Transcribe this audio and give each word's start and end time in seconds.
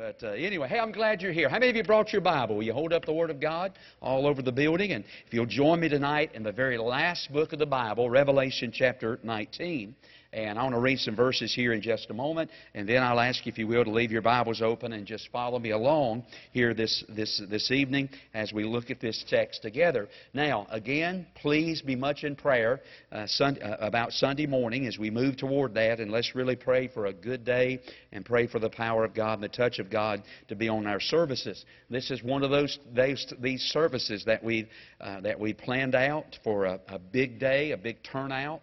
But 0.00 0.22
uh, 0.22 0.28
anyway, 0.28 0.66
hey, 0.66 0.78
I'm 0.78 0.92
glad 0.92 1.20
you're 1.20 1.30
here. 1.30 1.50
How 1.50 1.58
many 1.58 1.68
of 1.68 1.76
you 1.76 1.82
brought 1.82 2.10
your 2.10 2.22
Bible? 2.22 2.56
Will 2.56 2.62
you 2.62 2.72
hold 2.72 2.94
up 2.94 3.04
the 3.04 3.12
Word 3.12 3.28
of 3.28 3.38
God 3.38 3.72
all 4.00 4.26
over 4.26 4.40
the 4.40 4.50
building? 4.50 4.92
And 4.92 5.04
if 5.26 5.34
you'll 5.34 5.44
join 5.44 5.78
me 5.78 5.90
tonight 5.90 6.30
in 6.32 6.42
the 6.42 6.52
very 6.52 6.78
last 6.78 7.30
book 7.30 7.52
of 7.52 7.58
the 7.58 7.66
Bible, 7.66 8.08
Revelation 8.08 8.72
chapter 8.74 9.20
19. 9.22 9.94
And 10.32 10.60
I 10.60 10.62
want 10.62 10.76
to 10.76 10.80
read 10.80 11.00
some 11.00 11.16
verses 11.16 11.52
here 11.52 11.72
in 11.72 11.82
just 11.82 12.08
a 12.08 12.14
moment, 12.14 12.52
and 12.74 12.88
then 12.88 13.02
I'll 13.02 13.18
ask 13.18 13.44
you, 13.44 13.50
if 13.50 13.58
you 13.58 13.66
will, 13.66 13.84
to 13.84 13.90
leave 13.90 14.12
your 14.12 14.22
Bibles 14.22 14.62
open 14.62 14.92
and 14.92 15.04
just 15.04 15.28
follow 15.32 15.58
me 15.58 15.70
along 15.70 16.22
here 16.52 16.72
this, 16.72 17.02
this, 17.08 17.42
this 17.50 17.72
evening 17.72 18.08
as 18.32 18.52
we 18.52 18.62
look 18.62 18.90
at 18.90 19.00
this 19.00 19.24
text 19.28 19.62
together. 19.62 20.08
Now, 20.32 20.68
again, 20.70 21.26
please 21.34 21.82
be 21.82 21.96
much 21.96 22.22
in 22.22 22.36
prayer 22.36 22.80
uh, 23.10 23.26
Sunday, 23.26 23.60
uh, 23.60 23.84
about 23.84 24.12
Sunday 24.12 24.46
morning 24.46 24.86
as 24.86 24.98
we 24.98 25.10
move 25.10 25.36
toward 25.36 25.74
that, 25.74 25.98
and 25.98 26.12
let's 26.12 26.36
really 26.36 26.54
pray 26.54 26.86
for 26.86 27.06
a 27.06 27.12
good 27.12 27.44
day 27.44 27.80
and 28.12 28.24
pray 28.24 28.46
for 28.46 28.60
the 28.60 28.70
power 28.70 29.04
of 29.04 29.14
God 29.14 29.34
and 29.34 29.42
the 29.42 29.48
touch 29.48 29.80
of 29.80 29.90
God 29.90 30.22
to 30.46 30.54
be 30.54 30.68
on 30.68 30.86
our 30.86 31.00
services. 31.00 31.64
This 31.88 32.12
is 32.12 32.22
one 32.22 32.44
of 32.44 32.50
those 32.50 32.78
these 32.94 33.62
services 33.62 34.24
that 34.26 34.44
we 34.44 34.68
uh, 35.00 35.22
that 35.22 35.40
we 35.40 35.54
planned 35.54 35.96
out 35.96 36.38
for 36.44 36.66
a, 36.66 36.80
a 36.86 37.00
big 37.00 37.40
day, 37.40 37.72
a 37.72 37.76
big 37.76 37.96
turnout. 38.04 38.62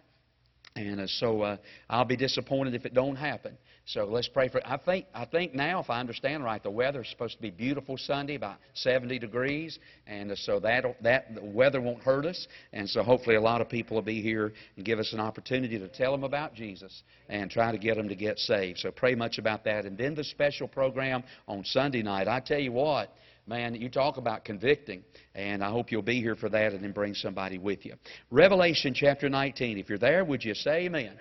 And 0.76 1.00
uh, 1.00 1.06
so 1.06 1.42
uh, 1.42 1.56
I'll 1.88 2.04
be 2.04 2.16
disappointed 2.16 2.74
if 2.74 2.84
it 2.84 2.94
don't 2.94 3.16
happen. 3.16 3.56
So 3.86 4.04
let's 4.04 4.28
pray 4.28 4.48
for. 4.48 4.60
I 4.66 4.76
think 4.76 5.06
I 5.14 5.24
think 5.24 5.54
now, 5.54 5.80
if 5.80 5.88
I 5.88 5.98
understand 5.98 6.44
right, 6.44 6.62
the 6.62 6.70
weather 6.70 7.00
is 7.00 7.08
supposed 7.08 7.36
to 7.36 7.42
be 7.42 7.50
beautiful 7.50 7.96
Sunday, 7.96 8.34
about 8.34 8.58
70 8.74 9.18
degrees, 9.18 9.78
and 10.06 10.30
uh, 10.30 10.36
so 10.36 10.60
that 10.60 10.84
that 11.02 11.34
the 11.34 11.44
weather 11.44 11.80
won't 11.80 12.02
hurt 12.02 12.26
us. 12.26 12.46
And 12.72 12.88
so 12.88 13.02
hopefully 13.02 13.36
a 13.36 13.40
lot 13.40 13.62
of 13.62 13.68
people 13.68 13.94
will 13.94 14.02
be 14.02 14.20
here 14.20 14.52
and 14.76 14.84
give 14.84 14.98
us 14.98 15.12
an 15.14 15.20
opportunity 15.20 15.78
to 15.78 15.88
tell 15.88 16.12
them 16.12 16.22
about 16.22 16.54
Jesus 16.54 17.02
and 17.28 17.50
try 17.50 17.72
to 17.72 17.78
get 17.78 17.96
them 17.96 18.08
to 18.08 18.14
get 18.14 18.38
saved. 18.38 18.78
So 18.78 18.90
pray 18.90 19.14
much 19.14 19.38
about 19.38 19.64
that. 19.64 19.86
And 19.86 19.96
then 19.96 20.14
the 20.14 20.24
special 20.24 20.68
program 20.68 21.24
on 21.46 21.64
Sunday 21.64 22.02
night. 22.02 22.28
I 22.28 22.40
tell 22.40 22.60
you 22.60 22.72
what. 22.72 23.12
Man, 23.48 23.74
you 23.76 23.88
talk 23.88 24.18
about 24.18 24.44
convicting, 24.44 25.02
and 25.34 25.64
I 25.64 25.70
hope 25.70 25.90
you'll 25.90 26.02
be 26.02 26.20
here 26.20 26.36
for 26.36 26.50
that 26.50 26.74
and 26.74 26.84
then 26.84 26.92
bring 26.92 27.14
somebody 27.14 27.56
with 27.56 27.86
you. 27.86 27.94
Revelation 28.30 28.92
chapter 28.92 29.30
19. 29.30 29.78
If 29.78 29.88
you're 29.88 29.96
there, 29.96 30.22
would 30.22 30.44
you 30.44 30.52
say 30.52 30.84
amen? 30.84 31.12
amen. 31.12 31.18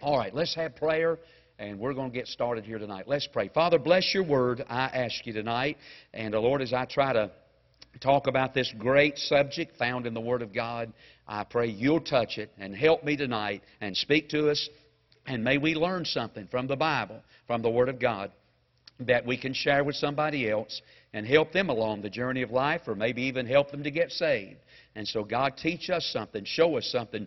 All 0.00 0.16
right, 0.16 0.34
let's 0.34 0.54
have 0.54 0.74
prayer, 0.74 1.18
and 1.58 1.78
we're 1.78 1.92
going 1.92 2.12
to 2.12 2.16
get 2.16 2.28
started 2.28 2.64
here 2.64 2.78
tonight. 2.78 3.04
Let's 3.06 3.26
pray. 3.26 3.48
Father, 3.48 3.78
bless 3.78 4.14
your 4.14 4.24
word, 4.24 4.64
I 4.70 4.84
ask 4.86 5.26
you 5.26 5.34
tonight. 5.34 5.76
And, 6.14 6.34
uh, 6.34 6.40
Lord, 6.40 6.62
as 6.62 6.72
I 6.72 6.86
try 6.86 7.12
to 7.12 7.30
talk 8.00 8.26
about 8.26 8.54
this 8.54 8.72
great 8.78 9.18
subject 9.18 9.76
found 9.76 10.06
in 10.06 10.14
the 10.14 10.20
Word 10.20 10.40
of 10.40 10.54
God, 10.54 10.90
I 11.28 11.44
pray 11.44 11.66
you'll 11.68 12.00
touch 12.00 12.38
it 12.38 12.50
and 12.58 12.74
help 12.74 13.04
me 13.04 13.18
tonight 13.18 13.62
and 13.82 13.94
speak 13.94 14.30
to 14.30 14.48
us. 14.48 14.66
And 15.26 15.44
may 15.44 15.58
we 15.58 15.74
learn 15.74 16.06
something 16.06 16.48
from 16.50 16.68
the 16.68 16.76
Bible, 16.76 17.22
from 17.46 17.60
the 17.60 17.68
Word 17.68 17.90
of 17.90 18.00
God, 18.00 18.32
that 19.06 19.26
we 19.26 19.36
can 19.36 19.52
share 19.52 19.84
with 19.84 19.96
somebody 19.96 20.50
else 20.50 20.80
and 21.12 21.26
help 21.26 21.52
them 21.52 21.68
along 21.68 22.02
the 22.02 22.10
journey 22.10 22.42
of 22.42 22.50
life 22.50 22.82
or 22.86 22.94
maybe 22.94 23.22
even 23.22 23.46
help 23.46 23.70
them 23.70 23.82
to 23.82 23.90
get 23.90 24.10
saved. 24.12 24.58
And 24.94 25.06
so, 25.06 25.24
God, 25.24 25.56
teach 25.56 25.90
us 25.90 26.08
something, 26.12 26.44
show 26.44 26.76
us 26.76 26.86
something 26.90 27.26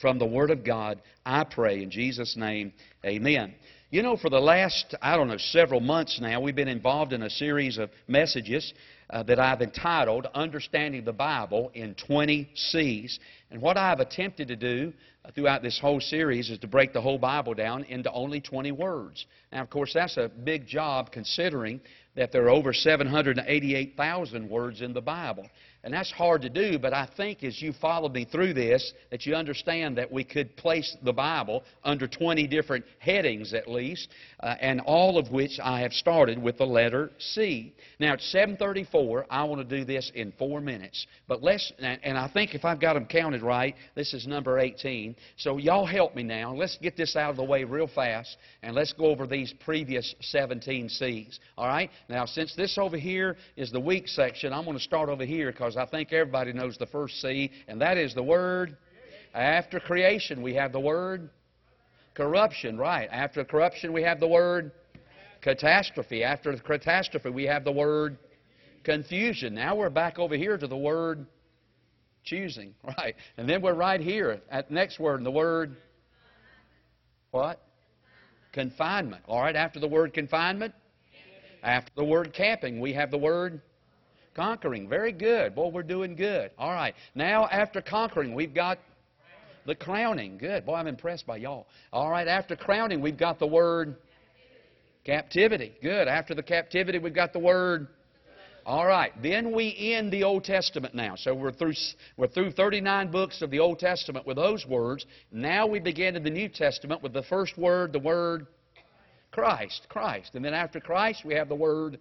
from 0.00 0.18
the 0.18 0.26
Word 0.26 0.50
of 0.50 0.64
God. 0.64 1.00
I 1.24 1.44
pray 1.44 1.82
in 1.82 1.90
Jesus' 1.90 2.36
name, 2.36 2.72
amen. 3.04 3.54
You 3.90 4.02
know, 4.02 4.16
for 4.16 4.28
the 4.28 4.40
last, 4.40 4.94
I 5.00 5.16
don't 5.16 5.28
know, 5.28 5.38
several 5.38 5.80
months 5.80 6.18
now, 6.20 6.40
we've 6.40 6.56
been 6.56 6.68
involved 6.68 7.12
in 7.12 7.22
a 7.22 7.30
series 7.30 7.78
of 7.78 7.90
messages 8.08 8.74
uh, 9.10 9.22
that 9.22 9.38
I've 9.38 9.62
entitled 9.62 10.26
Understanding 10.34 11.04
the 11.04 11.12
Bible 11.12 11.70
in 11.74 11.94
20 11.94 12.50
C's. 12.54 13.18
And 13.50 13.62
what 13.62 13.76
I've 13.76 14.00
attempted 14.00 14.48
to 14.48 14.56
do 14.56 14.92
throughout 15.34 15.62
this 15.62 15.78
whole 15.78 16.00
series 16.00 16.50
is 16.50 16.58
to 16.60 16.66
break 16.66 16.92
the 16.92 17.00
whole 17.00 17.18
Bible 17.18 17.54
down 17.54 17.84
into 17.84 18.10
only 18.12 18.40
20 18.40 18.72
words. 18.72 19.26
Now, 19.52 19.62
of 19.62 19.70
course, 19.70 19.92
that's 19.94 20.16
a 20.16 20.28
big 20.28 20.66
job 20.66 21.12
considering 21.12 21.80
that 22.14 22.32
there 22.32 22.44
are 22.44 22.50
over 22.50 22.72
788,000 22.72 24.48
words 24.48 24.80
in 24.80 24.92
the 24.92 25.00
Bible. 25.00 25.48
And 25.86 25.94
that's 25.94 26.10
hard 26.10 26.42
to 26.42 26.48
do, 26.48 26.80
but 26.80 26.92
I 26.92 27.08
think 27.16 27.44
as 27.44 27.62
you 27.62 27.72
follow 27.72 28.08
me 28.08 28.24
through 28.24 28.54
this, 28.54 28.92
that 29.12 29.24
you 29.24 29.36
understand 29.36 29.96
that 29.98 30.10
we 30.10 30.24
could 30.24 30.56
place 30.56 30.96
the 31.04 31.12
Bible 31.12 31.62
under 31.84 32.08
20 32.08 32.44
different 32.48 32.84
headings 32.98 33.54
at 33.54 33.70
least, 33.70 34.08
uh, 34.40 34.56
and 34.60 34.80
all 34.80 35.16
of 35.16 35.30
which 35.30 35.60
I 35.62 35.82
have 35.82 35.92
started 35.92 36.42
with 36.42 36.58
the 36.58 36.66
letter 36.66 37.12
C. 37.20 37.72
Now 38.00 38.14
it's 38.14 38.28
7:34. 38.34 39.26
I 39.30 39.44
want 39.44 39.60
to 39.60 39.76
do 39.78 39.84
this 39.84 40.10
in 40.16 40.32
four 40.32 40.60
minutes, 40.60 41.06
but 41.28 41.40
let's. 41.40 41.72
And 41.78 42.18
I 42.18 42.26
think 42.26 42.56
if 42.56 42.64
I've 42.64 42.80
got 42.80 42.94
them 42.94 43.06
counted 43.06 43.42
right, 43.42 43.76
this 43.94 44.12
is 44.12 44.26
number 44.26 44.58
18. 44.58 45.14
So 45.36 45.58
y'all 45.58 45.86
help 45.86 46.16
me 46.16 46.24
now. 46.24 46.52
Let's 46.52 46.76
get 46.78 46.96
this 46.96 47.14
out 47.14 47.30
of 47.30 47.36
the 47.36 47.44
way 47.44 47.62
real 47.62 47.86
fast, 47.86 48.38
and 48.64 48.74
let's 48.74 48.92
go 48.92 49.06
over 49.06 49.24
these 49.24 49.54
previous 49.64 50.16
17 50.20 50.88
C's. 50.88 51.38
All 51.56 51.68
right. 51.68 51.92
Now 52.08 52.26
since 52.26 52.56
this 52.56 52.76
over 52.76 52.96
here 52.96 53.36
is 53.56 53.70
the 53.70 53.78
weak 53.78 54.08
section, 54.08 54.52
I'm 54.52 54.64
going 54.64 54.76
to 54.76 54.82
start 54.82 55.08
over 55.08 55.24
here 55.24 55.52
because 55.52 55.75
because 55.76 55.88
I 55.88 55.90
think 55.90 56.12
everybody 56.12 56.52
knows 56.52 56.78
the 56.78 56.86
first 56.86 57.20
C, 57.20 57.50
and 57.68 57.80
that 57.82 57.98
is 57.98 58.14
the 58.14 58.22
word. 58.22 58.76
After 59.34 59.78
creation, 59.78 60.40
we 60.40 60.54
have 60.54 60.72
the 60.72 60.80
word 60.80 61.28
corruption, 62.14 62.78
right. 62.78 63.08
After 63.12 63.44
corruption, 63.44 63.92
we 63.92 64.02
have 64.02 64.18
the 64.18 64.28
word 64.28 64.72
catastrophe. 65.42 66.24
After 66.24 66.56
the 66.56 66.62
catastrophe, 66.62 67.28
we 67.28 67.44
have 67.44 67.64
the 67.64 67.72
word 67.72 68.16
confusion. 68.84 69.54
Now 69.54 69.76
we're 69.76 69.90
back 69.90 70.18
over 70.18 70.34
here 70.34 70.56
to 70.56 70.66
the 70.66 70.76
word 70.76 71.26
choosing, 72.24 72.74
right. 72.98 73.14
And 73.36 73.46
then 73.46 73.60
we're 73.60 73.74
right 73.74 74.00
here 74.00 74.40
at 74.50 74.68
the 74.68 74.74
next 74.74 74.98
word, 74.98 75.16
and 75.16 75.26
the 75.26 75.30
word 75.30 75.76
what? 77.32 77.60
Confinement. 78.52 79.24
All 79.28 79.42
right, 79.42 79.56
after 79.56 79.78
the 79.78 79.88
word 79.88 80.14
confinement, 80.14 80.72
after 81.62 81.92
the 81.96 82.04
word 82.04 82.32
camping, 82.32 82.80
we 82.80 82.94
have 82.94 83.10
the 83.10 83.18
word 83.18 83.60
Conquering. 84.36 84.86
Very 84.86 85.12
good. 85.12 85.54
Boy, 85.54 85.68
we're 85.68 85.82
doing 85.82 86.14
good. 86.14 86.50
All 86.58 86.72
right. 86.72 86.94
Now, 87.14 87.46
after 87.46 87.80
conquering, 87.80 88.34
we've 88.34 88.52
got 88.52 88.78
the 89.64 89.74
crowning. 89.74 90.36
Good. 90.36 90.66
Boy, 90.66 90.74
I'm 90.74 90.86
impressed 90.86 91.26
by 91.26 91.38
y'all. 91.38 91.66
All 91.90 92.10
right. 92.10 92.28
After 92.28 92.54
crowning, 92.54 93.00
we've 93.00 93.16
got 93.16 93.38
the 93.38 93.46
word 93.46 93.96
captivity. 95.04 95.72
Good. 95.80 96.06
After 96.06 96.34
the 96.34 96.42
captivity, 96.42 96.98
we've 96.98 97.14
got 97.14 97.32
the 97.32 97.38
word. 97.38 97.88
All 98.66 98.86
right. 98.86 99.10
Then 99.22 99.54
we 99.54 99.74
end 99.94 100.12
the 100.12 100.24
Old 100.24 100.44
Testament 100.44 100.94
now. 100.94 101.14
So 101.16 101.34
we're 101.34 101.52
through, 101.52 101.72
we're 102.18 102.26
through 102.26 102.50
39 102.50 103.10
books 103.10 103.40
of 103.40 103.50
the 103.50 103.60
Old 103.60 103.78
Testament 103.78 104.26
with 104.26 104.36
those 104.36 104.66
words. 104.66 105.06
Now 105.32 105.66
we 105.66 105.80
begin 105.80 106.14
in 106.14 106.22
the 106.22 106.30
New 106.30 106.50
Testament 106.50 107.02
with 107.02 107.14
the 107.14 107.22
first 107.22 107.56
word, 107.56 107.94
the 107.94 108.00
word 108.00 108.48
Christ. 109.30 109.86
Christ. 109.88 110.34
And 110.34 110.44
then 110.44 110.52
after 110.52 110.78
Christ, 110.78 111.24
we 111.24 111.34
have 111.34 111.48
the 111.48 111.54
word 111.54 111.98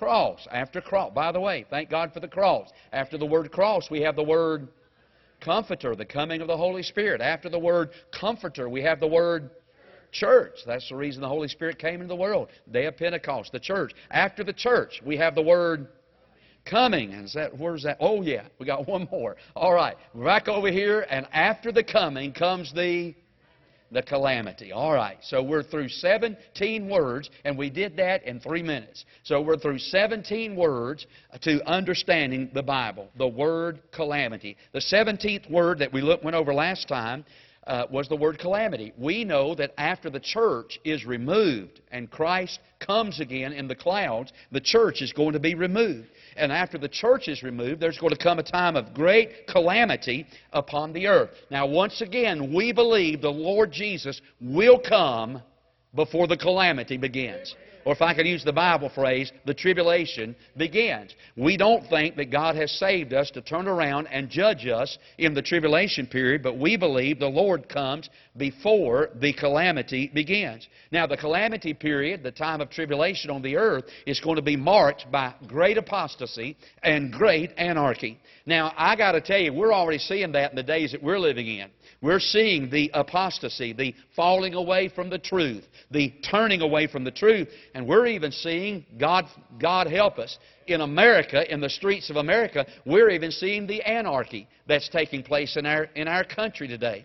Cross. 0.00 0.48
After 0.50 0.80
cross. 0.80 1.12
By 1.14 1.30
the 1.30 1.40
way, 1.40 1.66
thank 1.68 1.90
God 1.90 2.14
for 2.14 2.20
the 2.20 2.26
cross. 2.26 2.70
After 2.90 3.18
the 3.18 3.26
word 3.26 3.52
cross, 3.52 3.90
we 3.90 4.00
have 4.00 4.16
the 4.16 4.22
word 4.22 4.68
comforter, 5.42 5.94
the 5.94 6.06
coming 6.06 6.40
of 6.40 6.48
the 6.48 6.56
Holy 6.56 6.82
Spirit. 6.82 7.20
After 7.20 7.50
the 7.50 7.58
word 7.58 7.90
comforter, 8.18 8.70
we 8.70 8.80
have 8.80 8.98
the 8.98 9.06
word 9.06 9.50
church. 10.10 10.54
That's 10.66 10.88
the 10.88 10.96
reason 10.96 11.20
the 11.20 11.28
Holy 11.28 11.48
Spirit 11.48 11.78
came 11.78 11.96
into 11.96 12.06
the 12.06 12.16
world. 12.16 12.48
Day 12.72 12.86
of 12.86 12.96
Pentecost, 12.96 13.52
the 13.52 13.60
church. 13.60 13.92
After 14.10 14.42
the 14.42 14.54
church, 14.54 15.02
we 15.04 15.18
have 15.18 15.34
the 15.34 15.42
word 15.42 15.88
coming. 16.64 17.12
And 17.12 17.26
is 17.26 17.34
that 17.34 17.58
where's 17.58 17.82
that? 17.82 17.98
Oh 18.00 18.22
yeah, 18.22 18.44
we 18.58 18.64
got 18.64 18.88
one 18.88 19.06
more. 19.12 19.36
All 19.54 19.74
right, 19.74 19.98
back 20.14 20.48
over 20.48 20.72
here, 20.72 21.06
and 21.10 21.26
after 21.30 21.72
the 21.72 21.84
coming 21.84 22.32
comes 22.32 22.72
the 22.72 23.14
the 23.92 24.02
calamity. 24.02 24.72
All 24.72 24.92
right, 24.92 25.18
so 25.22 25.42
we're 25.42 25.62
through 25.62 25.88
17 25.88 26.88
words, 26.88 27.30
and 27.44 27.58
we 27.58 27.70
did 27.70 27.96
that 27.96 28.24
in 28.24 28.40
three 28.40 28.62
minutes. 28.62 29.04
So 29.24 29.40
we're 29.40 29.56
through 29.56 29.78
17 29.78 30.56
words 30.56 31.06
to 31.42 31.66
understanding 31.68 32.50
the 32.54 32.62
Bible, 32.62 33.08
the 33.18 33.28
word 33.28 33.80
calamity. 33.92 34.56
The 34.72 34.80
17th 34.80 35.50
word 35.50 35.78
that 35.80 35.92
we 35.92 36.02
went 36.02 36.34
over 36.34 36.54
last 36.54 36.88
time 36.88 37.24
uh, 37.66 37.86
was 37.90 38.08
the 38.08 38.16
word 38.16 38.38
calamity. 38.38 38.92
We 38.96 39.24
know 39.24 39.54
that 39.54 39.72
after 39.78 40.10
the 40.10 40.20
church 40.20 40.80
is 40.84 41.04
removed 41.04 41.80
and 41.90 42.10
Christ 42.10 42.58
comes 42.78 43.20
again 43.20 43.52
in 43.52 43.68
the 43.68 43.74
clouds, 43.74 44.32
the 44.50 44.60
church 44.60 45.02
is 45.02 45.12
going 45.12 45.34
to 45.34 45.40
be 45.40 45.54
removed. 45.54 46.08
And 46.40 46.50
after 46.50 46.78
the 46.78 46.88
church 46.88 47.28
is 47.28 47.42
removed, 47.42 47.80
there's 47.80 47.98
going 47.98 48.14
to 48.14 48.22
come 48.22 48.38
a 48.38 48.42
time 48.42 48.74
of 48.74 48.94
great 48.94 49.46
calamity 49.46 50.26
upon 50.52 50.92
the 50.94 51.06
earth. 51.06 51.30
Now, 51.50 51.66
once 51.66 52.00
again, 52.00 52.52
we 52.54 52.72
believe 52.72 53.20
the 53.20 53.28
Lord 53.28 53.70
Jesus 53.70 54.20
will 54.40 54.78
come 54.78 55.42
before 55.94 56.26
the 56.26 56.38
calamity 56.38 56.96
begins 56.96 57.54
or 57.84 57.92
if 57.92 58.02
I 58.02 58.14
could 58.14 58.26
use 58.26 58.44
the 58.44 58.52
Bible 58.52 58.88
phrase, 58.88 59.32
the 59.46 59.54
tribulation 59.54 60.36
begins. 60.56 61.14
We 61.36 61.56
don't 61.56 61.88
think 61.88 62.16
that 62.16 62.30
God 62.30 62.56
has 62.56 62.70
saved 62.72 63.12
us 63.12 63.30
to 63.32 63.40
turn 63.40 63.66
around 63.66 64.06
and 64.08 64.28
judge 64.28 64.66
us 64.66 64.98
in 65.18 65.34
the 65.34 65.42
tribulation 65.42 66.06
period, 66.06 66.42
but 66.42 66.58
we 66.58 66.76
believe 66.76 67.18
the 67.18 67.26
Lord 67.26 67.68
comes 67.68 68.08
before 68.36 69.10
the 69.20 69.32
calamity 69.32 70.10
begins. 70.12 70.68
Now, 70.92 71.06
the 71.06 71.16
calamity 71.16 71.74
period, 71.74 72.22
the 72.22 72.30
time 72.30 72.60
of 72.60 72.70
tribulation 72.70 73.30
on 73.30 73.42
the 73.42 73.56
earth, 73.56 73.84
is 74.06 74.20
going 74.20 74.36
to 74.36 74.42
be 74.42 74.56
marked 74.56 75.10
by 75.10 75.34
great 75.46 75.78
apostasy 75.78 76.56
and 76.82 77.12
great 77.12 77.52
anarchy. 77.56 78.18
Now, 78.46 78.72
I 78.76 78.96
got 78.96 79.12
to 79.12 79.20
tell 79.20 79.40
you, 79.40 79.52
we're 79.52 79.72
already 79.72 79.98
seeing 79.98 80.32
that 80.32 80.50
in 80.50 80.56
the 80.56 80.62
days 80.62 80.92
that 80.92 81.02
we're 81.02 81.18
living 81.18 81.46
in. 81.46 81.70
We're 82.02 82.20
seeing 82.20 82.70
the 82.70 82.90
apostasy, 82.94 83.74
the 83.74 83.94
falling 84.16 84.54
away 84.54 84.88
from 84.88 85.10
the 85.10 85.18
truth, 85.18 85.64
the 85.90 86.14
turning 86.30 86.62
away 86.62 86.86
from 86.86 87.04
the 87.04 87.10
truth. 87.10 87.48
and 87.74 87.86
we're 87.86 88.06
even 88.06 88.32
seeing, 88.32 88.86
God, 88.98 89.26
God 89.58 89.86
help 89.86 90.18
us, 90.18 90.38
in 90.66 90.80
America, 90.80 91.52
in 91.52 91.60
the 91.60 91.68
streets 91.68 92.08
of 92.08 92.16
America, 92.16 92.66
we're 92.86 93.10
even 93.10 93.30
seeing 93.30 93.66
the 93.66 93.82
anarchy 93.82 94.48
that's 94.66 94.88
taking 94.88 95.22
place 95.22 95.56
in 95.56 95.66
our, 95.66 95.84
in 95.94 96.08
our 96.08 96.24
country 96.24 96.68
today. 96.68 97.04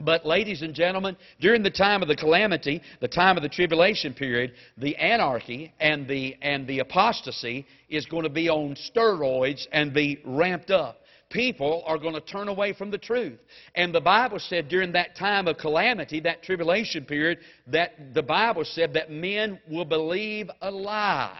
But, 0.00 0.24
ladies 0.24 0.62
and 0.62 0.74
gentlemen, 0.74 1.16
during 1.40 1.62
the 1.62 1.70
time 1.70 2.02
of 2.02 2.08
the 2.08 2.14
calamity, 2.14 2.82
the 3.00 3.08
time 3.08 3.36
of 3.36 3.42
the 3.42 3.48
tribulation 3.48 4.14
period, 4.14 4.52
the 4.76 4.94
anarchy 4.96 5.72
and 5.80 6.06
the, 6.06 6.36
and 6.40 6.68
the 6.68 6.80
apostasy 6.80 7.66
is 7.88 8.06
going 8.06 8.22
to 8.22 8.28
be 8.28 8.48
on 8.48 8.76
steroids 8.76 9.66
and 9.72 9.92
be 9.92 10.20
ramped 10.24 10.70
up. 10.70 11.00
People 11.30 11.82
are 11.86 11.98
going 11.98 12.14
to 12.14 12.20
turn 12.20 12.48
away 12.48 12.72
from 12.72 12.90
the 12.90 12.98
truth. 12.98 13.38
And 13.74 13.94
the 13.94 14.00
Bible 14.00 14.38
said 14.38 14.68
during 14.68 14.92
that 14.92 15.14
time 15.14 15.46
of 15.46 15.58
calamity, 15.58 16.20
that 16.20 16.42
tribulation 16.42 17.04
period, 17.04 17.38
that 17.66 18.14
the 18.14 18.22
Bible 18.22 18.64
said 18.64 18.94
that 18.94 19.10
men 19.10 19.60
will 19.68 19.84
believe 19.84 20.50
a 20.62 20.70
lie 20.70 21.38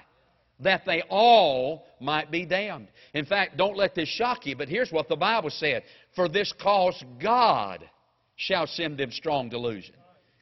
that 0.61 0.85
they 0.85 1.03
all 1.09 1.87
might 2.01 2.31
be 2.31 2.45
damned. 2.45 2.89
In 3.15 3.25
fact, 3.25 3.57
don't 3.57 3.77
let 3.77 3.95
this 3.95 4.09
shock 4.09 4.47
you, 4.47 4.57
but 4.57 4.69
here's 4.69 4.91
what 4.91 5.09
the 5.09 5.17
Bible 5.17 5.51
said 5.51 5.85
For 6.15 6.29
this 6.29 6.53
cause 6.61 7.03
God 7.21 7.89
shall 8.37 8.67
send 8.67 8.99
them 8.99 9.11
strong 9.11 9.49
delusion. 9.49 9.95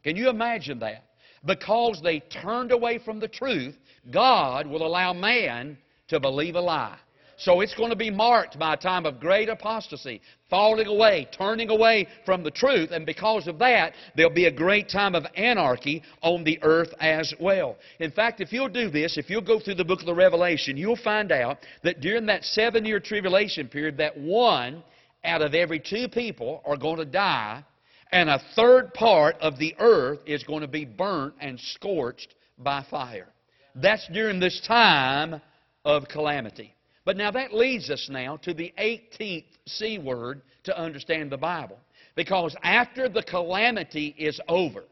Can 0.04 0.16
you 0.16 0.28
imagine 0.28 0.78
that? 0.81 1.04
Because 1.44 2.00
they 2.02 2.20
turned 2.20 2.72
away 2.72 2.98
from 2.98 3.20
the 3.20 3.28
truth, 3.28 3.76
God 4.10 4.66
will 4.66 4.87
allow 4.87 5.12
man 5.12 5.78
to 6.08 6.20
believe 6.20 6.54
a 6.54 6.60
lie. 6.60 6.98
So 7.36 7.60
it's 7.60 7.74
going 7.74 7.90
to 7.90 7.96
be 7.96 8.10
marked 8.10 8.58
by 8.58 8.74
a 8.74 8.76
time 8.76 9.04
of 9.06 9.20
great 9.20 9.48
apostasy, 9.48 10.20
falling 10.48 10.86
away, 10.86 11.28
turning 11.36 11.70
away 11.70 12.08
from 12.24 12.42
the 12.42 12.50
truth, 12.50 12.90
and 12.92 13.04
because 13.04 13.46
of 13.46 13.58
that, 13.58 13.92
there'll 14.14 14.32
be 14.32 14.46
a 14.46 14.52
great 14.52 14.88
time 14.88 15.14
of 15.14 15.24
anarchy 15.36 16.02
on 16.22 16.44
the 16.44 16.58
earth 16.62 16.94
as 17.00 17.34
well. 17.38 17.76
In 18.00 18.10
fact, 18.10 18.40
if 18.40 18.52
you'll 18.52 18.68
do 18.68 18.90
this, 18.90 19.18
if 19.18 19.28
you'll 19.28 19.42
go 19.42 19.60
through 19.60 19.74
the 19.74 19.84
book 19.84 20.00
of 20.00 20.06
the 20.06 20.14
Revelation, 20.14 20.76
you'll 20.76 20.96
find 20.96 21.30
out 21.30 21.58
that 21.82 22.00
during 22.00 22.26
that 22.26 22.44
seven 22.44 22.84
year 22.84 23.00
tribulation 23.00 23.68
period, 23.68 23.96
that 23.98 24.16
one 24.16 24.82
out 25.24 25.42
of 25.42 25.54
every 25.54 25.80
two 25.80 26.08
people 26.08 26.62
are 26.64 26.76
going 26.76 26.98
to 26.98 27.04
die 27.04 27.64
and 28.12 28.30
a 28.30 28.40
third 28.54 28.94
part 28.94 29.36
of 29.40 29.58
the 29.58 29.74
earth 29.78 30.20
is 30.26 30.42
going 30.44 30.60
to 30.60 30.68
be 30.68 30.84
burnt 30.84 31.34
and 31.40 31.58
scorched 31.58 32.34
by 32.58 32.84
fire. 32.88 33.28
That's 33.74 34.06
during 34.12 34.40
this 34.40 34.60
time 34.66 35.40
of 35.84 36.08
calamity. 36.08 36.75
But 37.06 37.17
now 37.17 37.31
that 37.31 37.55
leads 37.55 37.88
us 37.88 38.08
now 38.11 38.37
to 38.38 38.53
the 38.53 38.75
18th 38.79 39.44
C 39.67 39.99
word 39.99 40.43
to 40.64 40.79
understand 40.79 41.31
the 41.31 41.38
Bible. 41.38 41.79
Because 42.17 42.55
after 42.64 43.08
the 43.08 43.23
calamity 43.23 44.14
is 44.19 44.41
over, 44.49 44.82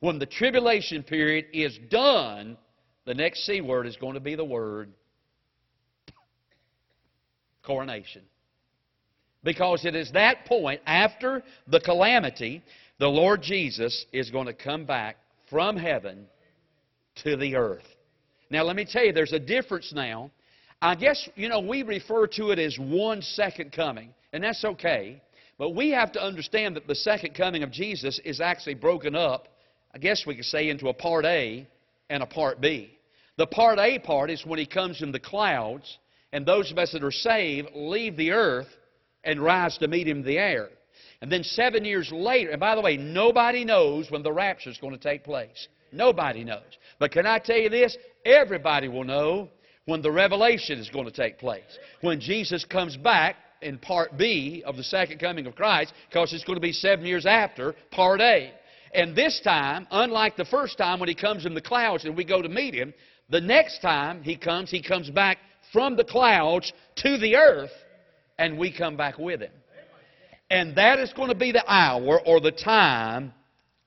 when 0.00 0.18
the 0.18 0.26
tribulation 0.26 1.04
period 1.04 1.46
is 1.52 1.78
done, 1.88 2.58
the 3.06 3.14
next 3.14 3.46
C 3.46 3.60
word 3.60 3.86
is 3.86 3.96
going 3.96 4.14
to 4.14 4.20
be 4.20 4.34
the 4.34 4.44
word 4.44 4.92
coronation. 7.62 8.22
Because 9.44 9.84
it 9.84 9.94
is 9.94 10.10
that 10.12 10.44
point, 10.46 10.80
after 10.84 11.44
the 11.68 11.80
calamity, 11.80 12.62
the 12.98 13.08
Lord 13.08 13.40
Jesus 13.40 14.04
is 14.12 14.30
going 14.30 14.46
to 14.46 14.52
come 14.52 14.84
back 14.84 15.16
from 15.48 15.76
heaven 15.76 16.26
to 17.22 17.36
the 17.36 17.54
earth. 17.54 17.86
Now, 18.50 18.64
let 18.64 18.74
me 18.74 18.84
tell 18.84 19.04
you, 19.04 19.12
there's 19.12 19.32
a 19.32 19.38
difference 19.38 19.92
now. 19.94 20.32
I 20.82 20.96
guess, 20.96 21.28
you 21.36 21.48
know, 21.48 21.60
we 21.60 21.84
refer 21.84 22.26
to 22.26 22.50
it 22.50 22.58
as 22.58 22.76
one 22.76 23.22
second 23.22 23.70
coming, 23.70 24.12
and 24.32 24.42
that's 24.42 24.64
okay. 24.64 25.22
But 25.56 25.76
we 25.76 25.90
have 25.90 26.10
to 26.12 26.20
understand 26.20 26.74
that 26.74 26.88
the 26.88 26.94
second 26.96 27.34
coming 27.34 27.62
of 27.62 27.70
Jesus 27.70 28.20
is 28.24 28.40
actually 28.40 28.74
broken 28.74 29.14
up, 29.14 29.46
I 29.94 29.98
guess 29.98 30.26
we 30.26 30.34
could 30.34 30.44
say, 30.44 30.70
into 30.70 30.88
a 30.88 30.92
part 30.92 31.24
A 31.24 31.68
and 32.10 32.20
a 32.20 32.26
part 32.26 32.60
B. 32.60 32.98
The 33.38 33.46
part 33.46 33.78
A 33.78 34.00
part 34.00 34.28
is 34.28 34.44
when 34.44 34.58
he 34.58 34.66
comes 34.66 35.02
in 35.02 35.12
the 35.12 35.20
clouds, 35.20 35.98
and 36.32 36.44
those 36.44 36.72
of 36.72 36.78
us 36.78 36.90
that 36.92 37.04
are 37.04 37.12
saved 37.12 37.68
leave 37.76 38.16
the 38.16 38.32
earth 38.32 38.68
and 39.22 39.40
rise 39.40 39.78
to 39.78 39.86
meet 39.86 40.08
him 40.08 40.18
in 40.18 40.24
the 40.24 40.38
air. 40.38 40.68
And 41.20 41.30
then 41.30 41.44
seven 41.44 41.84
years 41.84 42.10
later, 42.10 42.50
and 42.50 42.58
by 42.58 42.74
the 42.74 42.80
way, 42.80 42.96
nobody 42.96 43.64
knows 43.64 44.10
when 44.10 44.24
the 44.24 44.32
rapture 44.32 44.70
is 44.70 44.78
going 44.78 44.94
to 44.94 44.98
take 44.98 45.22
place. 45.22 45.68
Nobody 45.92 46.42
knows. 46.42 46.62
But 46.98 47.12
can 47.12 47.24
I 47.24 47.38
tell 47.38 47.58
you 47.58 47.68
this? 47.68 47.96
Everybody 48.24 48.88
will 48.88 49.04
know 49.04 49.48
when 49.86 50.02
the 50.02 50.10
revelation 50.10 50.78
is 50.78 50.88
going 50.90 51.06
to 51.06 51.12
take 51.12 51.38
place. 51.38 51.62
When 52.00 52.20
Jesus 52.20 52.64
comes 52.64 52.96
back 52.96 53.36
in 53.60 53.78
part 53.78 54.16
B 54.16 54.62
of 54.66 54.76
the 54.76 54.84
second 54.84 55.18
coming 55.18 55.46
of 55.46 55.54
Christ, 55.54 55.92
because 56.08 56.32
it's 56.32 56.44
going 56.44 56.56
to 56.56 56.60
be 56.60 56.72
seven 56.72 57.04
years 57.04 57.26
after 57.26 57.74
part 57.90 58.20
A. 58.20 58.52
And 58.94 59.16
this 59.16 59.40
time, 59.42 59.86
unlike 59.90 60.36
the 60.36 60.44
first 60.44 60.76
time 60.76 61.00
when 61.00 61.08
he 61.08 61.14
comes 61.14 61.46
in 61.46 61.54
the 61.54 61.60
clouds 61.60 62.04
and 62.04 62.16
we 62.16 62.24
go 62.24 62.42
to 62.42 62.48
meet 62.48 62.74
him, 62.74 62.92
the 63.30 63.40
next 63.40 63.80
time 63.80 64.22
he 64.22 64.36
comes, 64.36 64.70
he 64.70 64.82
comes 64.82 65.08
back 65.10 65.38
from 65.72 65.96
the 65.96 66.04
clouds 66.04 66.72
to 66.96 67.16
the 67.18 67.36
earth 67.36 67.70
and 68.38 68.58
we 68.58 68.76
come 68.76 68.96
back 68.96 69.18
with 69.18 69.40
him. 69.40 69.52
And 70.50 70.76
that 70.76 70.98
is 70.98 71.12
going 71.14 71.30
to 71.30 71.34
be 71.34 71.50
the 71.50 71.64
hour 71.66 72.20
or 72.26 72.40
the 72.40 72.52
time 72.52 73.32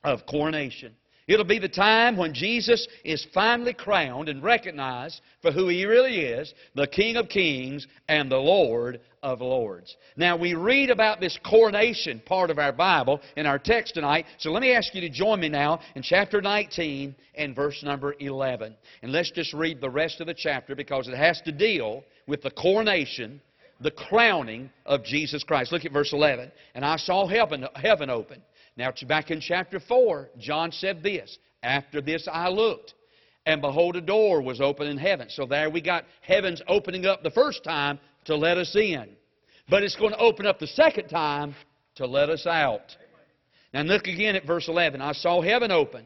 of 0.03 0.25
coronation. 0.25 0.95
It'll 1.27 1.45
be 1.45 1.57
the 1.57 1.67
time 1.67 2.17
when 2.17 2.35
Jesus 2.35 2.87
is 3.03 3.25
finally 3.33 3.73
crowned 3.73 4.29
and 4.29 4.43
recognized 4.43 5.21
for 5.41 5.51
who 5.51 5.69
He 5.69 5.85
really 5.85 6.19
is, 6.19 6.53
the 6.75 6.85
King 6.85 7.15
of 7.15 7.29
Kings 7.29 7.87
and 8.07 8.31
the 8.31 8.37
Lord 8.37 9.01
of 9.23 9.41
Lords. 9.41 9.97
Now, 10.15 10.37
we 10.37 10.53
read 10.53 10.91
about 10.91 11.19
this 11.19 11.39
coronation 11.43 12.21
part 12.27 12.51
of 12.51 12.59
our 12.59 12.71
Bible 12.71 13.21
in 13.35 13.47
our 13.47 13.57
text 13.57 13.95
tonight, 13.95 14.27
so 14.37 14.51
let 14.51 14.61
me 14.61 14.73
ask 14.73 14.93
you 14.93 15.01
to 15.01 15.09
join 15.09 15.39
me 15.39 15.49
now 15.49 15.79
in 15.95 16.03
chapter 16.03 16.43
19 16.43 17.15
and 17.33 17.55
verse 17.55 17.81
number 17.81 18.15
11. 18.19 18.75
And 19.01 19.11
let's 19.11 19.31
just 19.31 19.51
read 19.53 19.81
the 19.81 19.89
rest 19.89 20.21
of 20.21 20.27
the 20.27 20.35
chapter 20.35 20.75
because 20.75 21.07
it 21.07 21.17
has 21.17 21.41
to 21.41 21.51
deal 21.51 22.03
with 22.27 22.43
the 22.43 22.51
coronation 22.51 23.41
the 23.81 23.91
crowning 23.91 24.69
of 24.85 25.03
Jesus 25.03 25.43
Christ. 25.43 25.71
Look 25.71 25.85
at 25.85 25.91
verse 25.91 26.13
11. 26.13 26.51
And 26.75 26.85
I 26.85 26.95
saw 26.95 27.27
heaven, 27.27 27.65
heaven 27.75 28.09
open. 28.09 28.41
Now, 28.77 28.91
back 29.07 29.31
in 29.31 29.39
chapter 29.39 29.79
4, 29.79 30.29
John 30.37 30.71
said 30.71 31.01
this 31.01 31.37
After 31.63 32.01
this 32.01 32.27
I 32.31 32.49
looked, 32.49 32.93
and 33.45 33.61
behold, 33.61 33.95
a 33.95 34.01
door 34.01 34.41
was 34.41 34.59
open 34.59 34.87
in 34.87 34.97
heaven. 34.97 35.29
So 35.29 35.45
there 35.45 35.69
we 35.69 35.81
got 35.81 36.05
heavens 36.21 36.61
opening 36.67 37.05
up 37.05 37.23
the 37.23 37.31
first 37.31 37.63
time 37.63 37.99
to 38.25 38.35
let 38.35 38.57
us 38.57 38.75
in. 38.75 39.09
But 39.69 39.83
it's 39.83 39.95
going 39.95 40.11
to 40.11 40.19
open 40.19 40.45
up 40.45 40.59
the 40.59 40.67
second 40.67 41.07
time 41.07 41.55
to 41.95 42.05
let 42.05 42.29
us 42.29 42.45
out. 42.45 42.95
Now, 43.73 43.81
look 43.81 44.07
again 44.07 44.35
at 44.35 44.45
verse 44.45 44.67
11. 44.67 45.01
I 45.01 45.13
saw 45.13 45.41
heaven 45.41 45.71
open, 45.71 46.05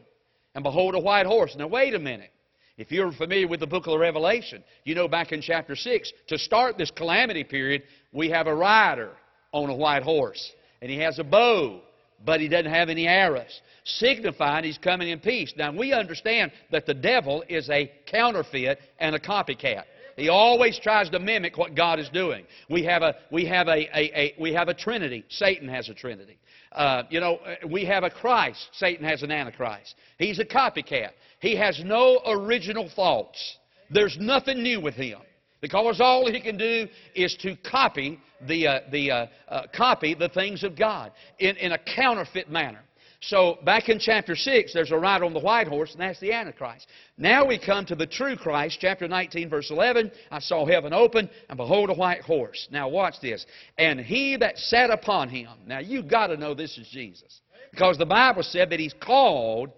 and 0.54 0.64
behold, 0.64 0.94
a 0.94 1.00
white 1.00 1.26
horse. 1.26 1.54
Now, 1.56 1.68
wait 1.68 1.94
a 1.94 1.98
minute. 1.98 2.30
If 2.76 2.90
you're 2.90 3.12
familiar 3.12 3.46
with 3.46 3.60
the 3.60 3.66
book 3.66 3.86
of 3.86 4.00
Revelation, 4.00 4.64
you 4.84 4.94
know 4.94 5.06
back 5.06 5.32
in 5.32 5.42
chapter 5.42 5.76
6, 5.76 6.12
to 6.28 6.38
start 6.38 6.78
this 6.78 6.90
calamity 6.90 7.44
period, 7.44 7.82
we 8.12 8.30
have 8.30 8.46
a 8.46 8.54
rider 8.54 9.10
on 9.52 9.68
a 9.68 9.74
white 9.74 10.02
horse. 10.02 10.50
And 10.80 10.90
he 10.90 10.96
has 10.98 11.18
a 11.18 11.24
bow, 11.24 11.82
but 12.24 12.40
he 12.40 12.48
doesn't 12.48 12.70
have 12.70 12.88
any 12.88 13.06
arrows, 13.06 13.60
signifying 13.84 14.64
he's 14.64 14.78
coming 14.78 15.08
in 15.08 15.20
peace. 15.20 15.52
Now, 15.56 15.72
we 15.72 15.92
understand 15.92 16.52
that 16.70 16.86
the 16.86 16.94
devil 16.94 17.42
is 17.48 17.68
a 17.70 17.90
counterfeit 18.06 18.78
and 18.98 19.14
a 19.14 19.18
copycat. 19.18 19.84
He 20.16 20.28
always 20.28 20.78
tries 20.78 21.08
to 21.10 21.18
mimic 21.18 21.56
what 21.56 21.74
God 21.74 21.98
is 21.98 22.08
doing. 22.10 22.44
We 22.68 22.84
have 22.84 23.02
a, 23.02 23.14
we 23.30 23.46
have 23.46 23.68
a, 23.68 23.98
a, 23.98 24.18
a 24.18 24.34
we 24.38 24.52
have 24.52 24.68
a 24.68 24.74
trinity. 24.74 25.24
Satan 25.28 25.68
has 25.68 25.88
a 25.88 25.94
trinity. 25.94 26.38
Uh, 26.72 27.04
you 27.10 27.20
know, 27.20 27.40
we 27.68 27.84
have 27.86 28.04
a 28.04 28.10
Christ. 28.10 28.68
Satan 28.72 29.04
has 29.04 29.22
an 29.22 29.32
Antichrist. 29.32 29.94
He's 30.18 30.38
a 30.38 30.44
copycat. 30.44 31.10
He 31.40 31.56
has 31.56 31.80
no 31.84 32.20
original 32.26 32.88
thoughts. 32.94 33.56
There's 33.90 34.16
nothing 34.20 34.62
new 34.62 34.80
with 34.80 34.94
him. 34.94 35.20
Because 35.60 36.00
all 36.00 36.30
he 36.30 36.40
can 36.40 36.56
do 36.56 36.86
is 37.14 37.36
to 37.42 37.56
copy 37.56 38.18
the, 38.46 38.66
uh, 38.66 38.80
the, 38.90 39.10
uh, 39.10 39.26
uh, 39.48 39.62
copy 39.74 40.14
the 40.14 40.28
things 40.28 40.64
of 40.64 40.76
God 40.76 41.12
in, 41.38 41.56
in 41.56 41.72
a 41.72 41.78
counterfeit 41.78 42.50
manner. 42.50 42.80
So 43.22 43.58
back 43.64 43.90
in 43.90 43.98
chapter 43.98 44.34
6, 44.34 44.72
there's 44.72 44.92
a 44.92 44.96
rider 44.96 45.26
on 45.26 45.34
the 45.34 45.40
white 45.40 45.68
horse, 45.68 45.92
and 45.92 46.00
that's 46.00 46.20
the 46.20 46.32
Antichrist. 46.32 46.86
Now 47.18 47.46
we 47.46 47.58
come 47.58 47.84
to 47.86 47.94
the 47.94 48.06
true 48.06 48.34
Christ, 48.34 48.78
chapter 48.80 49.06
19, 49.06 49.50
verse 49.50 49.70
11. 49.70 50.10
I 50.30 50.38
saw 50.40 50.64
heaven 50.64 50.94
open, 50.94 51.28
and 51.50 51.56
behold, 51.58 51.90
a 51.90 51.94
white 51.94 52.22
horse. 52.22 52.66
Now 52.70 52.88
watch 52.88 53.16
this. 53.20 53.44
And 53.76 54.00
he 54.00 54.36
that 54.38 54.56
sat 54.56 54.88
upon 54.88 55.28
him. 55.28 55.50
Now 55.66 55.80
you've 55.80 56.08
got 56.08 56.28
to 56.28 56.38
know 56.38 56.54
this 56.54 56.78
is 56.78 56.88
Jesus. 56.88 57.40
Because 57.70 57.98
the 57.98 58.06
Bible 58.06 58.42
said 58.42 58.70
that 58.70 58.80
he's 58.80 58.94
called 58.94 59.70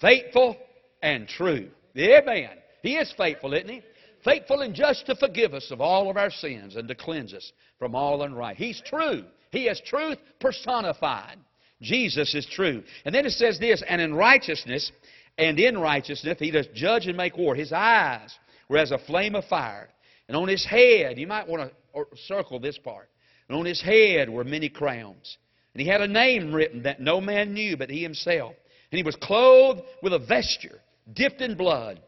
faithful 0.00 0.56
and 1.02 1.26
true. 1.26 1.68
Amen. 1.98 2.50
He 2.82 2.96
is 2.96 3.12
faithful, 3.16 3.54
isn't 3.54 3.68
he? 3.68 3.82
Faithful 4.24 4.62
and 4.62 4.74
just 4.74 5.06
to 5.06 5.14
forgive 5.14 5.52
us 5.52 5.70
of 5.70 5.80
all 5.80 6.10
of 6.10 6.16
our 6.16 6.30
sins 6.30 6.76
and 6.76 6.88
to 6.88 6.94
cleanse 6.94 7.34
us 7.34 7.52
from 7.78 7.94
all 7.94 8.20
unright. 8.20 8.56
He's 8.56 8.80
true. 8.84 9.24
He 9.50 9.68
is 9.68 9.80
truth 9.84 10.18
personified. 10.40 11.36
Jesus 11.82 12.34
is 12.34 12.46
true. 12.46 12.82
And 13.04 13.14
then 13.14 13.26
it 13.26 13.32
says 13.32 13.58
this, 13.58 13.82
and 13.86 14.00
in 14.00 14.14
righteousness, 14.14 14.90
and 15.36 15.58
in 15.60 15.76
righteousness, 15.76 16.38
he 16.38 16.50
does 16.50 16.66
judge 16.74 17.06
and 17.06 17.16
make 17.16 17.36
war. 17.36 17.54
His 17.54 17.72
eyes 17.72 18.34
were 18.68 18.78
as 18.78 18.92
a 18.92 18.98
flame 18.98 19.34
of 19.34 19.44
fire. 19.44 19.88
And 20.28 20.36
on 20.36 20.48
his 20.48 20.64
head, 20.64 21.18
you 21.18 21.26
might 21.26 21.46
want 21.46 21.70
to 21.94 22.06
circle 22.26 22.58
this 22.58 22.78
part. 22.78 23.10
And 23.48 23.58
on 23.58 23.66
his 23.66 23.82
head 23.82 24.30
were 24.30 24.44
many 24.44 24.70
crowns. 24.70 25.36
And 25.74 25.82
he 25.82 25.88
had 25.88 26.00
a 26.00 26.08
name 26.08 26.54
written 26.54 26.84
that 26.84 27.00
no 27.00 27.20
man 27.20 27.52
knew 27.52 27.76
but 27.76 27.90
he 27.90 28.02
himself. 28.02 28.54
And 28.90 28.96
he 28.96 29.02
was 29.02 29.16
clothed 29.16 29.82
with 30.02 30.14
a 30.14 30.18
vesture 30.18 30.80
dipped 31.12 31.40
in 31.40 31.56
blood. 31.56 32.00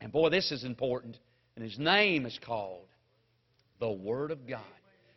And 0.00 0.10
boy, 0.10 0.30
this 0.30 0.50
is 0.50 0.64
important. 0.64 1.18
And 1.56 1.64
His 1.64 1.78
name 1.78 2.26
is 2.26 2.38
called 2.44 2.86
the 3.80 3.90
Word 3.90 4.30
of 4.30 4.46
God. 4.46 4.60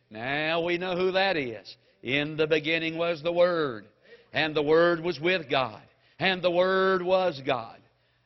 Now 0.10 0.62
we 0.62 0.78
know 0.78 0.96
who 0.96 1.12
that 1.12 1.38
is. 1.38 1.78
In 2.04 2.38
the 2.38 2.48
beginning 2.48 2.98
was 2.98 3.24
the 3.24 3.32
Word, 3.32 3.86
and 4.34 4.56
the 4.56 4.62
Word 4.62 5.02
was 5.02 5.20
with 5.20 5.50
God, 5.50 5.82
and 6.20 6.42
the 6.42 6.52
Word 6.52 7.02
was 7.02 7.42
God. 7.46 7.80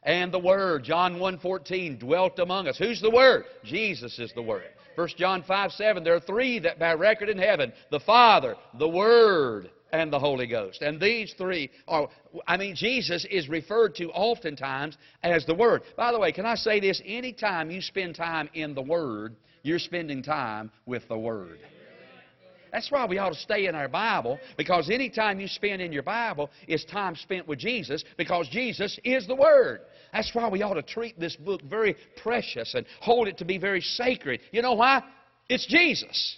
And 0.03 0.33
the 0.33 0.39
Word, 0.39 0.83
John 0.83 1.15
1.14, 1.15 1.99
dwelt 1.99 2.39
among 2.39 2.67
us. 2.67 2.77
Who's 2.77 3.01
the 3.01 3.09
Word? 3.09 3.45
Jesus 3.63 4.17
is 4.17 4.31
the 4.33 4.41
Word. 4.41 4.63
1 4.95 5.07
John 5.17 5.43
5, 5.43 5.71
7, 5.71 6.03
there 6.03 6.15
are 6.15 6.19
three 6.19 6.59
that 6.59 6.79
bear 6.79 6.97
record 6.97 7.29
in 7.29 7.37
heaven. 7.37 7.71
The 7.89 7.99
Father, 8.01 8.55
the 8.77 8.87
Word, 8.87 9.69
and 9.91 10.11
the 10.11 10.19
Holy 10.19 10.47
Ghost. 10.47 10.81
And 10.81 10.99
these 10.99 11.33
three 11.37 11.69
are, 11.87 12.09
I 12.47 12.57
mean, 12.57 12.75
Jesus 12.75 13.25
is 13.29 13.49
referred 13.49 13.95
to 13.95 14.09
oftentimes 14.09 14.97
as 15.23 15.45
the 15.45 15.55
Word. 15.55 15.81
By 15.97 16.11
the 16.11 16.19
way, 16.19 16.31
can 16.31 16.45
I 16.45 16.55
say 16.55 16.79
this? 16.79 17.01
Anytime 17.05 17.71
you 17.71 17.81
spend 17.81 18.15
time 18.15 18.49
in 18.53 18.75
the 18.75 18.81
Word, 18.81 19.35
you're 19.63 19.79
spending 19.79 20.23
time 20.23 20.71
with 20.85 21.07
the 21.07 21.17
Word. 21.17 21.59
That's 22.71 22.91
why 22.91 23.05
we 23.07 23.17
ought 23.17 23.33
to 23.33 23.39
stay 23.39 23.65
in 23.65 23.73
our 23.73 23.87
Bible, 23.87 24.39
because 24.55 24.91
any 24.91 25.09
time 25.09 25.39
you 25.39 25.47
spend 25.47 25.81
in 25.81 25.91
your 25.91 26.03
Bible 26.03 26.51
is 26.67 26.85
time 26.85 27.15
spent 27.15 27.47
with 27.47 27.57
Jesus, 27.57 28.03
because 28.15 28.47
Jesus 28.49 28.99
is 29.03 29.25
the 29.25 29.35
Word. 29.35 29.81
That's 30.13 30.29
why 30.33 30.47
we 30.49 30.61
ought 30.61 30.75
to 30.75 30.83
treat 30.83 31.19
this 31.19 31.35
book 31.35 31.61
very 31.63 31.95
precious 32.21 32.75
and 32.75 32.85
hold 33.01 33.27
it 33.27 33.39
to 33.39 33.45
be 33.45 33.57
very 33.57 33.81
sacred. 33.81 34.41
You 34.51 34.61
know 34.61 34.73
why? 34.73 35.03
It's 35.49 35.65
Jesus. 35.65 36.37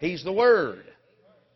He's 0.00 0.24
the 0.24 0.32
Word. 0.32 0.84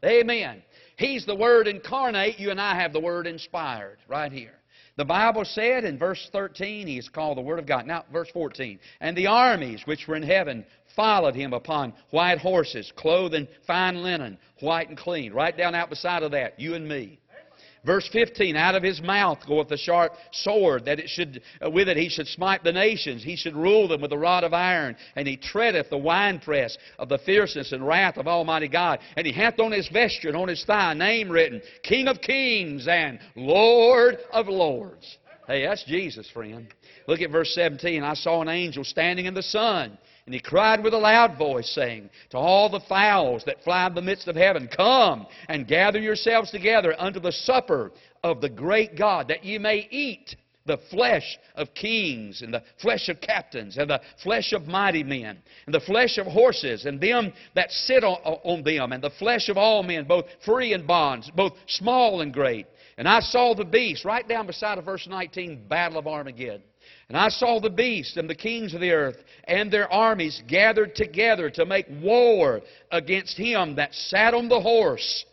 Amen. 0.05 0.63
He's 0.97 1.27
the 1.27 1.35
Word 1.35 1.67
incarnate. 1.67 2.39
You 2.39 2.51
and 2.51 2.61
I 2.61 2.75
have 2.81 2.93
the 2.93 3.01
Word 3.01 3.27
inspired 3.27 3.99
right 4.09 4.33
here. 4.33 4.55
The 4.97 5.05
Bible 5.05 5.45
said 5.45 5.85
in 5.85 5.99
verse 5.99 6.29
13, 6.31 6.87
He 6.87 6.99
is 6.99 7.09
called 7.09 7.37
the 7.37 7.43
Word 7.43 7.59
of 7.59 7.67
God. 7.67 7.87
Now, 7.87 8.05
verse 8.13 8.31
14. 8.33 8.79
And 9.01 9.17
the 9.17 9.27
armies 9.27 9.83
which 9.87 10.07
were 10.07 10.15
in 10.15 10.23
heaven 10.23 10.65
followed 10.95 11.35
him 11.35 11.53
upon 11.53 11.93
white 12.11 12.39
horses, 12.39 12.93
clothed 12.95 13.35
in 13.35 13.49
fine 13.67 14.03
linen, 14.03 14.39
white 14.61 14.89
and 14.89 14.97
clean. 14.97 15.33
Right 15.33 15.57
down 15.57 15.75
out 15.75 15.91
beside 15.91 16.23
of 16.23 16.31
that, 16.31 16.61
you 16.61 16.75
and 16.75 16.89
me. 16.89 17.19
Verse 17.85 18.09
15, 18.13 18.57
out 18.57 18.75
of 18.75 18.83
his 18.83 19.03
mouth 19.03 19.39
goeth 19.47 19.71
a 19.71 19.77
sharp 19.77 20.15
sword, 20.33 20.87
that 20.87 20.99
it 20.99 21.09
should, 21.09 21.43
uh, 21.65 21.71
with 21.71 21.89
it 21.89 21.99
he 21.99 22.09
should 22.09 22.27
smite 22.27 22.65
the 22.65 22.73
nations. 22.73 23.23
He 23.23 23.37
should 23.37 23.55
rule 23.55 23.89
them 23.89 24.01
with 24.01 24.13
a 24.13 24.19
rod 24.19 24.43
of 24.43 24.55
iron. 24.55 24.97
And 25.17 25.29
he 25.29 25.37
treadeth 25.37 25.91
the 25.91 25.99
winepress 25.99 26.79
of 26.99 27.11
the 27.11 27.19
fierceness 27.19 27.73
and 27.73 27.87
wrath 27.87 28.17
of 28.17 28.27
Almighty 28.27 28.69
God. 28.69 29.01
And 29.17 29.27
he 29.27 29.33
hath 29.33 29.61
on 29.61 29.73
his 29.73 29.89
vesture 29.89 30.29
and 30.29 30.37
on 30.37 30.49
his 30.49 30.65
thigh 30.65 30.93
a 30.93 30.95
name 30.95 31.29
written, 31.29 31.61
King 31.83 32.09
of 32.09 32.21
kings 32.23 32.89
and 32.89 33.19
Lord 33.37 34.17
of 34.33 34.49
lords. 34.49 35.19
Hey, 35.47 35.67
that's 35.67 35.85
Jesus, 35.85 36.29
friend. 36.31 36.67
Look 37.07 37.21
at 37.21 37.31
verse 37.31 37.55
17. 37.55 38.03
I 38.03 38.15
saw 38.15 38.41
an 38.41 38.49
angel 38.49 38.83
standing 38.83 39.27
in 39.27 39.35
the 39.35 39.43
sun 39.43 39.99
and 40.27 40.35
he 40.35 40.41
cried 40.41 40.83
with 40.83 40.95
a 40.95 40.99
loud 40.99 41.37
voice, 41.37 41.71
saying, 41.75 42.09
To 42.31 42.39
all 42.39 42.71
the 42.71 42.81
fowls 42.81 43.45
that 43.45 43.63
fly 43.63 43.87
in 43.87 43.95
the 43.95 44.01
midst 44.01 44.27
of 44.27 44.37
heaven, 44.37 44.69
Come 44.75 45.27
and 45.49 45.69
gather 45.69 45.99
yourselves 45.99 46.51
together 46.51 46.95
unto 46.99 47.21
the 47.21 47.33
supper 47.33 47.93
of 48.23 48.41
the 48.41 48.49
great 48.49 48.97
God, 48.97 49.29
that 49.29 49.45
ye 49.45 49.59
may 49.59 49.87
eat 49.91 50.35
the 50.67 50.79
flesh 50.91 51.39
of 51.57 51.75
kings, 51.75 52.41
and 52.41 52.55
the 52.55 52.63
flesh 52.81 53.11
of 53.11 53.21
captains, 53.21 53.77
and 53.77 53.91
the 53.91 54.01
flesh 54.23 54.55
of 54.55 54.67
mighty 54.67 55.03
men, 55.03 55.37
and 55.67 55.75
the 55.75 55.81
flesh 55.81 56.17
of 56.17 56.27
horses, 56.27 56.87
and 56.87 56.99
them 57.03 57.31
that 57.55 57.71
sit 57.71 58.03
on, 58.03 58.17
on 58.25 58.63
them, 58.63 58.93
and 58.93 59.03
the 59.03 59.11
flesh 59.11 59.51
of 59.51 59.59
all 59.59 59.83
men, 59.83 60.05
both 60.05 60.25
free 60.43 60.73
and 60.73 60.87
bonds, 60.87 61.31
both 61.37 61.53
small 61.67 62.23
and 62.23 62.33
great. 62.33 62.67
And 62.97 63.07
I 63.07 63.21
saw 63.21 63.55
the 63.55 63.67
beast, 63.67 64.07
right 64.07 64.27
down 64.27 64.47
beside 64.47 64.79
of 64.79 64.87
verse 64.87 65.07
19, 65.07 65.69
Battle 65.69 65.99
of 65.99 66.07
Armageddon. 66.07 66.63
And 67.09 67.19
I 67.19 67.29
saw 67.29 67.61
the 67.61 67.71
beast 67.71 68.17
and 68.17 68.29
the 68.29 68.35
kings 68.35 68.75
of 68.75 68.81
the 68.81 68.93
earth 68.93 69.23
and 69.45 69.71
their 69.71 69.93
armies 69.93 70.43
gathered 70.49 70.95
together 70.95 71.51
to 71.51 71.67
make 71.67 71.87
war 72.03 72.63
against 72.91 73.37
him 73.37 73.77
that 73.77 73.95
sat 73.95 74.33
on 74.33 74.49
the 74.49 74.61
horse 74.61 75.25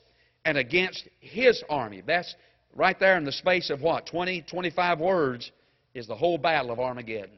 and 0.44 0.58
against 0.58 1.08
his 1.20 1.64
army. 1.70 2.02
That's 2.06 2.36
right 2.76 3.00
there 3.00 3.18
in 3.18 3.24
the 3.24 3.32
space 3.32 3.70
of 3.70 3.82
what? 3.82 4.06
20, 4.06 4.42
25 4.44 5.00
words 5.00 5.52
is 5.94 6.08
the 6.08 6.16
whole 6.16 6.38
battle 6.38 6.72
of 6.72 6.80
Armageddon. 6.80 7.38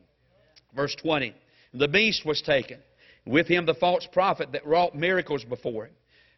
Verse 0.76 0.96
20. 0.96 1.36
The 1.74 1.88
beast 1.88 2.26
was 2.26 2.42
taken. 2.42 2.80
With 3.26 3.48
him 3.48 3.66
the 3.66 3.74
false 3.76 4.08
prophet 4.12 4.52
that 4.52 4.66
wrought 4.66 4.96
miracles 4.96 5.44
before 5.44 5.86
him, 5.86 5.94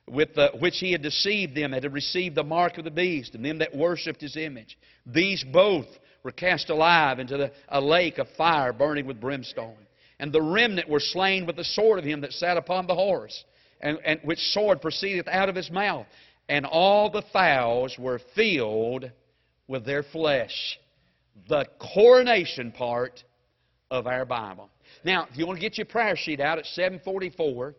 with 0.09 0.35
the, 0.35 0.51
which 0.59 0.77
he 0.77 0.91
had 0.91 1.01
deceived 1.01 1.55
them 1.55 1.73
and 1.73 1.83
had 1.83 1.93
received 1.93 2.35
the 2.35 2.43
mark 2.43 2.77
of 2.77 2.83
the 2.83 2.91
beast, 2.91 3.33
and 3.33 3.43
them 3.43 3.59
that 3.59 3.75
worshipped 3.75 4.21
his 4.21 4.37
image. 4.37 4.77
These 5.05 5.43
both 5.43 5.87
were 6.23 6.31
cast 6.31 6.69
alive 6.69 7.19
into 7.19 7.37
the, 7.37 7.51
a 7.69 7.81
lake 7.81 8.17
of 8.17 8.27
fire 8.37 8.73
burning 8.73 9.07
with 9.07 9.19
brimstone. 9.19 9.77
And 10.19 10.31
the 10.31 10.41
remnant 10.41 10.87
were 10.87 10.99
slain 10.99 11.45
with 11.45 11.55
the 11.55 11.63
sword 11.63 11.99
of 11.99 12.05
him 12.05 12.21
that 12.21 12.33
sat 12.33 12.57
upon 12.57 12.87
the 12.87 12.95
horse, 12.95 13.43
and, 13.81 13.99
and 14.05 14.19
which 14.23 14.39
sword 14.39 14.81
proceedeth 14.81 15.27
out 15.27 15.49
of 15.49 15.55
his 15.55 15.71
mouth. 15.71 16.05
And 16.47 16.65
all 16.65 17.09
the 17.09 17.23
fowls 17.33 17.95
were 17.97 18.21
filled 18.35 19.11
with 19.67 19.85
their 19.85 20.03
flesh. 20.03 20.79
The 21.49 21.65
coronation 21.79 22.71
part 22.71 23.23
of 23.91 24.07
our 24.07 24.25
Bible. 24.25 24.69
Now, 25.03 25.27
if 25.31 25.37
you 25.37 25.47
want 25.47 25.59
to 25.59 25.61
get 25.61 25.77
your 25.77 25.85
prayer 25.85 26.15
sheet 26.15 26.39
out 26.39 26.59
at 26.59 26.65
744, 26.67 27.75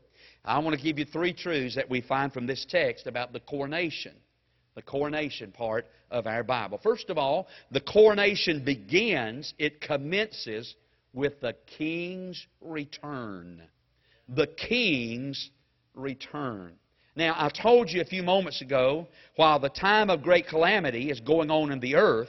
I 0.47 0.59
want 0.61 0.76
to 0.76 0.83
give 0.83 0.99
you 0.99 1.05
three 1.05 1.33
truths 1.33 1.75
that 1.75 1.91
we 1.91 2.00
find 2.00 2.33
from 2.33 2.47
this 2.47 2.65
text 2.69 3.07
about 3.07 3.33
the 3.33 3.41
coronation 3.41 4.12
the 4.76 4.83
coronation 4.83 5.50
part 5.50 5.87
of 6.11 6.26
our 6.26 6.45
Bible. 6.45 6.79
First 6.83 7.11
of 7.11 7.19
all, 7.19 7.49
the 7.71 7.81
coronation 7.81 8.62
begins, 8.62 9.55
it 9.59 9.81
commences 9.81 10.76
with 11.12 11.41
the 11.41 11.57
king's 11.79 12.47
return. 12.61 13.62
The 14.29 14.47
king's 14.47 15.50
return. 15.95 16.75
Now, 17.17 17.35
I 17.38 17.49
told 17.49 17.91
you 17.91 18.03
a 18.03 18.05
few 18.05 18.23
moments 18.23 18.61
ago, 18.61 19.09
while 19.37 19.59
the 19.59 19.71
time 19.71 20.11
of 20.11 20.23
great 20.23 20.47
calamity 20.47 21.11
is 21.11 21.21
going 21.21 21.50
on 21.50 21.73
in 21.73 21.81
the 21.81 21.97
earth, 21.97 22.29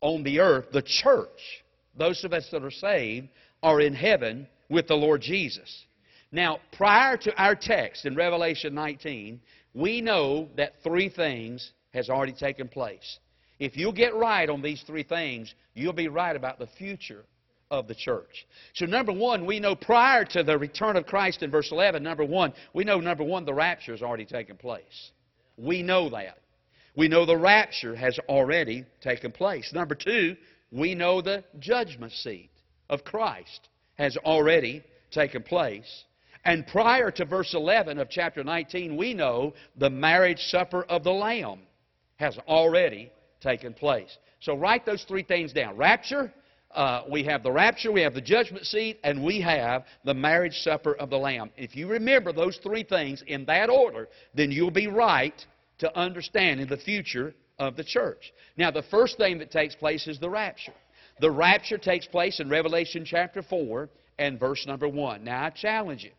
on 0.00 0.24
the 0.24 0.40
earth, 0.40 0.66
the 0.72 0.82
church, 0.82 1.62
those 1.96 2.24
of 2.24 2.32
us 2.32 2.48
that 2.50 2.64
are 2.64 2.70
saved, 2.72 3.28
are 3.62 3.80
in 3.80 3.94
heaven 3.94 4.48
with 4.68 4.88
the 4.88 4.96
Lord 4.96 5.20
Jesus. 5.20 5.84
Now, 6.34 6.58
prior 6.72 7.16
to 7.18 7.40
our 7.40 7.54
text 7.54 8.06
in 8.06 8.16
Revelation 8.16 8.74
19, 8.74 9.40
we 9.72 10.00
know 10.00 10.48
that 10.56 10.82
three 10.82 11.08
things 11.08 11.70
has 11.92 12.10
already 12.10 12.32
taken 12.32 12.66
place. 12.66 13.20
If 13.60 13.76
you'll 13.76 13.92
get 13.92 14.16
right 14.16 14.50
on 14.50 14.60
these 14.60 14.82
three 14.84 15.04
things, 15.04 15.54
you'll 15.74 15.92
be 15.92 16.08
right 16.08 16.34
about 16.34 16.58
the 16.58 16.66
future 16.66 17.24
of 17.70 17.86
the 17.86 17.94
church. 17.94 18.48
So, 18.74 18.84
number 18.84 19.12
one, 19.12 19.46
we 19.46 19.60
know 19.60 19.76
prior 19.76 20.24
to 20.24 20.42
the 20.42 20.58
return 20.58 20.96
of 20.96 21.06
Christ 21.06 21.44
in 21.44 21.52
verse 21.52 21.70
11, 21.70 22.02
number 22.02 22.24
one, 22.24 22.52
we 22.72 22.82
know, 22.82 22.98
number 22.98 23.22
one, 23.22 23.44
the 23.44 23.54
rapture 23.54 23.92
has 23.92 24.02
already 24.02 24.26
taken 24.26 24.56
place. 24.56 25.12
We 25.56 25.84
know 25.84 26.10
that. 26.10 26.38
We 26.96 27.06
know 27.06 27.26
the 27.26 27.36
rapture 27.36 27.94
has 27.94 28.18
already 28.28 28.86
taken 29.00 29.30
place. 29.30 29.72
Number 29.72 29.94
two, 29.94 30.34
we 30.72 30.96
know 30.96 31.22
the 31.22 31.44
judgment 31.60 32.10
seat 32.10 32.50
of 32.90 33.04
Christ 33.04 33.68
has 33.94 34.16
already 34.16 34.82
taken 35.12 35.44
place. 35.44 36.04
And 36.44 36.66
prior 36.66 37.10
to 37.12 37.24
verse 37.24 37.54
11 37.54 37.98
of 37.98 38.10
chapter 38.10 38.44
19, 38.44 38.96
we 38.96 39.14
know 39.14 39.54
the 39.76 39.90
marriage 39.90 40.40
supper 40.40 40.84
of 40.84 41.02
the 41.02 41.12
Lamb 41.12 41.60
has 42.16 42.38
already 42.46 43.10
taken 43.40 43.72
place. 43.72 44.18
So 44.40 44.54
write 44.54 44.84
those 44.84 45.04
three 45.04 45.22
things 45.22 45.52
down. 45.52 45.76
Rapture, 45.76 46.32
uh, 46.74 47.04
we 47.10 47.24
have 47.24 47.42
the 47.42 47.52
rapture, 47.52 47.92
we 47.92 48.02
have 48.02 48.14
the 48.14 48.20
judgment 48.20 48.66
seat, 48.66 49.00
and 49.04 49.24
we 49.24 49.40
have 49.40 49.84
the 50.04 50.12
marriage 50.12 50.58
supper 50.58 50.94
of 50.94 51.08
the 51.08 51.16
Lamb. 51.16 51.50
If 51.56 51.74
you 51.74 51.88
remember 51.88 52.32
those 52.32 52.58
three 52.62 52.82
things 52.82 53.22
in 53.26 53.46
that 53.46 53.70
order, 53.70 54.08
then 54.34 54.50
you'll 54.50 54.70
be 54.70 54.88
right 54.88 55.44
to 55.78 55.98
understanding 55.98 56.66
the 56.66 56.76
future 56.76 57.34
of 57.58 57.76
the 57.76 57.84
church. 57.84 58.32
Now, 58.56 58.70
the 58.70 58.82
first 58.82 59.16
thing 59.16 59.38
that 59.38 59.50
takes 59.50 59.74
place 59.74 60.06
is 60.06 60.18
the 60.18 60.30
rapture. 60.30 60.74
The 61.20 61.30
rapture 61.30 61.78
takes 61.78 62.06
place 62.06 62.40
in 62.40 62.48
Revelation 62.50 63.04
chapter 63.04 63.42
4 63.42 63.88
and 64.18 64.38
verse 64.38 64.66
number 64.66 64.88
1. 64.88 65.24
Now, 65.24 65.44
I 65.44 65.50
challenge 65.50 66.04
you. 66.04 66.10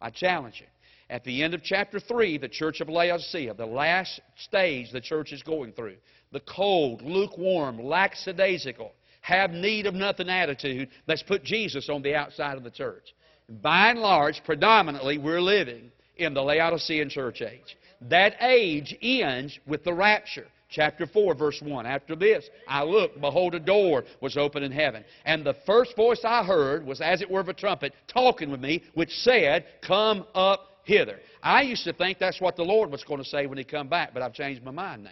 I 0.00 0.10
challenge 0.10 0.60
you. 0.60 0.66
At 1.10 1.24
the 1.24 1.42
end 1.42 1.54
of 1.54 1.62
chapter 1.62 1.98
3, 1.98 2.38
the 2.38 2.48
church 2.48 2.80
of 2.80 2.88
Laodicea, 2.88 3.54
the 3.54 3.66
last 3.66 4.20
stage 4.36 4.92
the 4.92 5.00
church 5.00 5.32
is 5.32 5.42
going 5.42 5.72
through, 5.72 5.96
the 6.32 6.40
cold, 6.40 7.00
lukewarm, 7.02 7.82
lackadaisical, 7.82 8.92
have 9.22 9.50
need 9.50 9.86
of 9.86 9.94
nothing 9.94 10.28
attitude 10.28 10.90
that's 11.06 11.22
put 11.22 11.42
Jesus 11.42 11.88
on 11.88 12.02
the 12.02 12.14
outside 12.14 12.56
of 12.56 12.64
the 12.64 12.70
church. 12.70 13.14
By 13.62 13.90
and 13.90 14.00
large, 14.00 14.42
predominantly, 14.44 15.16
we're 15.16 15.40
living 15.40 15.90
in 16.16 16.34
the 16.34 16.42
Laodicean 16.42 17.08
church 17.08 17.40
age. 17.40 17.76
That 18.02 18.34
age 18.42 18.96
ends 19.00 19.58
with 19.66 19.84
the 19.84 19.94
rapture. 19.94 20.46
Chapter 20.70 21.06
4, 21.06 21.34
verse 21.34 21.62
1. 21.62 21.86
After 21.86 22.14
this, 22.14 22.48
I 22.66 22.82
looked, 22.82 23.20
behold, 23.20 23.54
a 23.54 23.60
door 23.60 24.04
was 24.20 24.36
open 24.36 24.62
in 24.62 24.70
heaven. 24.70 25.02
And 25.24 25.44
the 25.44 25.56
first 25.64 25.96
voice 25.96 26.20
I 26.24 26.44
heard 26.44 26.84
was 26.84 27.00
as 27.00 27.22
it 27.22 27.30
were 27.30 27.40
of 27.40 27.48
a 27.48 27.54
trumpet 27.54 27.94
talking 28.06 28.50
with 28.50 28.60
me, 28.60 28.82
which 28.92 29.10
said, 29.10 29.64
Come 29.86 30.26
up 30.34 30.82
hither. 30.84 31.20
I 31.42 31.62
used 31.62 31.84
to 31.84 31.94
think 31.94 32.18
that's 32.18 32.40
what 32.40 32.56
the 32.56 32.64
Lord 32.64 32.90
was 32.90 33.02
going 33.02 33.22
to 33.22 33.28
say 33.28 33.46
when 33.46 33.56
He 33.56 33.64
come 33.64 33.88
back, 33.88 34.12
but 34.12 34.22
I've 34.22 34.34
changed 34.34 34.62
my 34.62 34.70
mind 34.70 35.04
now. 35.04 35.10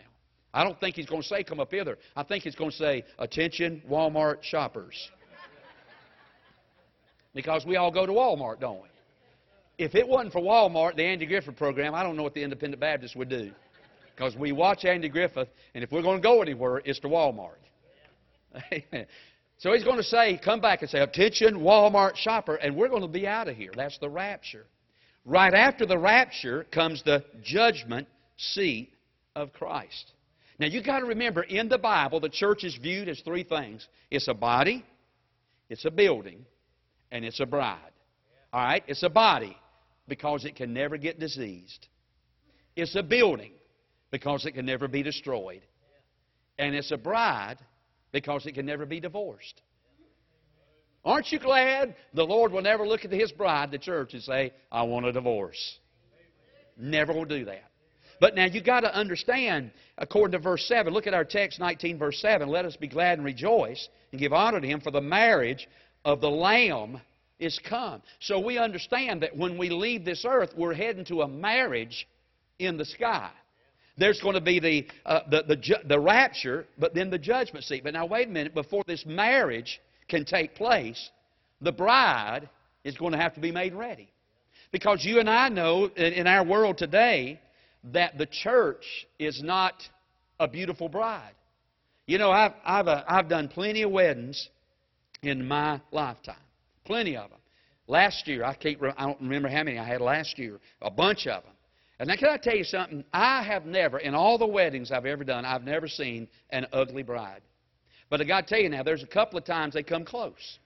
I 0.53 0.63
don't 0.63 0.79
think 0.79 0.95
He's 0.95 1.07
going 1.07 1.23
to 1.23 1.29
say, 1.29 1.43
Come 1.43 1.61
up 1.61 1.71
hither. 1.71 1.97
I 2.15 2.23
think 2.23 2.45
He's 2.45 2.55
going 2.55 2.71
to 2.71 2.77
say, 2.77 3.05
Attention, 3.19 3.83
Walmart 3.89 4.43
shoppers. 4.43 5.11
Because 7.35 7.65
we 7.65 7.77
all 7.77 7.91
go 7.91 8.05
to 8.05 8.13
Walmart, 8.13 8.61
don't 8.61 8.83
we? 8.83 8.89
If 9.79 9.95
it 9.95 10.07
wasn't 10.07 10.33
for 10.33 10.41
Walmart, 10.41 10.97
the 10.97 11.05
Andy 11.05 11.27
Griffith 11.27 11.57
program, 11.57 11.95
I 11.95 12.03
don't 12.03 12.17
know 12.17 12.23
what 12.23 12.35
the 12.35 12.43
Independent 12.43 12.81
Baptists 12.81 13.17
would 13.17 13.29
do. 13.29 13.53
Because 14.17 14.35
we 14.35 14.53
watch 14.53 14.85
Andy 14.85 15.11
Griffith, 15.11 15.49
and 15.75 15.85
if 15.85 15.93
we're 15.93 16.03
going 16.03 16.17
to 16.17 16.23
go 16.23 16.41
anywhere, 16.41 16.81
it's 16.85 16.99
to 17.01 17.09
Walmart. 17.09 17.59
so 19.59 19.75
he's 19.75 19.85
going 19.85 19.99
to 19.99 20.03
say, 20.03 20.41
come 20.43 20.61
back 20.61 20.81
and 20.81 20.91
say, 20.91 21.01
attention, 21.01 21.59
Walmart 21.59 22.17
shopper, 22.17 22.55
and 22.55 22.75
we're 22.75 22.89
going 22.89 23.03
to 23.03 23.09
be 23.09 23.27
out 23.27 23.49
of 23.49 23.57
here. 23.57 23.73
That's 23.77 23.99
the 23.99 24.09
rapture. 24.09 24.65
Right 25.27 25.53
after 25.53 25.85
the 25.85 25.99
rapture 25.99 26.65
comes 26.73 27.03
the 27.03 27.25
judgment 27.43 28.09
seat 28.39 28.95
of 29.35 29.53
Christ. 29.53 30.13
Now 30.59 30.67
you've 30.67 30.87
got 30.87 31.01
to 31.01 31.07
remember, 31.07 31.43
in 31.43 31.69
the 31.69 31.77
Bible, 31.77 32.19
the 32.19 32.31
church 32.31 32.65
is 32.65 32.75
viewed 32.77 33.11
as 33.11 33.21
three 33.21 33.45
things 33.45 33.87
it's 34.11 34.29
a 34.29 34.35
body, 34.35 34.83
it's 35.69 35.85
a 35.85 35.91
building, 35.91 36.47
and 37.11 37.23
it's 37.23 37.41
a 37.41 37.47
bride. 37.47 37.81
All 38.51 38.65
right? 38.65 38.83
It's 38.87 39.03
a 39.03 39.11
body 39.11 39.59
because 40.09 40.47
it 40.47 40.57
can 40.57 40.73
never 40.73 40.97
get 40.97 41.21
diseased. 41.21 41.87
It's 42.77 42.95
a 42.97 43.03
building 43.03 43.53
because 44.11 44.47
it 44.47 44.53
can 44.53 44.67
never 44.67 44.89
be 44.89 45.03
destroyed. 45.03 45.63
And 46.59 46.75
it's 46.75 46.91
a 46.91 46.97
bride 46.97 47.59
because 48.13 48.47
it 48.47 48.55
can 48.55 48.67
never 48.67 48.87
be 48.87 49.01
divorced. 49.01 49.61
Aren't 51.05 51.31
you 51.31 51.39
glad 51.39 51.95
the 52.15 52.25
Lord 52.25 52.51
will 52.51 52.63
never 52.63 52.87
look 52.87 53.05
at 53.05 53.13
His 53.13 53.31
bride, 53.31 53.71
the 53.71 53.79
church, 53.79 54.15
and 54.15 54.23
say, 54.23 54.53
I 54.73 54.83
want 54.83 55.07
a 55.07 55.13
divorce? 55.13 55.79
Never 56.77 57.13
will 57.13 57.25
do 57.25 57.45
that. 57.45 57.65
But 58.21 58.35
now 58.35 58.47
you've 58.47 58.65
got 58.65 58.81
to 58.81 58.95
understand, 58.95 59.71
according 59.99 60.33
to 60.33 60.39
verse 60.43 60.67
7, 60.67 60.93
look 60.93 61.07
at 61.07 61.15
our 61.15 61.25
text 61.25 61.61
19, 61.61 61.99
verse 61.99 62.19
7. 62.21 62.49
Let 62.49 62.65
us 62.65 62.77
be 62.77 62.89
glad 62.89 63.19
and 63.19 63.25
rejoice 63.25 63.89
and 64.11 64.21
give 64.21 64.33
honor 64.33 64.61
to 64.61 64.67
Him, 64.67 64.81
for 64.81 64.91
the 64.91 65.01
marriage 65.01 65.69
of 66.05 66.21
the 66.21 66.31
Lamb 66.31 67.01
is 67.39 67.59
come. 67.69 68.03
So 68.21 68.41
we 68.41 68.59
understand 68.59 69.23
that 69.23 69.37
when 69.37 69.59
we 69.59 69.69
leave 69.69 70.05
this 70.05 70.25
earth, 70.27 70.55
we're 70.57 70.75
heading 70.75 71.05
to 71.07 71.23
a 71.23 71.29
marriage 71.29 72.09
in 72.59 72.79
the 72.79 72.85
sky. 72.85 73.31
There's 73.99 74.21
going 74.21 74.35
to 74.35 74.41
be 74.41 74.61
the, 74.61 74.87
uh, 75.07 75.21
the, 75.31 75.43
the, 75.43 75.79
the 75.87 75.99
rapture, 75.99 76.67
but 76.79 76.95
then 76.95 77.11
the 77.11 77.19
judgment 77.19 77.65
seat. 77.65 77.83
But 77.85 77.95
now, 77.95 78.07
wait 78.07 78.29
a 78.29 78.31
minute. 78.31 78.55
Before 78.55 78.85
this 78.87 79.05
marriage 79.07 79.81
can 80.09 80.25
take 80.25 80.55
place, 80.55 81.11
the 81.61 81.73
bride 81.73 82.49
is 82.85 82.97
going 82.97 83.13
to 83.13 83.19
have 83.19 83.35
to 83.35 83.41
be 83.41 83.51
made 83.51 83.75
ready. 83.75 84.09
Because 84.71 85.05
you 85.05 85.21
and 85.21 85.31
I 85.31 85.49
know 85.49 85.87
in 85.87 86.27
our 86.27 86.45
world 86.45 86.77
today 86.77 87.41
that 87.93 88.19
the 88.19 88.27
church 88.27 88.85
is 89.19 89.43
not 89.43 89.75
a 90.39 90.47
beautiful 90.47 90.89
bride. 90.89 91.33
You 92.07 92.19
know, 92.19 92.31
I've, 92.31 92.53
I've, 92.65 92.89
uh, 92.89 93.03
I've 93.09 93.29
done 93.29 93.49
plenty 93.49 93.83
of 93.83 93.91
weddings 93.91 94.49
in 95.23 95.47
my 95.47 95.81
lifetime. 95.91 96.37
Plenty 96.85 97.17
of 97.17 97.31
them. 97.31 97.39
Last 97.89 98.27
year, 98.29 98.45
I 98.45 98.55
can't. 98.55 98.79
I 98.97 99.07
don't 99.07 99.21
remember 99.21 99.49
how 99.49 99.63
many 99.63 99.79
I 99.79 99.85
had 99.85 100.01
last 100.01 100.39
year. 100.39 100.59
A 100.83 100.91
bunch 100.91 101.27
of 101.27 101.43
them. 101.45 101.53
And 101.99 102.09
now, 102.09 102.17
can 102.17 102.29
I 102.29 102.37
tell 102.37 102.57
you 102.57 102.65
something? 102.65 103.05
I 103.13 103.43
have 103.43 103.65
never, 103.65 103.99
in 103.99 104.15
all 104.15 104.37
the 104.37 104.47
weddings 104.47 104.93
I've 104.93 105.07
ever 105.07 105.25
done, 105.25 105.45
I've 105.45 105.65
never 105.65 105.89
seen 105.89 106.29
an 106.51 106.67
ugly 106.73 107.03
bride. 107.03 107.41
But 108.11 108.21
I 108.21 108.25
got 108.25 108.47
to 108.47 108.55
tell 108.55 108.63
you 108.63 108.69
now, 108.69 108.83
there's 108.83 109.03
a 109.03 109.07
couple 109.07 109.39
of 109.39 109.45
times 109.45 109.75
they 109.75 109.83
come 109.83 110.05
close. 110.05 110.59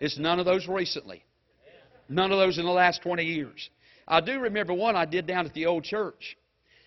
It's 0.00 0.18
none 0.18 0.38
of 0.38 0.46
those 0.46 0.66
recently. 0.66 1.22
None 2.08 2.32
of 2.32 2.38
those 2.38 2.58
in 2.58 2.64
the 2.64 2.70
last 2.70 3.02
20 3.02 3.22
years. 3.22 3.68
I 4.08 4.20
do 4.20 4.40
remember 4.40 4.72
one 4.72 4.96
I 4.96 5.04
did 5.04 5.26
down 5.26 5.46
at 5.46 5.52
the 5.52 5.66
old 5.66 5.84
church. 5.84 6.36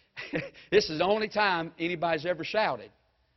this 0.71 0.89
is 0.89 0.97
the 0.97 1.05
only 1.05 1.29
time 1.29 1.71
anybody's 1.79 2.25
ever 2.25 2.43
shouted 2.43 2.89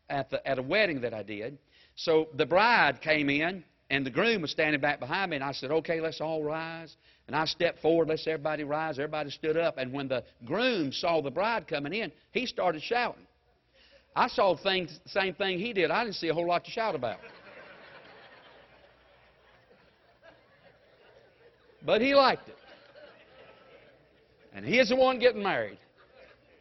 at, 0.09 0.31
the, 0.31 0.45
at 0.49 0.59
a 0.59 0.63
wedding 0.63 1.03
that 1.03 1.15
I 1.15 1.23
did. 1.23 1.59
So 1.95 2.29
the 2.35 2.47
bride 2.47 3.01
came 3.03 3.31
in, 3.31 3.63
and 3.89 4.05
the 4.05 4.11
groom 4.11 4.43
was 4.43 4.51
standing 4.51 4.81
back 4.81 4.99
behind 4.99 5.31
me, 5.31 5.37
and 5.37 5.45
I 5.45 5.53
said, 5.53 5.71
Okay, 5.71 6.01
let's 6.01 6.21
all 6.21 6.43
rise. 6.43 6.97
And 7.27 7.35
I 7.35 7.45
stepped 7.45 7.81
forward, 7.81 8.09
let's 8.09 8.27
everybody 8.27 8.65
rise. 8.65 8.99
Everybody 8.99 9.31
stood 9.31 9.57
up. 9.57 9.79
And 9.79 9.93
when 9.93 10.07
the 10.09 10.23
groom 10.45 10.93
saw 10.93 11.21
the 11.21 11.31
bride 11.31 11.67
coming 11.67 11.93
in, 11.93 12.13
he 12.31 12.47
started 12.47 12.83
shouting. 12.83 13.27
I 14.15 14.29
saw 14.29 14.55
the 14.55 14.89
same 15.07 15.35
thing 15.35 15.59
he 15.59 15.73
did. 15.73 15.91
I 15.91 16.05
didn't 16.05 16.17
see 16.17 16.29
a 16.29 16.35
whole 16.35 16.47
lot 16.47 16.65
to 16.65 16.71
shout 16.71 16.95
about. 16.95 17.19
But 21.85 22.01
he 22.01 22.15
liked 22.15 22.49
it. 22.49 22.57
And 24.55 24.65
he 24.65 24.79
is 24.79 24.89
the 24.89 24.97
one 24.97 25.19
getting 25.19 25.43
married. 25.43 25.79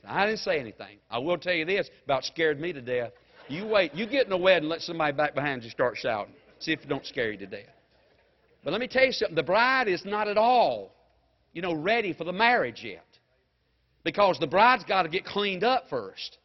I 0.06 0.26
didn't 0.26 0.40
say 0.40 0.60
anything. 0.60 0.98
I 1.10 1.20
will 1.20 1.38
tell 1.38 1.54
you 1.54 1.66
this 1.66 1.90
about 2.04 2.26
scared 2.26 2.60
me 2.60 2.74
to 2.74 2.82
death. 2.82 3.12
You 3.48 3.66
wait. 3.68 3.94
You 3.94 4.06
get 4.06 4.26
in 4.28 4.32
a 4.34 4.38
wedding, 4.38 4.68
let 4.68 4.82
somebody 4.82 5.16
back 5.16 5.34
behind 5.34 5.64
you 5.64 5.70
start 5.70 5.98
shouting. 5.98 6.34
See 6.60 6.72
if 6.72 6.82
it 6.82 6.90
don't 6.90 7.06
scare 7.06 7.32
you 7.32 7.38
to 7.40 7.48
death. 7.48 7.66
But 8.64 8.72
let 8.72 8.82
me 8.82 8.88
tell 8.88 9.06
you 9.06 9.12
something. 9.12 9.36
The 9.36 9.44
bride 9.44 9.88
is 9.88 10.04
not 10.06 10.28
at 10.28 10.38
all, 10.38 10.96
you 11.54 11.62
know, 11.62 11.74
ready 11.74 12.14
for 12.14 12.24
the 12.24 12.34
marriage 12.34 12.82
yet. 12.84 13.06
Because 14.04 14.38
the 14.40 14.48
bride's 14.48 14.84
got 14.84 15.04
to 15.04 15.10
get 15.10 15.26
cleaned 15.26 15.64
up 15.64 15.90
first. 15.90 16.38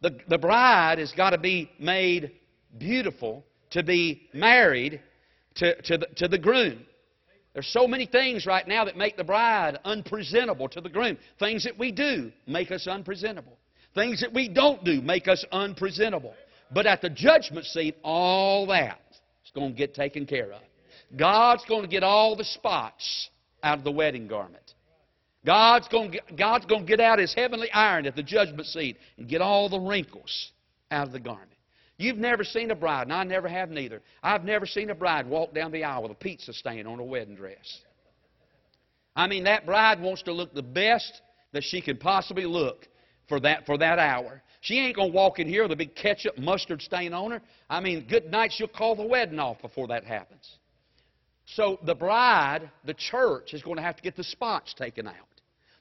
The, 0.00 0.18
the 0.28 0.38
bride 0.38 0.98
has 0.98 1.12
got 1.12 1.30
to 1.30 1.38
be 1.38 1.70
made 1.78 2.32
beautiful 2.78 3.44
to 3.70 3.82
be 3.82 4.28
married 4.32 5.00
to, 5.56 5.80
to, 5.82 5.98
the, 5.98 6.06
to 6.16 6.28
the 6.28 6.38
groom. 6.38 6.84
There's 7.54 7.66
so 7.68 7.86
many 7.88 8.06
things 8.06 8.44
right 8.44 8.66
now 8.68 8.84
that 8.84 8.96
make 8.96 9.16
the 9.16 9.24
bride 9.24 9.78
unpresentable 9.84 10.68
to 10.68 10.80
the 10.80 10.90
groom. 10.90 11.16
Things 11.38 11.64
that 11.64 11.78
we 11.78 11.90
do 11.90 12.30
make 12.46 12.70
us 12.70 12.86
unpresentable. 12.86 13.56
Things 13.94 14.20
that 14.20 14.32
we 14.34 14.48
don't 14.48 14.84
do 14.84 15.00
make 15.00 15.26
us 15.26 15.44
unpresentable. 15.50 16.34
But 16.70 16.86
at 16.86 17.00
the 17.00 17.08
judgment 17.08 17.64
seat, 17.64 17.96
all 18.02 18.66
that 18.66 19.00
is 19.46 19.52
going 19.54 19.72
to 19.72 19.76
get 19.76 19.94
taken 19.94 20.26
care 20.26 20.52
of. 20.52 20.62
God's 21.16 21.64
going 21.66 21.82
to 21.82 21.88
get 21.88 22.02
all 22.02 22.36
the 22.36 22.44
spots 22.44 23.30
out 23.62 23.78
of 23.78 23.84
the 23.84 23.92
wedding 23.92 24.26
garment. 24.26 24.74
God's 25.44 25.86
going, 25.88 26.10
to 26.10 26.18
get, 26.18 26.36
God's 26.36 26.66
going 26.66 26.82
to 26.82 26.86
get 26.86 27.00
out 27.00 27.20
His 27.20 27.32
heavenly 27.32 27.70
iron 27.70 28.06
at 28.06 28.16
the 28.16 28.22
judgment 28.22 28.66
seat 28.66 28.96
and 29.16 29.28
get 29.28 29.40
all 29.40 29.68
the 29.68 29.78
wrinkles 29.78 30.50
out 30.90 31.06
of 31.06 31.12
the 31.12 31.20
garment. 31.20 31.52
You've 31.98 32.18
never 32.18 32.44
seen 32.44 32.70
a 32.72 32.74
bride, 32.74 33.04
and 33.04 33.12
I 33.12 33.24
never 33.24 33.48
have 33.48 33.70
neither. 33.70 34.02
I've 34.22 34.44
never 34.44 34.66
seen 34.66 34.90
a 34.90 34.94
bride 34.94 35.26
walk 35.26 35.54
down 35.54 35.70
the 35.70 35.84
aisle 35.84 36.02
with 36.02 36.12
a 36.12 36.16
pizza 36.16 36.52
stain 36.52 36.86
on 36.86 36.98
her 36.98 37.04
wedding 37.04 37.36
dress. 37.36 37.80
I 39.14 39.28
mean, 39.28 39.44
that 39.44 39.64
bride 39.64 40.00
wants 40.00 40.22
to 40.24 40.32
look 40.32 40.52
the 40.52 40.62
best 40.62 41.22
that 41.52 41.62
she 41.62 41.80
can 41.80 41.96
possibly 41.96 42.44
look 42.44 42.86
for 43.28 43.40
that, 43.40 43.66
for 43.66 43.78
that 43.78 43.98
hour. 43.98 44.42
She 44.60 44.78
ain't 44.78 44.96
going 44.96 45.10
to 45.10 45.14
walk 45.14 45.38
in 45.38 45.48
here 45.48 45.62
with 45.62 45.72
a 45.72 45.76
big 45.76 45.94
ketchup 45.94 46.38
mustard 46.38 46.82
stain 46.82 47.12
on 47.12 47.30
her. 47.30 47.42
I 47.70 47.80
mean, 47.80 48.06
good 48.08 48.30
night, 48.30 48.52
she'll 48.52 48.68
call 48.68 48.96
the 48.96 49.06
wedding 49.06 49.38
off 49.38 49.60
before 49.62 49.88
that 49.88 50.04
happens. 50.04 50.58
So 51.46 51.78
the 51.84 51.94
bride, 51.94 52.70
the 52.84 52.94
church, 52.94 53.54
is 53.54 53.62
going 53.62 53.76
to 53.76 53.82
have 53.82 53.96
to 53.96 54.02
get 54.02 54.16
the 54.16 54.24
spots 54.24 54.74
taken 54.74 55.06
out. 55.06 55.14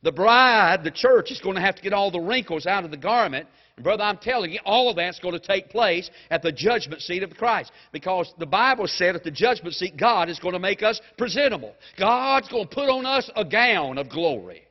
The 0.03 0.11
bride, 0.11 0.83
the 0.83 0.91
church, 0.91 1.31
is 1.31 1.41
going 1.41 1.55
to 1.55 1.61
have 1.61 1.75
to 1.77 1.81
get 1.81 1.91
all 1.91 2.11
the 2.11 2.19
wrinkles 2.19 2.67
out 2.67 2.85
of 2.85 2.91
the 2.91 2.97
garment. 2.97 3.47
And 3.75 3.83
brother, 3.83 4.03
I'm 4.03 4.19
telling 4.19 4.51
you, 4.51 4.59
all 4.63 4.87
of 4.87 4.97
that's 4.97 5.17
going 5.17 5.33
to 5.33 5.39
take 5.39 5.69
place 5.69 6.11
at 6.29 6.43
the 6.43 6.51
judgment 6.51 7.01
seat 7.01 7.23
of 7.23 7.31
Christ. 7.31 7.71
Because 7.91 8.31
the 8.37 8.45
Bible 8.45 8.85
said 8.85 9.15
at 9.15 9.23
the 9.23 9.31
judgment 9.31 9.73
seat, 9.73 9.97
God 9.97 10.29
is 10.29 10.37
going 10.37 10.53
to 10.53 10.59
make 10.59 10.83
us 10.83 11.01
presentable. 11.17 11.73
God's 11.97 12.47
going 12.49 12.67
to 12.67 12.75
put 12.75 12.87
on 12.87 13.07
us 13.07 13.31
a 13.35 13.43
gown 13.43 13.97
of 13.97 14.07
glory. 14.09 14.64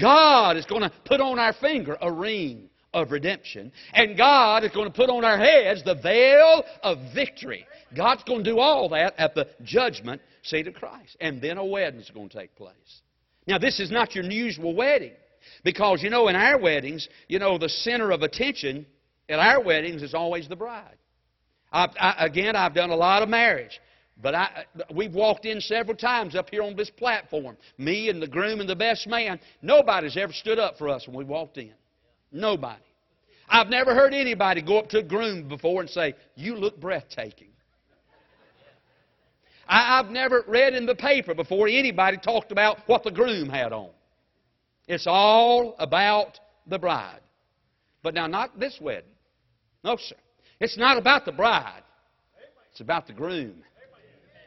God 0.00 0.56
is 0.56 0.66
going 0.66 0.82
to 0.82 0.92
put 1.04 1.20
on 1.20 1.38
our 1.38 1.52
finger 1.52 1.96
a 2.00 2.10
ring 2.10 2.70
of 2.92 3.10
redemption. 3.12 3.72
And 3.92 4.16
God 4.16 4.64
is 4.64 4.72
going 4.72 4.86
to 4.86 4.94
put 4.94 5.10
on 5.10 5.24
our 5.24 5.38
heads 5.38 5.84
the 5.84 5.94
veil 5.94 6.64
of 6.82 6.98
victory. 7.14 7.66
God's 7.96 8.24
going 8.24 8.44
to 8.44 8.50
do 8.50 8.58
all 8.58 8.88
that 8.90 9.14
at 9.18 9.34
the 9.34 9.48
judgment 9.62 10.20
seat 10.42 10.66
of 10.66 10.74
Christ. 10.74 11.16
And 11.20 11.40
then 11.40 11.58
a 11.58 11.64
wedding 11.64 12.00
is 12.00 12.10
going 12.10 12.28
to 12.28 12.38
take 12.38 12.54
place. 12.56 12.74
Now, 13.46 13.58
this 13.58 13.80
is 13.80 13.90
not 13.90 14.14
your 14.14 14.24
usual 14.24 14.74
wedding. 14.74 15.12
Because, 15.64 16.02
you 16.02 16.10
know, 16.10 16.28
in 16.28 16.36
our 16.36 16.58
weddings, 16.58 17.08
you 17.28 17.38
know, 17.38 17.58
the 17.58 17.68
center 17.68 18.10
of 18.10 18.22
attention 18.22 18.86
at 19.28 19.38
our 19.38 19.62
weddings 19.62 20.02
is 20.02 20.14
always 20.14 20.48
the 20.48 20.56
bride. 20.56 20.96
I, 21.72 21.88
I, 21.98 22.26
again, 22.26 22.56
I've 22.56 22.74
done 22.74 22.90
a 22.90 22.96
lot 22.96 23.22
of 23.22 23.28
marriage. 23.28 23.80
But 24.22 24.34
I, 24.34 24.64
we've 24.94 25.14
walked 25.14 25.46
in 25.46 25.60
several 25.60 25.96
times 25.96 26.34
up 26.34 26.50
here 26.50 26.62
on 26.62 26.76
this 26.76 26.90
platform. 26.90 27.56
Me 27.78 28.10
and 28.10 28.20
the 28.20 28.28
groom 28.28 28.60
and 28.60 28.68
the 28.68 28.76
best 28.76 29.06
man. 29.06 29.40
Nobody's 29.62 30.16
ever 30.16 30.32
stood 30.32 30.58
up 30.58 30.76
for 30.76 30.88
us 30.88 31.06
when 31.06 31.16
we 31.16 31.24
walked 31.24 31.56
in. 31.56 31.72
Nobody. 32.30 32.82
I've 33.48 33.68
never 33.68 33.94
heard 33.94 34.14
anybody 34.14 34.62
go 34.62 34.78
up 34.78 34.88
to 34.90 34.98
a 34.98 35.02
groom 35.02 35.48
before 35.48 35.80
and 35.80 35.90
say, 35.90 36.14
You 36.36 36.56
look 36.56 36.80
breathtaking. 36.80 37.48
I, 39.66 39.98
have 39.98 40.10
never 40.10 40.44
read 40.48 40.74
in 40.74 40.84
the 40.84 40.96
paper 40.96 41.32
before 41.32 41.68
anybody 41.68 42.16
talked 42.16 42.50
about 42.50 42.78
what 42.86 43.04
the 43.04 43.10
groom 43.10 43.48
had 43.48 43.72
on. 43.72 43.90
It's 44.88 45.06
all 45.06 45.76
about 45.78 46.40
the 46.66 46.78
bride. 46.78 47.20
But 48.02 48.14
now, 48.14 48.26
not 48.26 48.58
this 48.58 48.78
wedding. 48.80 49.04
No, 49.84 49.96
sir. 49.96 50.16
It's 50.58 50.76
not 50.76 50.98
about 50.98 51.24
the 51.24 51.32
bride, 51.32 51.82
it's 52.72 52.80
about 52.80 53.06
the 53.06 53.12
groom. 53.12 53.62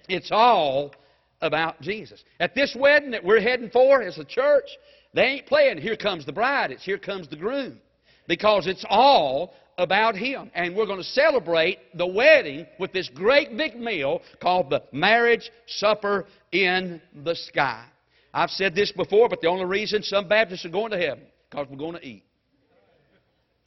It's 0.08 0.32
all 0.32 0.94
about 1.42 1.82
Jesus. 1.82 2.24
At 2.40 2.56
this 2.56 2.76
wedding 2.78 3.12
that 3.12 3.24
we're 3.24 3.42
heading 3.42 3.70
for 3.70 4.02
as 4.02 4.18
a 4.18 4.26
church, 4.26 4.68
they 5.14 5.24
ain't 5.24 5.46
playing, 5.46 5.78
here 5.78 5.96
comes 5.98 6.26
the 6.26 6.34
bride, 6.34 6.72
it's 6.72 6.84
here 6.84 6.98
comes 6.98 7.28
the 7.28 7.36
groom. 7.36 7.80
because 8.28 8.68
it's 8.68 8.86
all 8.90 9.54
about 9.78 10.16
Him. 10.16 10.52
And 10.54 10.76
we're 10.76 10.86
going 10.86 11.00
to 11.00 11.04
celebrate 11.04 11.80
the 11.96 12.08
wedding 12.08 12.66
with 12.80 12.92
this 12.92 13.10
great 13.10 13.56
big 13.58 13.76
meal 13.76 14.22
called 14.42 14.70
the 14.70 14.84
marriage 14.92 15.50
supper 15.68 16.26
in 16.52 17.02
the 17.24 17.36
sky. 17.36 17.86
I've 18.34 18.50
said 18.50 18.74
this 18.74 18.92
before, 18.92 19.30
but 19.30 19.42
the 19.42 19.48
only 19.48 19.66
reason 19.66 20.02
some 20.04 20.28
Baptists 20.28 20.66
are 20.66 20.70
going 20.70 20.92
to 20.92 20.98
heaven 20.98 21.26
because 21.50 21.68
we're 21.70 21.78
going 21.78 21.96
to 21.96 22.06
eat. 22.06 22.24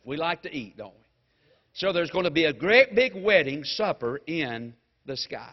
We 0.05 0.16
like 0.16 0.42
to 0.42 0.55
eat, 0.55 0.77
don't 0.77 0.94
we? 0.94 1.01
So 1.75 1.92
there's 1.92 2.11
going 2.11 2.25
to 2.25 2.31
be 2.31 2.44
a 2.44 2.53
great 2.53 2.94
big 2.94 3.12
wedding 3.14 3.62
supper 3.64 4.20
in 4.27 4.75
the 5.05 5.16
sky. 5.16 5.53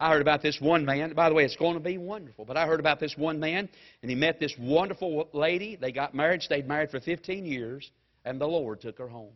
I 0.00 0.10
heard 0.10 0.22
about 0.22 0.42
this 0.42 0.60
one 0.60 0.84
man. 0.84 1.12
By 1.14 1.28
the 1.28 1.34
way, 1.34 1.44
it's 1.44 1.56
going 1.56 1.74
to 1.74 1.80
be 1.80 1.98
wonderful. 1.98 2.44
But 2.44 2.56
I 2.56 2.66
heard 2.66 2.80
about 2.80 2.98
this 2.98 3.16
one 3.16 3.38
man, 3.38 3.68
and 4.02 4.10
he 4.10 4.16
met 4.16 4.40
this 4.40 4.54
wonderful 4.58 5.28
lady. 5.32 5.76
They 5.76 5.92
got 5.92 6.14
married, 6.14 6.42
stayed 6.42 6.66
married 6.66 6.90
for 6.90 7.00
15 7.00 7.46
years, 7.46 7.90
and 8.24 8.40
the 8.40 8.46
Lord 8.46 8.80
took 8.80 8.98
her 8.98 9.08
home. 9.08 9.32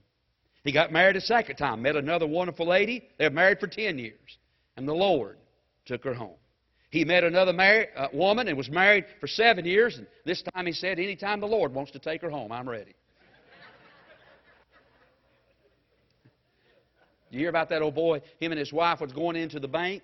He 0.65 0.73
got 0.73 0.93
married 0.93 1.17
a 1.17 1.21
second 1.21 1.57
time, 1.57 1.83
met 1.83 1.97
another 1.97 2.27
wonderful 2.27 2.67
lady. 2.67 3.09
They 3.19 3.27
were 3.27 3.31
married 3.31 3.61
for 3.61 3.69
10 3.69 3.99
years, 3.99 4.39
and 4.77 4.89
the 4.89 4.95
Lord 4.95 5.39
took 5.87 6.03
her 6.05 6.15
home. 6.15 6.37
He 6.91 7.05
met 7.05 7.23
another 7.23 7.53
uh, 7.97 8.09
woman 8.13 8.49
and 8.49 8.57
was 8.57 8.71
married 8.71 9.05
for 9.21 9.29
seven 9.29 9.65
years, 9.65 9.99
and 9.99 10.07
this 10.25 10.43
time 10.55 10.67
he 10.67 10.73
said, 10.73 10.99
Anytime 10.99 11.41
the 11.41 11.47
Lord 11.47 11.73
wants 11.73 11.93
to 11.93 11.99
take 11.99 12.23
her 12.23 12.31
home, 12.31 12.51
I'm 12.51 12.69
ready. 12.69 12.95
you 17.31 17.41
hear 17.41 17.51
about 17.51 17.69
that 17.69 17.83
old 17.83 17.95
boy? 17.95 18.23
Him 18.41 18.53
and 18.53 18.59
his 18.59 18.73
wife 18.73 19.01
was 19.01 19.13
going 19.13 19.37
into 19.37 19.61
the 19.61 19.69
bank, 19.69 20.03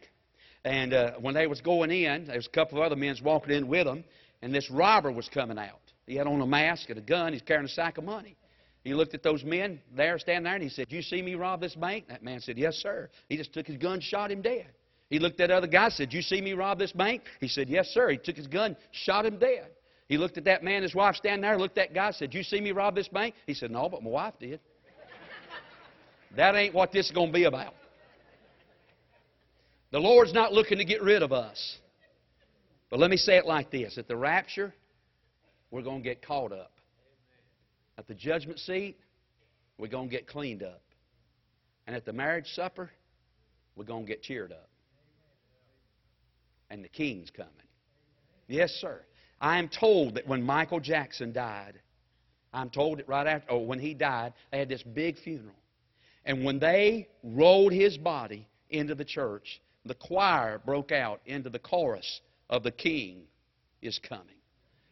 and 0.64 0.94
uh, 0.94 1.12
when 1.20 1.34
they 1.34 1.46
was 1.46 1.60
going 1.60 1.90
in, 1.90 2.26
there 2.26 2.36
was 2.36 2.46
a 2.46 2.50
couple 2.50 2.78
of 2.78 2.84
other 2.84 2.96
men 2.96 3.14
walking 3.22 3.54
in 3.54 3.68
with 3.68 3.86
them, 3.86 4.04
and 4.42 4.54
this 4.54 4.70
robber 4.70 5.12
was 5.12 5.28
coming 5.28 5.58
out. 5.58 5.80
He 6.06 6.16
had 6.16 6.26
on 6.26 6.40
a 6.40 6.46
mask 6.46 6.88
and 6.90 6.98
a 6.98 7.02
gun. 7.02 7.32
He's 7.32 7.42
carrying 7.42 7.66
a 7.66 7.68
sack 7.68 7.98
of 7.98 8.04
money. 8.04 8.36
He 8.82 8.92
looked 8.92 9.14
at 9.14 9.22
those 9.22 9.42
men 9.44 9.80
there, 9.96 10.18
standing 10.18 10.44
there, 10.44 10.54
and 10.54 10.62
he 10.62 10.68
said, 10.68 10.92
"You 10.92 11.00
see 11.00 11.22
me 11.22 11.34
rob 11.34 11.60
this 11.60 11.74
bank?" 11.74 12.08
That 12.08 12.22
man 12.22 12.40
said, 12.40 12.58
"Yes, 12.58 12.76
sir." 12.76 13.08
He 13.28 13.36
just 13.36 13.52
took 13.52 13.66
his 13.66 13.78
gun, 13.78 14.00
shot 14.00 14.30
him 14.30 14.42
dead. 14.42 14.66
He 15.08 15.18
looked 15.18 15.40
at 15.40 15.48
the 15.48 15.56
other 15.56 15.66
guy, 15.66 15.88
said, 15.88 16.12
"You 16.12 16.20
see 16.20 16.40
me 16.40 16.52
rob 16.52 16.78
this 16.78 16.92
bank?" 16.92 17.22
He 17.40 17.48
said, 17.48 17.68
"Yes, 17.68 17.88
sir." 17.88 18.10
He 18.10 18.18
took 18.18 18.36
his 18.36 18.46
gun, 18.46 18.76
shot 18.92 19.24
him 19.24 19.38
dead. 19.38 19.70
He 20.08 20.18
looked 20.18 20.36
at 20.36 20.44
that 20.44 20.62
man, 20.62 20.82
his 20.82 20.94
wife 20.94 21.16
standing 21.16 21.42
there, 21.42 21.58
looked 21.58 21.78
at 21.78 21.88
that 21.88 21.94
guy, 21.94 22.10
said, 22.10 22.34
"You 22.34 22.42
see 22.42 22.60
me 22.60 22.72
rob 22.72 22.94
this 22.94 23.08
bank?" 23.08 23.34
He 23.46 23.54
said, 23.54 23.70
"No, 23.70 23.88
but 23.88 24.02
my 24.02 24.10
wife 24.10 24.34
did." 24.38 24.60
that 26.36 26.54
ain't 26.54 26.74
what 26.74 26.92
this 26.92 27.06
is 27.06 27.12
going 27.12 27.28
to 27.28 27.32
be 27.32 27.44
about. 27.44 27.74
The 29.94 30.00
Lord's 30.00 30.32
not 30.32 30.52
looking 30.52 30.78
to 30.78 30.84
get 30.84 31.04
rid 31.04 31.22
of 31.22 31.32
us. 31.32 31.78
But 32.90 32.98
let 32.98 33.12
me 33.12 33.16
say 33.16 33.36
it 33.36 33.46
like 33.46 33.70
this 33.70 33.96
at 33.96 34.08
the 34.08 34.16
rapture, 34.16 34.74
we're 35.70 35.82
going 35.82 36.02
to 36.02 36.08
get 36.08 36.20
caught 36.20 36.50
up. 36.50 36.72
At 37.96 38.08
the 38.08 38.14
judgment 38.14 38.58
seat, 38.58 38.98
we're 39.78 39.86
going 39.86 40.08
to 40.08 40.10
get 40.10 40.26
cleaned 40.26 40.64
up. 40.64 40.82
And 41.86 41.94
at 41.94 42.04
the 42.04 42.12
marriage 42.12 42.48
supper, 42.56 42.90
we're 43.76 43.84
going 43.84 44.04
to 44.04 44.08
get 44.08 44.20
cheered 44.20 44.50
up. 44.50 44.68
And 46.70 46.82
the 46.82 46.88
king's 46.88 47.30
coming. 47.30 47.52
Yes, 48.48 48.72
sir. 48.80 49.00
I 49.40 49.60
am 49.60 49.68
told 49.68 50.16
that 50.16 50.26
when 50.26 50.42
Michael 50.42 50.80
Jackson 50.80 51.32
died, 51.32 51.78
I'm 52.52 52.68
told 52.68 52.98
that 52.98 53.08
right 53.08 53.28
after, 53.28 53.52
oh, 53.52 53.58
when 53.58 53.78
he 53.78 53.94
died, 53.94 54.32
they 54.50 54.58
had 54.58 54.68
this 54.68 54.82
big 54.82 55.20
funeral. 55.20 55.54
And 56.24 56.44
when 56.44 56.58
they 56.58 57.06
rolled 57.22 57.72
his 57.72 57.96
body 57.96 58.48
into 58.70 58.96
the 58.96 59.04
church, 59.04 59.60
the 59.84 59.94
choir 59.94 60.60
broke 60.64 60.92
out 60.92 61.20
into 61.26 61.50
the 61.50 61.58
chorus 61.58 62.20
of 62.48 62.62
The 62.62 62.70
King 62.70 63.22
is 63.82 63.98
Coming. 63.98 64.26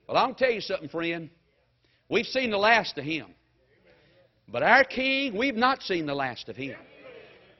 Well, 0.06 0.16
I'll 0.16 0.34
tell 0.34 0.50
you 0.50 0.60
something, 0.60 0.88
friend. 0.88 1.30
We've 2.08 2.26
seen 2.26 2.50
the 2.50 2.58
last 2.58 2.98
of 2.98 3.04
him. 3.04 3.26
But 4.48 4.62
our 4.62 4.84
King, 4.84 5.36
we've 5.36 5.54
not 5.54 5.82
seen 5.82 6.04
the 6.04 6.14
last 6.14 6.48
of 6.48 6.56
him. 6.56 6.76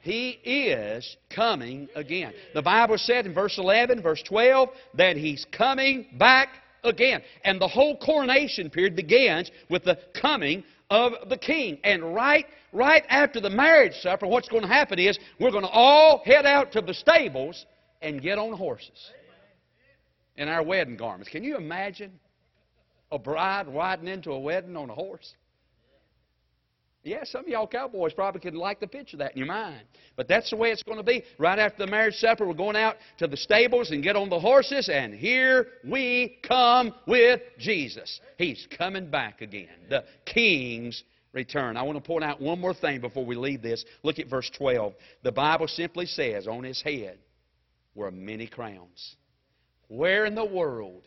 He 0.01 0.31
is 0.43 1.15
coming 1.33 1.87
again. 1.95 2.33
The 2.53 2.61
Bible 2.61 2.97
said 2.97 3.25
in 3.25 3.33
verse 3.33 3.57
11, 3.57 4.01
verse 4.01 4.21
12, 4.27 4.69
that 4.95 5.15
He's 5.15 5.45
coming 5.51 6.07
back 6.19 6.49
again. 6.83 7.21
And 7.45 7.59
the 7.59 7.69
whole 7.69 7.97
coronation 7.97 8.69
period 8.69 8.97
begins 8.97 9.49
with 9.69 9.85
the 9.85 9.97
coming 10.19 10.65
of 10.89 11.13
the 11.29 11.37
king. 11.37 11.79
And 11.83 12.13
right, 12.13 12.45
right 12.71 13.03
after 13.09 13.39
the 13.39 13.49
marriage 13.49 13.95
supper, 14.01 14.27
what's 14.27 14.49
going 14.49 14.63
to 14.63 14.67
happen 14.67 14.99
is 14.99 15.17
we're 15.39 15.51
going 15.51 15.63
to 15.63 15.69
all 15.69 16.21
head 16.25 16.45
out 16.45 16.71
to 16.73 16.81
the 16.81 16.93
stables 16.93 17.65
and 18.01 18.21
get 18.21 18.37
on 18.37 18.53
horses 18.53 19.11
in 20.35 20.47
our 20.47 20.63
wedding 20.63 20.97
garments. 20.97 21.29
Can 21.29 21.43
you 21.43 21.57
imagine 21.57 22.19
a 23.11 23.19
bride 23.19 23.67
riding 23.67 24.07
into 24.07 24.31
a 24.31 24.39
wedding 24.39 24.75
on 24.75 24.89
a 24.89 24.93
horse? 24.93 25.33
Yeah, 27.03 27.25
some 27.25 27.41
of 27.41 27.47
y'all 27.49 27.67
cowboys 27.67 28.13
probably 28.13 28.39
could 28.39 28.55
like 28.55 28.79
the 28.79 28.87
picture 28.87 29.15
of 29.15 29.19
that 29.19 29.33
in 29.33 29.37
your 29.39 29.47
mind. 29.47 29.83
But 30.15 30.29
that's 30.29 30.49
the 30.49 30.55
way 30.55 30.71
it's 30.71 30.83
going 30.83 30.99
to 30.99 31.03
be. 31.03 31.23
Right 31.37 31.59
after 31.59 31.85
the 31.85 31.91
marriage 31.91 32.15
supper, 32.15 32.47
we're 32.47 32.53
going 32.53 32.77
out 32.77 32.95
to 33.17 33.27
the 33.27 33.35
stables 33.35 33.91
and 33.91 34.01
get 34.01 34.15
on 34.15 34.29
the 34.29 34.39
horses, 34.39 34.87
and 34.87 35.13
here 35.13 35.67
we 35.83 36.39
come 36.47 36.93
with 37.05 37.41
Jesus. 37.59 38.21
He's 38.37 38.65
coming 38.77 39.11
back 39.11 39.41
again. 39.41 39.67
The 39.89 40.05
King's 40.25 41.03
return. 41.33 41.75
I 41.75 41.83
want 41.83 41.97
to 41.97 42.07
point 42.07 42.23
out 42.23 42.39
one 42.39 42.61
more 42.61 42.73
thing 42.73 43.01
before 43.01 43.25
we 43.25 43.35
leave 43.35 43.61
this. 43.61 43.83
Look 44.03 44.19
at 44.19 44.29
verse 44.29 44.49
12. 44.57 44.93
The 45.23 45.31
Bible 45.33 45.67
simply 45.67 46.05
says, 46.05 46.47
On 46.47 46.63
his 46.63 46.81
head 46.81 47.17
were 47.95 48.11
many 48.11 48.47
crowns. 48.47 49.17
Where 49.89 50.25
in 50.25 50.35
the 50.35 50.45
world 50.45 51.03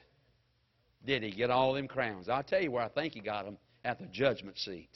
did 1.06 1.22
he 1.22 1.30
get 1.30 1.50
all 1.50 1.72
them 1.72 1.88
crowns? 1.88 2.28
I'll 2.28 2.42
tell 2.42 2.60
you 2.60 2.70
where 2.70 2.82
I 2.82 2.88
think 2.88 3.14
he 3.14 3.20
got 3.20 3.46
them 3.46 3.56
at 3.82 3.98
the 3.98 4.06
judgment 4.06 4.58
seat. 4.58 4.90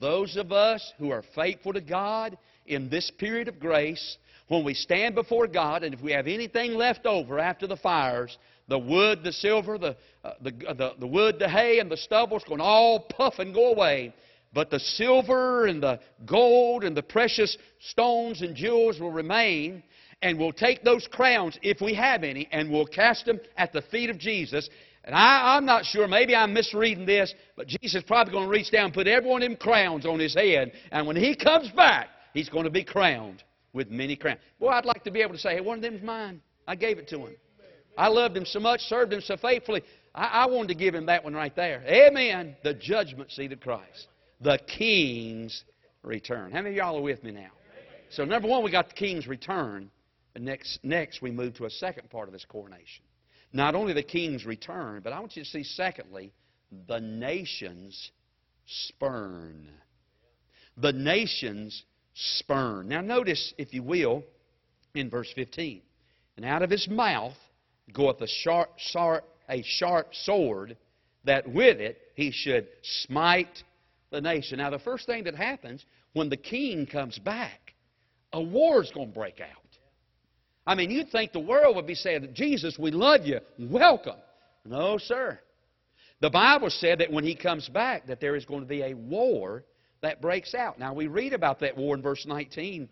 Those 0.00 0.36
of 0.36 0.52
us 0.52 0.92
who 0.98 1.10
are 1.10 1.22
faithful 1.34 1.72
to 1.72 1.80
God 1.80 2.38
in 2.66 2.88
this 2.88 3.10
period 3.10 3.48
of 3.48 3.60
grace, 3.60 4.16
when 4.48 4.64
we 4.64 4.74
stand 4.74 5.14
before 5.14 5.46
God, 5.46 5.82
and 5.82 5.94
if 5.94 6.00
we 6.00 6.12
have 6.12 6.26
anything 6.26 6.74
left 6.74 7.06
over 7.06 7.38
after 7.38 7.66
the 7.66 7.76
fires, 7.76 8.38
the 8.68 8.78
wood, 8.78 9.22
the 9.22 9.32
silver, 9.32 9.78
the, 9.78 9.96
uh, 10.24 10.34
the, 10.40 10.52
uh, 10.66 10.74
the, 10.74 10.92
the 11.00 11.06
wood, 11.06 11.38
the 11.38 11.48
hay, 11.48 11.78
and 11.78 11.90
the 11.90 11.96
stubble 11.96 12.36
is 12.36 12.44
going 12.44 12.58
to 12.58 12.64
all 12.64 13.00
puff 13.00 13.34
and 13.38 13.52
go 13.52 13.72
away. 13.72 14.14
But 14.54 14.70
the 14.70 14.80
silver 14.80 15.66
and 15.66 15.82
the 15.82 16.00
gold 16.26 16.84
and 16.84 16.96
the 16.96 17.02
precious 17.02 17.56
stones 17.80 18.42
and 18.42 18.54
jewels 18.54 19.00
will 19.00 19.10
remain. 19.10 19.82
And 20.20 20.38
we'll 20.38 20.52
take 20.52 20.84
those 20.84 21.08
crowns, 21.10 21.58
if 21.62 21.80
we 21.80 21.94
have 21.94 22.22
any, 22.22 22.48
and 22.52 22.70
we'll 22.70 22.86
cast 22.86 23.26
them 23.26 23.40
at 23.56 23.72
the 23.72 23.82
feet 23.82 24.08
of 24.08 24.18
Jesus. 24.18 24.68
And 25.04 25.14
I, 25.16 25.56
am 25.56 25.64
not 25.64 25.84
sure, 25.84 26.06
maybe 26.06 26.34
I'm 26.34 26.52
misreading 26.52 27.06
this, 27.06 27.34
but 27.56 27.66
Jesus 27.66 27.96
is 27.96 28.02
probably 28.04 28.32
going 28.32 28.46
to 28.46 28.50
reach 28.50 28.70
down 28.70 28.86
and 28.86 28.94
put 28.94 29.08
every 29.08 29.28
one 29.28 29.42
of 29.42 29.48
them 29.48 29.56
crowns 29.56 30.06
on 30.06 30.20
his 30.20 30.34
head. 30.34 30.72
And 30.92 31.06
when 31.06 31.16
he 31.16 31.34
comes 31.34 31.70
back, 31.70 32.08
he's 32.34 32.48
going 32.48 32.64
to 32.64 32.70
be 32.70 32.84
crowned 32.84 33.42
with 33.72 33.90
many 33.90 34.14
crowns. 34.14 34.38
Boy, 34.60 34.68
I'd 34.68 34.84
like 34.84 35.02
to 35.04 35.10
be 35.10 35.20
able 35.20 35.32
to 35.32 35.40
say, 35.40 35.54
hey, 35.54 35.60
one 35.60 35.78
of 35.78 35.82
them's 35.82 36.02
mine. 36.02 36.40
I 36.68 36.76
gave 36.76 36.98
it 36.98 37.08
to 37.08 37.18
him. 37.18 37.34
I 37.98 38.08
loved 38.08 38.36
him 38.36 38.46
so 38.46 38.60
much, 38.60 38.80
served 38.82 39.12
him 39.12 39.20
so 39.20 39.36
faithfully. 39.36 39.82
I, 40.14 40.24
I 40.24 40.46
wanted 40.46 40.68
to 40.68 40.74
give 40.74 40.94
him 40.94 41.06
that 41.06 41.24
one 41.24 41.34
right 41.34 41.54
there. 41.54 41.82
Amen. 41.86 42.56
The 42.62 42.74
judgment 42.74 43.32
seat 43.32 43.52
of 43.52 43.60
Christ. 43.60 44.06
The 44.40 44.58
king's 44.66 45.64
return. 46.04 46.52
How 46.52 46.62
many 46.62 46.70
of 46.70 46.76
y'all 46.76 46.98
are 46.98 47.02
with 47.02 47.24
me 47.24 47.32
now? 47.32 47.50
So, 48.10 48.24
number 48.24 48.46
one, 48.46 48.62
we 48.62 48.70
got 48.70 48.88
the 48.88 48.94
king's 48.94 49.26
return. 49.26 49.90
And 50.34 50.44
next, 50.44 50.78
next, 50.82 51.22
we 51.22 51.30
move 51.30 51.54
to 51.54 51.64
a 51.64 51.70
second 51.70 52.08
part 52.08 52.28
of 52.28 52.32
this 52.32 52.44
coronation 52.44 53.04
not 53.52 53.74
only 53.74 53.92
the 53.92 54.02
king's 54.02 54.44
return, 54.44 55.00
but 55.02 55.12
I 55.12 55.20
want 55.20 55.36
you 55.36 55.44
to 55.44 55.48
see, 55.48 55.62
secondly, 55.62 56.32
the 56.88 57.00
nations 57.00 58.10
spurn. 58.66 59.68
The 60.76 60.92
nations 60.92 61.84
spurn. 62.14 62.88
Now, 62.88 63.00
notice, 63.00 63.52
if 63.58 63.74
you 63.74 63.82
will, 63.82 64.24
in 64.94 65.10
verse 65.10 65.30
15. 65.34 65.82
And 66.36 66.46
out 66.46 66.62
of 66.62 66.70
his 66.70 66.88
mouth 66.88 67.36
goeth 67.92 68.20
a 68.20 68.26
sharp, 68.26 68.70
sharp, 68.78 69.24
a 69.48 69.62
sharp 69.62 70.14
sword, 70.14 70.76
that 71.24 71.46
with 71.46 71.78
it 71.78 71.98
he 72.14 72.30
should 72.30 72.68
smite 72.82 73.62
the 74.10 74.20
nation. 74.20 74.58
Now, 74.58 74.70
the 74.70 74.78
first 74.78 75.06
thing 75.06 75.24
that 75.24 75.34
happens 75.34 75.84
when 76.14 76.28
the 76.28 76.36
king 76.36 76.86
comes 76.86 77.18
back, 77.18 77.74
a 78.32 78.40
war 78.40 78.82
is 78.82 78.90
going 78.90 79.08
to 79.08 79.14
break 79.14 79.40
out. 79.40 79.61
I 80.66 80.74
mean, 80.74 80.90
you'd 80.90 81.10
think 81.10 81.32
the 81.32 81.40
world 81.40 81.76
would 81.76 81.86
be 81.86 81.94
saying, 81.94 82.28
Jesus, 82.34 82.78
we 82.78 82.90
love 82.90 83.26
you. 83.26 83.40
Welcome. 83.58 84.16
No, 84.64 84.96
sir. 84.98 85.40
The 86.20 86.30
Bible 86.30 86.70
said 86.70 87.00
that 87.00 87.10
when 87.10 87.24
he 87.24 87.34
comes 87.34 87.68
back, 87.68 88.06
that 88.06 88.20
there 88.20 88.36
is 88.36 88.44
going 88.44 88.60
to 88.60 88.66
be 88.66 88.82
a 88.82 88.94
war 88.94 89.64
that 90.02 90.22
breaks 90.22 90.54
out. 90.54 90.78
Now, 90.78 90.94
we 90.94 91.08
read 91.08 91.32
about 91.32 91.60
that 91.60 91.76
war 91.76 91.96
in 91.96 92.02
verse 92.02 92.24
19 92.26 92.88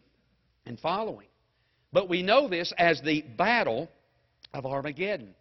and 0.66 0.80
following. 0.80 1.28
But 1.92 2.08
we 2.08 2.22
know 2.22 2.48
this 2.48 2.72
as 2.76 3.00
the 3.02 3.22
battle 3.22 3.88
of 4.52 4.66
Armageddon. 4.66 5.34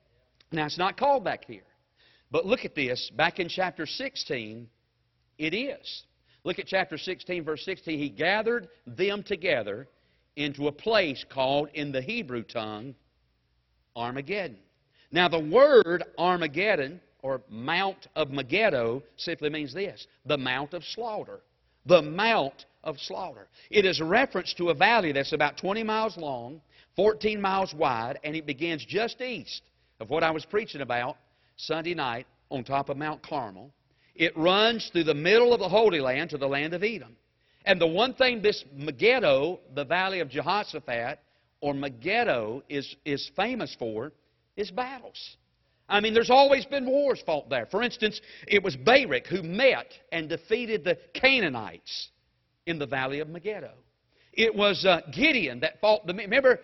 Now, 0.51 0.65
it's 0.65 0.77
not 0.77 0.97
called 0.97 1.23
back 1.23 1.45
here. 1.45 1.63
But 2.31 2.45
look 2.45 2.63
at 2.63 2.75
this. 2.75 3.11
Back 3.15 3.39
in 3.39 3.49
chapter 3.49 3.87
16, 3.87 4.67
it 5.39 5.53
is. 5.55 6.03
Look 6.43 6.59
at 6.59 6.67
chapter 6.67 6.97
16, 6.97 7.43
verse 7.43 7.65
16. 7.65 7.97
He 7.97 8.09
gathered 8.09 8.67
them 8.85 9.23
together 9.23 9.87
into 10.39 10.67
a 10.67 10.71
place 10.71 11.25
called, 11.30 11.69
in 11.73 11.91
the 11.91 12.02
Hebrew 12.02 12.43
tongue, 12.43 12.95
Armageddon. 13.95 14.58
Now, 15.12 15.28
the 15.28 15.39
word 15.39 16.04
Armageddon 16.17 17.02
or 17.21 17.41
Mount 17.49 18.08
of 18.15 18.32
Megiddo 18.32 19.04
simply 19.17 19.49
means 19.49 19.73
this 19.73 20.08
the 20.25 20.38
Mount 20.38 20.73
of 20.73 20.84
Slaughter. 20.84 21.41
The 21.86 22.02
Mount 22.02 22.65
of 22.84 22.97
Slaughter. 22.99 23.47
It 23.69 23.86
is 23.86 23.99
a 23.99 24.06
reference 24.06 24.54
to 24.56 24.69
a 24.69 24.73
valley 24.73 25.12
that's 25.12 25.34
about 25.34 25.58
20 25.58 25.84
miles 25.84 26.17
long, 26.17 26.62
14 26.95 27.41
miles 27.41 27.73
wide, 27.73 28.19
and 28.23 28.36
it 28.36 28.45
begins 28.45 28.86
just 28.86 29.21
east 29.21 29.63
of 29.99 30.10
what 30.10 30.23
I 30.23 30.32
was 30.32 30.45
preaching 30.45 30.82
about 30.82 31.17
Sunday 31.58 31.93
night 31.93 32.28
on 32.49 32.63
top 32.63 32.89
of 32.89 32.97
Mount 32.97 33.21
Carmel. 33.21 33.71
It 34.15 34.36
runs 34.38 34.89
through 34.91 35.06
the 35.06 35.13
middle 35.13 35.54
of 35.54 35.60
the 35.60 35.69
Holy 35.69 35.99
Land 35.99 36.30
to 36.32 36.38
the 36.38 36.47
land 36.47 36.73
of 36.73 36.84
Edom. 36.84 37.15
And 37.65 37.80
the 37.80 37.88
one 37.88 38.13
thing 38.13 38.41
this 38.41 38.63
Megiddo, 38.74 39.60
the 39.76 39.86
valley 39.86 40.19
of 40.22 40.30
Jehoshaphat, 40.30 41.19
or 41.62 41.74
Megiddo, 41.74 42.63
is, 42.69 42.95
is 43.06 43.30
famous 43.36 43.76
for 43.78 44.13
is 44.56 44.72
battles. 44.72 45.38
I 45.88 46.00
mean, 46.00 46.13
there's 46.13 46.30
always 46.30 46.65
been 46.65 46.86
wars 46.86 47.22
fought 47.26 47.50
there. 47.50 47.65
For 47.65 47.82
instance, 47.82 48.22
it 48.48 48.63
was 48.63 48.76
Barak 48.76 49.28
who 49.28 49.41
met 49.41 49.91
and 50.12 50.30
defeated 50.30 50.84
the 50.84 50.98
Canaanites 51.13 52.10
in 52.65 52.78
the 52.78 52.86
valley 52.86 53.19
of 53.19 53.30
Megiddo. 53.30 53.72
It 54.34 54.54
was 54.54 54.86
uh, 54.86 55.02
Gideon 55.12 55.60
that 55.62 55.82
fought 55.82 56.06
the. 56.06 56.13
Remember 56.13 56.60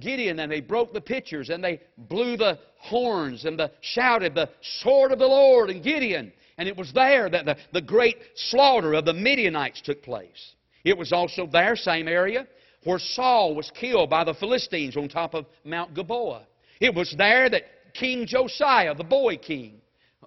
Gideon 0.00 0.40
and 0.40 0.50
they 0.50 0.60
broke 0.60 0.92
the 0.92 1.00
pitchers 1.00 1.50
and 1.50 1.62
they 1.62 1.80
blew 1.96 2.36
the 2.36 2.58
horns 2.78 3.44
and 3.44 3.58
the, 3.58 3.70
shouted 3.80 4.34
the 4.34 4.50
sword 4.80 5.12
of 5.12 5.18
the 5.18 5.26
Lord 5.26 5.70
and 5.70 5.82
Gideon. 5.82 6.32
And 6.58 6.68
it 6.68 6.76
was 6.76 6.92
there 6.92 7.28
that 7.28 7.44
the, 7.44 7.56
the 7.72 7.82
great 7.82 8.16
slaughter 8.34 8.94
of 8.94 9.04
the 9.04 9.12
Midianites 9.12 9.80
took 9.80 10.02
place. 10.02 10.54
It 10.84 10.96
was 10.96 11.12
also 11.12 11.46
there, 11.46 11.76
same 11.76 12.08
area, 12.08 12.46
where 12.84 12.98
Saul 12.98 13.54
was 13.54 13.70
killed 13.70 14.10
by 14.10 14.24
the 14.24 14.34
Philistines 14.34 14.96
on 14.96 15.08
top 15.08 15.34
of 15.34 15.46
Mount 15.64 15.94
Gilboa. 15.94 16.46
It 16.80 16.94
was 16.94 17.14
there 17.16 17.48
that 17.48 17.62
King 17.94 18.26
Josiah, 18.26 18.94
the 18.94 19.04
boy 19.04 19.36
king, 19.36 19.80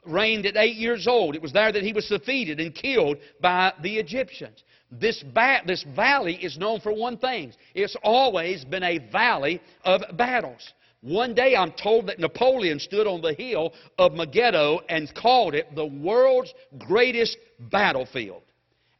reigned 0.06 0.46
at 0.46 0.58
eight 0.58 0.78
years 0.78 1.08
old. 1.08 1.36
It 1.36 1.42
was 1.42 1.54
there 1.54 1.72
that 1.72 1.84
he 1.84 1.94
was 1.94 2.08
defeated 2.08 2.60
and 2.60 2.74
killed 2.74 3.18
by 3.42 3.74
the 3.82 3.98
Egyptians. 3.98 4.64
This, 4.92 5.24
ba- 5.34 5.62
this 5.66 5.84
valley 5.96 6.36
is 6.36 6.58
known 6.58 6.80
for 6.80 6.94
one 6.94 7.18
thing 7.18 7.54
it's 7.76 7.98
always 8.04 8.64
been 8.64 8.84
a 8.84 9.00
valley 9.12 9.62
of 9.84 10.02
battles. 10.16 10.74
One 11.02 11.36
day 11.36 11.56
I'm 11.56 11.72
told 11.72 12.08
that 12.08 12.20
Napoleon 12.20 12.80
stood 12.80 13.08
on 13.08 13.22
the 13.22 13.34
hill 13.34 13.74
of 14.00 14.14
Megiddo 14.14 14.82
and 14.90 15.14
called 15.14 15.54
it 15.54 15.76
the 15.76 15.86
world's 15.86 16.54
greatest 16.80 17.38
battlefield. 17.60 18.42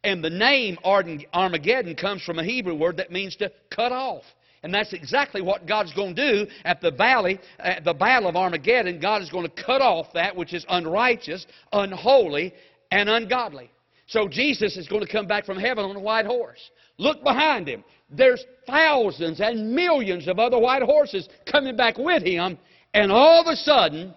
And 0.04 0.24
the 0.24 0.30
name 0.30 0.78
Armageddon 0.86 1.96
comes 1.96 2.24
from 2.24 2.40
a 2.40 2.44
Hebrew 2.44 2.76
word 2.76 2.98
that 2.98 3.12
means 3.12 3.36
to 3.38 3.52
cut 3.70 3.92
off. 3.92 4.24
And 4.64 4.74
that's 4.74 4.94
exactly 4.94 5.42
what 5.42 5.68
God's 5.68 5.94
going 5.94 6.16
to 6.16 6.46
do 6.46 6.52
at 6.66 6.82
the 6.82 6.92
valley, 6.92 7.40
at 7.60 7.84
the 7.84 7.94
battle 7.94 8.30
of 8.30 8.36
Armageddon. 8.36 9.00
God 9.00 9.22
is 9.22 9.30
going 9.30 9.48
to 9.50 9.64
cut 9.64 9.82
off 9.82 10.08
that 10.14 10.36
which 10.36 10.54
is 10.54 10.66
unrighteous, 10.70 11.46
unholy, 11.74 12.54
and 12.92 13.10
ungodly. 13.10 13.72
So 14.08 14.28
Jesus 14.28 14.78
is 14.78 14.88
going 14.88 15.06
to 15.06 15.12
come 15.12 15.28
back 15.28 15.46
from 15.46 15.58
heaven 15.58 15.84
on 15.84 15.96
a 15.96 16.00
white 16.00 16.26
horse. 16.26 16.72
Look 16.98 17.24
behind 17.24 17.68
him. 17.68 17.84
There's 18.10 18.44
thousands 18.66 19.42
and 19.42 19.74
millions 19.74 20.28
of 20.28 20.40
other 20.40 20.58
white 20.58 20.84
horses 20.84 21.28
coming 21.50 21.76
back 21.76 21.98
with 21.98 22.24
him, 22.24 22.58
and 22.94 23.12
all 23.12 23.42
of 23.42 23.48
a 23.48 23.56
sudden, 23.56 24.14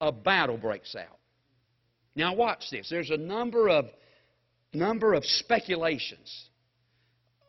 a 0.00 0.10
battle 0.10 0.56
breaks 0.56 0.96
out. 0.96 1.18
Now 2.16 2.34
watch 2.34 2.64
this. 2.70 2.88
There's 2.90 3.10
a 3.10 3.16
number 3.16 3.68
of 3.68 3.86
number 4.72 5.14
of 5.14 5.24
speculations 5.24 6.50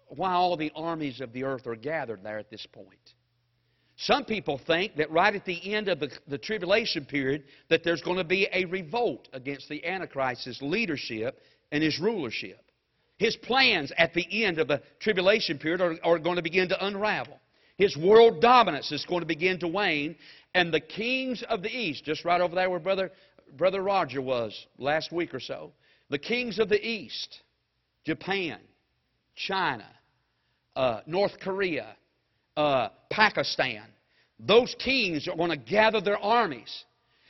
why 0.08 0.34
all 0.34 0.58
the 0.58 0.72
armies 0.76 1.22
of 1.22 1.32
the 1.34 1.44
earth 1.44 1.68
are 1.68 1.76
gathered 1.76 2.24
there 2.24 2.38
at 2.38 2.50
this 2.50 2.66
point. 2.72 3.00
Some 3.98 4.26
people 4.26 4.60
think 4.66 4.96
that 4.96 5.12
right 5.12 5.34
at 5.34 5.46
the 5.46 5.74
end 5.74 5.88
of 5.88 6.00
the, 6.00 6.10
the 6.28 6.38
tribulation 6.38 7.06
period 7.06 7.44
that 7.70 7.84
there's 7.84 8.02
going 8.02 8.18
to 8.18 8.24
be 8.24 8.48
a 8.52 8.66
revolt 8.66 9.30
against 9.32 9.70
the 9.70 9.86
Antichrist's 9.86 10.62
leadership 10.62 11.40
and 11.72 11.84
his 11.84 12.00
rulership. 12.00 12.71
His 13.22 13.36
plans 13.36 13.94
at 14.00 14.16
the 14.16 14.26
end 14.44 14.58
of 14.58 14.68
the 14.68 14.82
tribulation 15.00 15.60
period 15.60 15.80
are, 15.80 15.96
are 16.04 16.18
going 16.18 16.38
to 16.38 16.42
begin 16.42 16.70
to 16.70 16.86
unravel. 16.88 17.40
His 17.78 17.96
world 17.96 18.42
dominance 18.42 18.92
is 18.92 19.06
going 19.06 19.20
to 19.20 19.28
begin 19.28 19.60
to 19.60 19.68
wane, 19.68 20.16
and 20.56 20.74
the 20.74 20.80
kings 20.80 21.44
of 21.48 21.62
the 21.62 21.70
east, 21.70 22.04
just 22.04 22.26
right 22.26 22.42
over 22.42 22.56
there 22.56 22.68
where 22.68 22.80
Brother, 22.80 23.12
Brother 23.56 23.84
Roger 23.84 24.24
was 24.24 24.66
last 24.80 25.12
week 25.12 25.36
or 25.36 25.40
so, 25.40 25.72
the 26.10 26.18
kings 26.18 26.58
of 26.58 26.68
the 26.68 26.84
east, 26.84 27.42
Japan, 28.06 28.58
China, 29.36 29.86
uh, 30.76 31.02
North 31.06 31.40
Korea, 31.40 31.96
uh, 32.58 32.90
Pakistan, 33.12 33.84
those 34.40 34.76
kings 34.84 35.28
are 35.28 35.38
going 35.38 35.52
to 35.52 35.58
gather 35.58 36.02
their 36.02 36.18
armies 36.18 36.86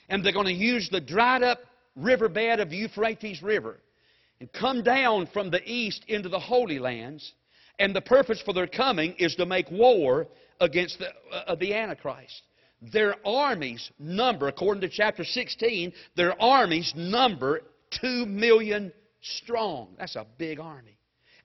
and 0.07 0.25
they're 0.25 0.31
going 0.31 0.45
to 0.45 0.53
use 0.53 0.87
the 0.89 1.01
dried 1.01 1.43
up 1.43 1.59
riverbed 1.97 2.61
of 2.61 2.69
the 2.69 2.77
Euphrates 2.77 3.43
River 3.43 3.81
and 4.41 4.51
come 4.53 4.81
down 4.81 5.27
from 5.31 5.51
the 5.51 5.61
east 5.63 6.03
into 6.07 6.27
the 6.27 6.39
Holy 6.39 6.79
Lands. 6.79 7.33
And 7.77 7.95
the 7.95 8.01
purpose 8.01 8.41
for 8.43 8.55
their 8.55 8.65
coming 8.65 9.13
is 9.19 9.35
to 9.35 9.45
make 9.45 9.69
war 9.69 10.27
against 10.59 10.97
the, 10.97 11.09
uh, 11.31 11.53
the 11.53 11.75
Antichrist. 11.75 12.41
Their 12.91 13.15
armies 13.25 13.91
number, 13.99 14.47
according 14.47 14.81
to 14.81 14.89
chapter 14.89 15.23
16, 15.23 15.93
their 16.15 16.41
armies 16.41 16.91
number 16.95 17.61
2 18.01 18.25
million 18.25 18.91
strong. 19.21 19.89
That's 19.99 20.15
a 20.15 20.25
big 20.39 20.59
army. 20.59 20.97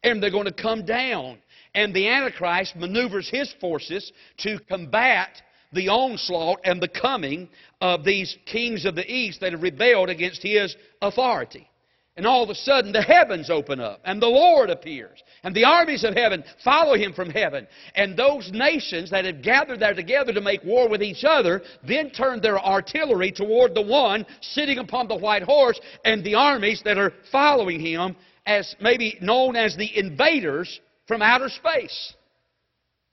And 0.03 0.23
they're 0.23 0.31
going 0.31 0.47
to 0.47 0.53
come 0.53 0.87
down. 0.87 1.37
And 1.75 1.95
the 1.95 2.09
Antichrist 2.09 2.77
maneuvers 2.77 3.29
his 3.29 3.55
forces 3.61 4.11
to 4.39 4.59
combat 4.71 5.43
the 5.75 5.91
onslaught 5.91 6.61
and 6.65 6.81
the 6.81 6.89
coming 6.89 7.51
of 7.83 8.05
these 8.05 8.39
kings 8.47 8.87
of 8.87 8.95
the 8.95 9.07
east 9.07 9.43
that 9.43 9.53
have 9.53 9.61
rebelled 9.61 10.09
against 10.09 10.43
his 10.43 10.75
authority. 11.03 11.69
And 12.17 12.27
all 12.27 12.43
of 12.43 12.49
a 12.49 12.55
sudden, 12.55 12.93
the 12.93 13.03
heavens 13.03 13.51
open 13.51 13.79
up, 13.79 14.01
and 14.05 14.23
the 14.23 14.27
Lord 14.27 14.71
appears, 14.71 15.23
and 15.43 15.55
the 15.55 15.65
armies 15.65 16.03
of 16.03 16.15
heaven 16.15 16.45
follow 16.65 16.95
him 16.95 17.13
from 17.13 17.29
heaven. 17.29 17.67
And 17.95 18.17
those 18.17 18.51
nations 18.53 19.11
that 19.11 19.27
have 19.27 19.43
gathered 19.43 19.81
there 19.81 19.93
together 19.93 20.33
to 20.33 20.41
make 20.41 20.65
war 20.65 20.89
with 20.89 21.03
each 21.03 21.25
other 21.25 21.63
then 21.87 22.09
turn 22.11 22.41
their 22.41 22.59
artillery 22.59 23.33
toward 23.33 23.75
the 23.75 23.83
one 23.83 24.25
sitting 24.41 24.79
upon 24.79 25.09
the 25.09 25.17
white 25.17 25.43
horse 25.43 25.79
and 26.07 26.25
the 26.25 26.35
armies 26.35 26.81
that 26.87 26.97
are 26.97 27.13
following 27.31 27.81
him, 27.81 28.17
as 28.47 28.75
maybe 28.81 29.19
known 29.21 29.55
as 29.55 29.77
the 29.77 29.99
invaders 29.99 30.81
from 31.07 31.21
outer 31.21 31.51
space. 31.51 32.15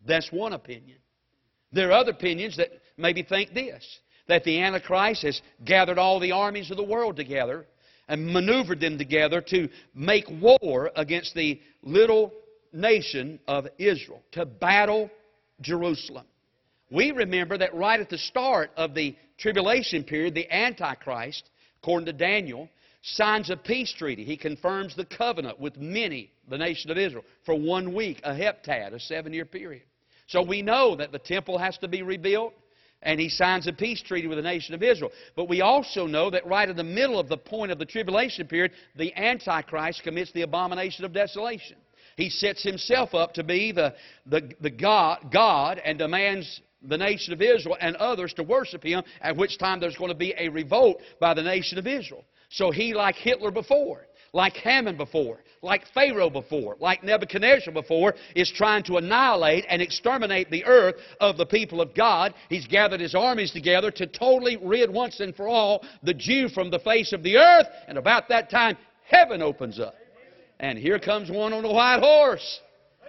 That's 0.06 0.32
one 0.32 0.54
opinion. 0.54 0.98
There 1.74 1.89
are 1.89 1.94
other 1.94 2.12
opinions 2.12 2.56
that 2.56 2.70
maybe 2.96 3.24
think 3.24 3.54
this 3.54 3.84
that 4.30 4.46
the 4.46 4.62
Antichrist 4.62 5.24
has 5.24 5.42
gathered 5.66 5.98
all 5.98 6.18
the 6.18 6.32
armies 6.32 6.72
of 6.72 6.78
the 6.78 6.84
world 6.84 7.18
together 7.18 7.66
and 8.08 8.32
maneuvered 8.34 8.80
them 8.80 8.98
together 8.98 9.42
to 9.42 9.70
make 9.94 10.26
war 10.42 10.92
against 10.96 11.34
the 11.34 11.60
little 11.82 12.34
nation 12.72 13.39
of 13.48 13.68
Israel, 13.78 14.22
to 14.32 14.46
battle 14.46 15.10
Jerusalem. 15.62 16.26
We 16.92 17.12
remember 17.12 17.58
that 17.58 17.74
right 17.74 18.00
at 18.00 18.10
the 18.10 18.18
start 18.18 18.72
of 18.78 18.94
the 18.94 19.16
tribulation 19.38 20.04
period, 20.04 20.36
the 20.36 20.52
Antichrist, 20.54 21.50
according 21.82 22.06
to 22.08 22.13
Daniel, 22.13 22.70
signs 23.02 23.50
a 23.50 23.58
peace 23.58 23.94
treaty. 23.98 24.24
He 24.24 24.38
confirms 24.38 24.96
the 24.96 25.06
covenant 25.06 25.60
with 25.60 25.78
many, 25.78 26.32
the 26.50 26.58
nation 26.58 26.92
of 26.92 26.98
Israel, 26.98 27.26
for 27.46 27.56
one 27.56 27.94
week, 27.94 28.22
a 28.24 28.32
heptad, 28.32 28.94
a 28.94 29.00
seven 29.00 29.34
year 29.34 29.46
period. 29.46 29.84
So 30.28 30.42
we 30.42 30.62
know 30.62 30.96
that 30.96 31.12
the 31.12 31.20
temple 31.20 31.58
has 31.58 31.78
to 31.80 31.88
be 31.88 32.02
rebuilt 32.02 32.54
and 33.04 33.20
he 33.20 33.30
signs 33.30 33.68
a 33.68 33.74
peace 33.74 34.02
treaty 34.02 34.28
with 34.28 34.38
the 34.38 34.44
nation 34.44 34.74
of 34.74 34.84
Israel. 34.84 35.12
But 35.36 35.50
we 35.50 35.62
also 35.62 36.08
know 36.08 36.30
that 36.30 36.46
right 36.48 36.68
in 36.68 36.76
the 36.76 36.84
middle 36.84 37.20
of 37.20 37.30
the 37.30 37.38
point 37.38 37.72
of 37.72 37.80
the 37.80 37.86
tribulation 37.86 38.48
period, 38.48 38.72
the 38.96 39.13
Antichrist 39.16 40.04
commits 40.04 40.32
the 40.32 40.42
abomination 40.42 41.06
of 41.06 41.13
desolation. 41.13 41.78
He 42.16 42.30
sets 42.30 42.63
himself 42.63 43.13
up 43.13 43.34
to 43.34 43.44
be 43.44 43.72
the, 43.72 43.96
the, 44.26 44.52
the 44.62 44.70
God, 44.70 45.32
God 45.32 45.82
and 45.84 45.98
demands 45.98 46.62
the 46.82 46.98
nation 46.98 47.34
of 47.34 47.42
Israel 47.42 47.78
and 47.80 47.96
others 47.96 48.34
to 48.34 48.44
worship 48.44 48.84
him, 48.84 49.04
at 49.22 49.38
which 49.38 49.58
time 49.58 49.80
there's 49.80 49.96
going 49.96 50.12
to 50.12 50.18
be 50.18 50.34
a 50.38 50.50
revolt 50.50 51.02
by 51.20 51.34
the 51.34 51.42
nation 51.42 51.78
of 51.78 51.88
Israel. 51.88 52.24
So 52.50 52.72
he, 52.72 52.94
like 52.94 53.16
Hitler 53.16 53.52
before, 53.52 54.06
like 54.34 54.54
Haman 54.54 54.98
before, 54.98 55.39
like 55.63 55.88
Pharaoh 55.93 56.30
before, 56.30 56.76
like 56.80 57.04
Nebuchadnezzar 57.04 57.73
before, 57.73 58.13
is 58.36 58.52
trying 58.52 58.84
to 58.84 58.97
annihilate 58.97 59.65
and 59.69 59.82
exterminate 59.82 60.52
the 60.52 60.65
earth 60.65 60.95
of 61.19 61.38
the 61.38 61.45
people 61.45 61.82
of 61.82 61.95
God. 61.95 62.34
He's 62.49 62.67
gathered 62.67 62.99
his 62.99 63.15
armies 63.15 63.52
together 63.52 63.89
to 63.91 64.06
totally 64.06 64.58
rid 64.62 64.91
once 64.91 65.19
and 65.21 65.36
for 65.36 65.47
all 65.47 65.84
the 66.04 66.13
Jew 66.13 66.49
from 66.49 66.69
the 66.69 66.80
face 66.80 67.13
of 67.13 67.23
the 67.23 67.38
earth. 67.38 67.67
And 67.88 67.97
about 67.97 68.28
that 68.30 68.49
time, 68.49 68.78
heaven 69.06 69.41
opens 69.41 69.80
up. 69.80 69.95
And 70.60 70.78
here 70.78 70.99
comes 70.99 71.32
one 71.32 71.54
on 71.54 71.65
a 71.65 71.71
white 71.71 72.02
horse. 72.02 72.60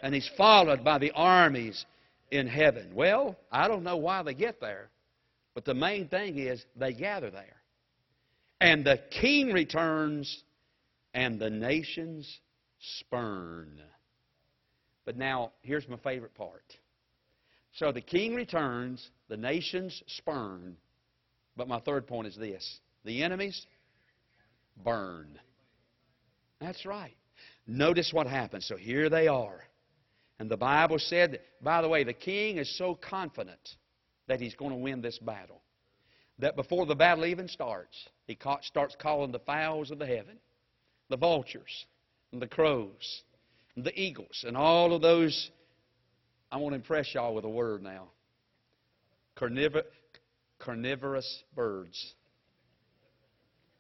And 0.03 0.15
he's 0.15 0.31
followed 0.37 0.85
by 0.85 0.99
the 0.99 1.13
armies 1.13 1.85
in 2.31 2.47
heaven. 2.47 2.93
Well, 2.95 3.37
I 3.51 3.69
don't 3.69 3.83
know 3.83 3.97
why 3.97 4.23
they 4.23 4.35
get 4.35 4.61
there, 4.61 4.91
but 5.55 5.65
the 5.65 5.75
main 5.75 6.09
thing 6.09 6.39
is 6.39 6.65
they 6.77 6.93
gather 6.93 7.31
there. 7.31 7.57
And 8.61 8.85
the 8.85 9.01
king 9.11 9.53
returns 9.53 10.43
and 11.15 11.39
the 11.39 11.51
nations 11.51 12.41
spurn. 12.99 13.81
But 15.05 15.17
now, 15.17 15.53
here's 15.63 15.89
my 15.89 15.97
favorite 15.99 16.35
part. 16.35 16.77
So 17.73 17.93
the 17.93 18.01
king 18.01 18.35
returns, 18.35 19.11
the 19.29 19.37
nations 19.37 20.03
spurn, 20.07 20.77
but 21.57 21.69
my 21.69 21.81
third 21.81 22.07
point 22.07 22.29
is 22.29 22.37
this 22.37 22.81
the 23.05 23.23
enemies 23.23 23.67
burned. 24.83 25.39
That's 26.61 26.87
right. 26.87 27.15
Notice 27.67 28.13
what 28.13 28.27
happens. 28.27 28.67
So 28.67 28.77
here 28.77 29.11
they 29.11 29.29
are. 29.29 29.61
And 30.39 30.51
the 30.51 30.57
Bible 30.57 30.99
said, 30.99 31.33
that, 31.33 31.41
by 31.63 31.83
the 31.83 31.89
way, 31.89 32.05
the 32.05 32.13
king 32.13 32.59
is 32.59 32.77
so 32.79 32.95
confident 32.95 33.77
that 34.27 34.41
he's 34.41 34.55
going 34.55 34.71
to 34.71 34.77
win 34.77 35.01
this 35.01 35.19
battle 35.19 35.61
that 36.39 36.57
before 36.57 36.87
the 36.87 36.95
battle 36.95 37.27
even 37.27 37.47
starts, 37.49 38.09
he 38.27 38.37
starts 38.63 38.97
calling 38.99 39.31
the 39.31 39.39
fowls 39.41 39.91
of 39.91 39.99
the 39.99 40.07
heaven, 40.07 40.39
the 41.09 41.17
vultures, 41.17 41.87
and 42.35 42.43
the 42.43 42.47
crows, 42.49 43.23
and 43.77 43.85
the 43.85 43.99
eagles, 43.99 44.45
and 44.47 44.57
all 44.57 44.93
of 44.93 45.01
those. 45.01 45.51
I 46.51 46.59
want 46.59 46.73
to 46.73 46.77
impress 46.77 47.15
y'all 47.15 47.35
with 47.35 47.45
a 47.45 47.49
word 47.49 47.83
now 47.83 48.09
Carnivor, 49.37 49.83
carnivorous 50.59 51.43
birds. 51.55 52.15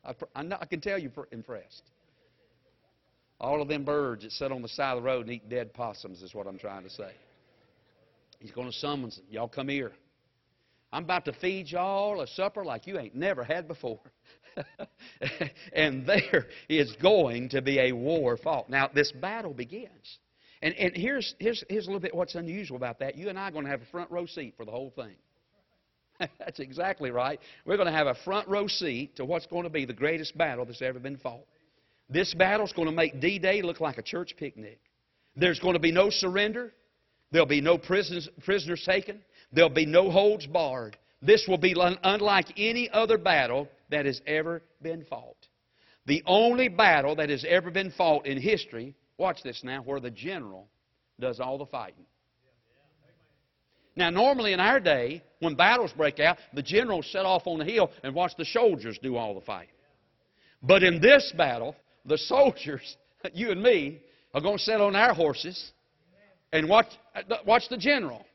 I, 0.04 0.14
I 0.34 0.66
can 0.66 0.80
tell 0.80 0.98
you 0.98 1.10
impressed. 1.32 1.82
All 3.40 3.60
of 3.60 3.68
them 3.68 3.84
birds 3.84 4.22
that 4.22 4.32
sit 4.32 4.52
on 4.52 4.62
the 4.62 4.68
side 4.68 4.96
of 4.96 5.02
the 5.02 5.08
road 5.08 5.26
and 5.26 5.34
eat 5.34 5.48
dead 5.48 5.74
possums 5.74 6.22
is 6.22 6.34
what 6.34 6.46
I'm 6.46 6.58
trying 6.58 6.84
to 6.84 6.90
say. 6.90 7.10
He's 8.38 8.52
going 8.52 8.70
to 8.70 8.76
summons 8.76 9.16
them. 9.16 9.24
Y'all 9.30 9.48
come 9.48 9.68
here. 9.68 9.92
I'm 10.92 11.04
about 11.04 11.24
to 11.24 11.32
feed 11.32 11.68
y'all 11.68 12.20
a 12.20 12.26
supper 12.28 12.64
like 12.64 12.86
you 12.86 12.98
ain't 12.98 13.14
never 13.14 13.42
had 13.42 13.66
before. 13.66 14.00
and 15.72 16.06
there 16.06 16.46
is 16.68 16.94
going 17.02 17.48
to 17.50 17.62
be 17.62 17.78
a 17.78 17.92
war 17.92 18.36
fought. 18.36 18.68
Now, 18.68 18.90
this 18.92 19.12
battle 19.12 19.54
begins. 19.54 20.18
And, 20.62 20.74
and 20.74 20.96
here's, 20.96 21.34
here's, 21.38 21.62
here's 21.68 21.84
a 21.84 21.88
little 21.88 22.00
bit 22.00 22.14
what's 22.14 22.34
unusual 22.34 22.76
about 22.76 23.00
that. 23.00 23.16
You 23.16 23.28
and 23.28 23.38
I 23.38 23.48
are 23.48 23.50
going 23.50 23.64
to 23.64 23.70
have 23.70 23.82
a 23.82 23.86
front 23.86 24.10
row 24.10 24.26
seat 24.26 24.54
for 24.56 24.64
the 24.64 24.70
whole 24.70 24.90
thing. 24.90 25.14
That's 26.38 26.60
exactly 26.60 27.10
right. 27.10 27.38
We're 27.66 27.76
going 27.76 27.90
to 27.90 27.92
have 27.92 28.06
a 28.06 28.14
front 28.24 28.48
row 28.48 28.66
seat 28.66 29.16
to 29.16 29.24
what's 29.24 29.46
going 29.46 29.64
to 29.64 29.70
be 29.70 29.84
the 29.84 29.92
greatest 29.92 30.36
battle 30.38 30.64
that's 30.64 30.82
ever 30.82 30.98
been 30.98 31.16
fought. 31.18 31.44
This 32.08 32.32
battle 32.34 32.66
is 32.66 32.72
going 32.72 32.86
to 32.86 32.94
make 32.94 33.20
D 33.20 33.38
Day 33.38 33.62
look 33.62 33.80
like 33.80 33.98
a 33.98 34.02
church 34.02 34.34
picnic. 34.38 34.78
There's 35.36 35.58
going 35.58 35.74
to 35.74 35.80
be 35.80 35.90
no 35.90 36.10
surrender. 36.10 36.72
There'll 37.32 37.46
be 37.46 37.60
no 37.60 37.78
prisoners, 37.78 38.28
prisoners 38.44 38.84
taken. 38.86 39.20
There'll 39.52 39.70
be 39.70 39.86
no 39.86 40.10
holds 40.10 40.46
barred. 40.46 40.96
This 41.20 41.46
will 41.48 41.58
be 41.58 41.74
unlike 41.76 42.46
any 42.56 42.90
other 42.90 43.18
battle 43.18 43.68
that 43.94 44.06
has 44.06 44.20
ever 44.26 44.62
been 44.82 45.04
fought. 45.04 45.36
The 46.06 46.22
only 46.26 46.68
battle 46.68 47.16
that 47.16 47.30
has 47.30 47.44
ever 47.48 47.70
been 47.70 47.92
fought 47.92 48.26
in 48.26 48.40
history, 48.40 48.94
watch 49.18 49.38
this 49.42 49.62
now, 49.64 49.82
where 49.82 50.00
the 50.00 50.10
general 50.10 50.68
does 51.18 51.40
all 51.40 51.58
the 51.58 51.66
fighting. 51.66 52.04
Now, 53.96 54.10
normally 54.10 54.52
in 54.52 54.58
our 54.58 54.80
day, 54.80 55.22
when 55.38 55.54
battles 55.54 55.92
break 55.96 56.18
out, 56.18 56.38
the 56.52 56.62
generals 56.62 57.06
set 57.12 57.24
off 57.24 57.42
on 57.46 57.60
the 57.60 57.64
hill 57.64 57.90
and 58.02 58.14
watch 58.14 58.32
the 58.36 58.44
soldiers 58.44 58.98
do 59.00 59.16
all 59.16 59.34
the 59.34 59.40
fighting. 59.40 59.68
But 60.60 60.82
in 60.82 61.00
this 61.00 61.32
battle, 61.36 61.76
the 62.04 62.18
soldiers, 62.26 62.96
you 63.32 63.52
and 63.52 63.62
me, 63.62 64.00
are 64.34 64.40
going 64.40 64.58
to 64.58 64.62
sit 64.62 64.80
on 64.80 64.96
our 64.96 65.14
horses 65.14 65.72
and 66.52 66.68
watch, 66.68 66.88
watch 67.46 67.68
the 67.70 67.76
general 67.76 68.26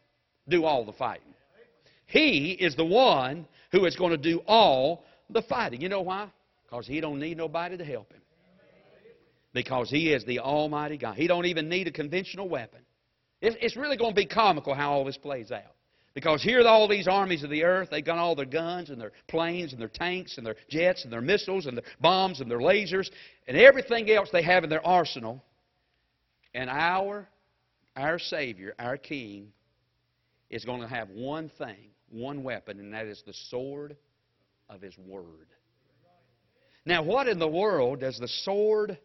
do 0.48 0.64
all 0.64 0.86
the 0.86 0.94
fighting. 0.94 1.34
He 2.06 2.52
is 2.60 2.76
the 2.76 2.86
one 2.86 3.46
who 3.72 3.86
is 3.86 3.96
going 3.96 4.12
to 4.12 4.18
do 4.18 4.42
all 4.48 5.04
the 5.30 5.42
fighting. 5.44 5.82
You 5.82 5.90
know 5.90 6.02
why? 6.02 6.30
Because 6.64 6.88
he 6.88 7.02
don't 7.02 7.20
need 7.20 7.38
nobody 7.38 7.78
to 7.78 7.86
help 7.86 8.12
him. 8.12 8.22
Because 9.54 9.90
he 9.90 10.14
is 10.14 10.24
the 10.26 10.40
Almighty 10.40 10.98
God. 10.98 11.16
He 11.16 11.28
don't 11.28 11.46
even 11.46 11.70
need 11.70 11.88
a 11.88 11.92
conventional 11.92 12.48
weapon. 12.48 12.82
It's 13.42 13.76
really 13.76 13.98
going 13.98 14.12
to 14.12 14.16
be 14.16 14.26
comical 14.26 14.74
how 14.74 14.92
all 14.92 15.06
this 15.06 15.18
plays 15.18 15.52
out. 15.52 15.76
Because 16.14 16.44
here 16.44 16.62
are 16.62 16.68
all 16.68 16.88
these 16.88 17.08
armies 17.08 17.44
of 17.44 17.50
the 17.50 17.64
earth. 17.64 17.90
They've 17.92 18.04
got 18.04 18.18
all 18.18 18.36
their 18.36 18.46
guns 18.46 18.90
and 18.90 19.00
their 19.00 19.14
planes 19.28 19.72
and 19.72 19.82
their 19.82 19.88
tanks 19.88 20.38
and 20.38 20.46
their 20.46 20.56
jets 20.70 21.04
and 21.04 21.14
their 21.14 21.22
missiles 21.22 21.66
and 21.66 21.78
their 21.78 21.86
bombs 22.02 22.42
and 22.42 22.52
their 22.52 22.60
lasers 22.60 23.10
and 23.48 23.56
everything 23.56 24.10
else 24.12 24.30
they 24.32 24.44
have 24.44 24.64
in 24.64 24.70
their 24.70 24.86
arsenal. 24.86 25.44
And 26.54 26.70
our, 26.70 27.28
our 27.96 28.20
Savior, 28.20 28.74
our 28.78 28.98
King, 28.98 29.54
is 30.50 30.66
going 30.66 30.82
to 30.82 30.88
have 30.88 31.10
one 31.10 31.50
thing, 31.58 31.92
one 32.10 32.44
weapon, 32.44 32.80
and 32.80 32.94
that 32.94 33.06
is 33.06 33.24
the 33.26 33.34
sword 33.50 33.96
of 34.70 34.82
His 34.82 34.98
Word. 34.98 35.48
Now, 36.86 37.04
what 37.04 37.28
in 37.28 37.40
the 37.40 37.48
world 37.48 38.00
does 38.00 38.18
the 38.18 38.28
sword 38.28 38.98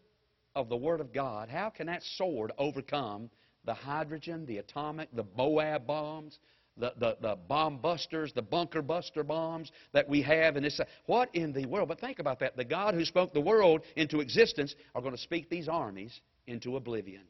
of 0.54 0.68
the 0.68 0.76
Word 0.76 1.00
of 1.00 1.12
God, 1.12 1.48
how 1.48 1.70
can 1.70 1.86
that 1.88 2.02
sword 2.16 2.52
overcome 2.58 3.30
the 3.64 3.74
hydrogen, 3.74 4.46
the 4.46 4.58
atomic, 4.58 5.08
the 5.12 5.24
Moab 5.36 5.86
bombs, 5.86 6.38
the, 6.76 6.92
the, 6.98 7.16
the 7.20 7.36
bomb 7.48 7.78
busters, 7.78 8.32
the 8.34 8.42
bunker 8.42 8.82
buster 8.82 9.22
bombs 9.22 9.70
that 9.92 10.08
we 10.08 10.22
have 10.22 10.56
in 10.56 10.64
this. 10.64 10.80
What 11.06 11.34
in 11.34 11.52
the 11.52 11.66
world? 11.66 11.88
But 11.88 12.00
think 12.00 12.18
about 12.18 12.40
that. 12.40 12.56
The 12.56 12.64
God 12.64 12.94
who 12.94 13.04
spoke 13.04 13.32
the 13.32 13.40
world 13.40 13.82
into 13.96 14.20
existence 14.20 14.74
are 14.94 15.00
going 15.00 15.14
to 15.14 15.20
speak 15.20 15.48
these 15.48 15.68
armies 15.68 16.20
into 16.46 16.76
oblivion. 16.76 17.22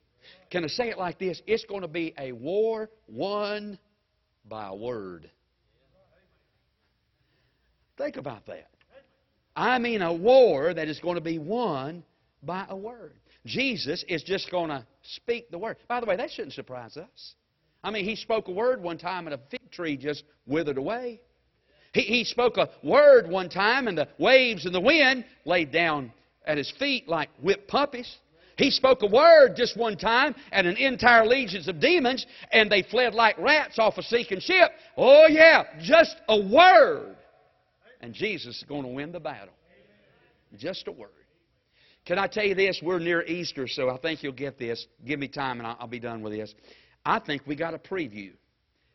Can 0.50 0.64
I 0.64 0.68
say 0.68 0.88
it 0.88 0.98
like 0.98 1.18
this? 1.18 1.42
It's 1.46 1.64
going 1.66 1.82
to 1.82 1.88
be 1.88 2.14
a 2.18 2.32
war 2.32 2.88
won 3.06 3.78
by 4.46 4.68
a 4.68 4.74
word. 4.74 5.30
Think 7.96 8.16
about 8.16 8.46
that. 8.46 8.68
I 9.56 9.78
mean, 9.78 10.02
a 10.02 10.12
war 10.12 10.74
that 10.74 10.88
is 10.88 10.98
going 10.98 11.14
to 11.14 11.20
be 11.20 11.38
won 11.38 12.02
by 12.42 12.66
a 12.68 12.76
word. 12.76 13.14
Jesus 13.46 14.04
is 14.08 14.22
just 14.22 14.50
going 14.50 14.70
to 14.70 14.84
speak 15.02 15.50
the 15.50 15.58
word. 15.58 15.76
By 15.86 16.00
the 16.00 16.06
way, 16.06 16.16
that 16.16 16.30
shouldn't 16.30 16.54
surprise 16.54 16.96
us. 16.96 17.34
I 17.82 17.90
mean, 17.90 18.04
he 18.04 18.16
spoke 18.16 18.48
a 18.48 18.52
word 18.52 18.82
one 18.82 18.98
time 18.98 19.26
and 19.26 19.34
a 19.34 19.40
fig 19.50 19.70
tree 19.70 19.96
just 19.96 20.24
withered 20.46 20.78
away. 20.78 21.20
He, 21.92 22.00
he 22.00 22.24
spoke 22.24 22.56
a 22.56 22.70
word 22.82 23.28
one 23.28 23.50
time 23.50 23.86
and 23.86 23.96
the 23.96 24.08
waves 24.18 24.64
and 24.64 24.74
the 24.74 24.80
wind 24.80 25.24
laid 25.44 25.70
down 25.70 26.12
at 26.46 26.56
his 26.56 26.72
feet 26.78 27.08
like 27.08 27.28
whipped 27.42 27.68
puppies. 27.68 28.16
He 28.56 28.70
spoke 28.70 29.02
a 29.02 29.06
word 29.06 29.54
just 29.56 29.76
one 29.76 29.96
time 29.96 30.34
and 30.52 30.66
an 30.66 30.76
entire 30.76 31.26
legions 31.26 31.68
of 31.68 31.80
demons 31.80 32.24
and 32.52 32.70
they 32.70 32.82
fled 32.82 33.14
like 33.14 33.36
rats 33.38 33.78
off 33.78 33.98
a 33.98 34.02
sinking 34.02 34.40
ship. 34.40 34.70
Oh 34.96 35.26
yeah, 35.28 35.64
just 35.82 36.16
a 36.28 36.40
word. 36.40 37.16
And 38.04 38.12
Jesus 38.12 38.58
is 38.58 38.64
going 38.68 38.82
to 38.82 38.88
win 38.88 39.12
the 39.12 39.18
battle. 39.18 39.54
Just 40.58 40.86
a 40.88 40.92
word. 40.92 41.08
Can 42.04 42.18
I 42.18 42.26
tell 42.26 42.44
you 42.44 42.54
this? 42.54 42.80
We're 42.82 42.98
near 42.98 43.22
Easter, 43.22 43.66
so 43.66 43.88
I 43.88 43.96
think 43.96 44.22
you'll 44.22 44.34
get 44.34 44.58
this. 44.58 44.86
Give 45.06 45.18
me 45.18 45.26
time 45.26 45.58
and 45.58 45.66
I'll 45.66 45.86
be 45.86 46.00
done 46.00 46.20
with 46.20 46.34
this. 46.34 46.54
I 47.06 47.18
think 47.18 47.46
we 47.46 47.56
got 47.56 47.72
a 47.72 47.78
preview 47.78 48.32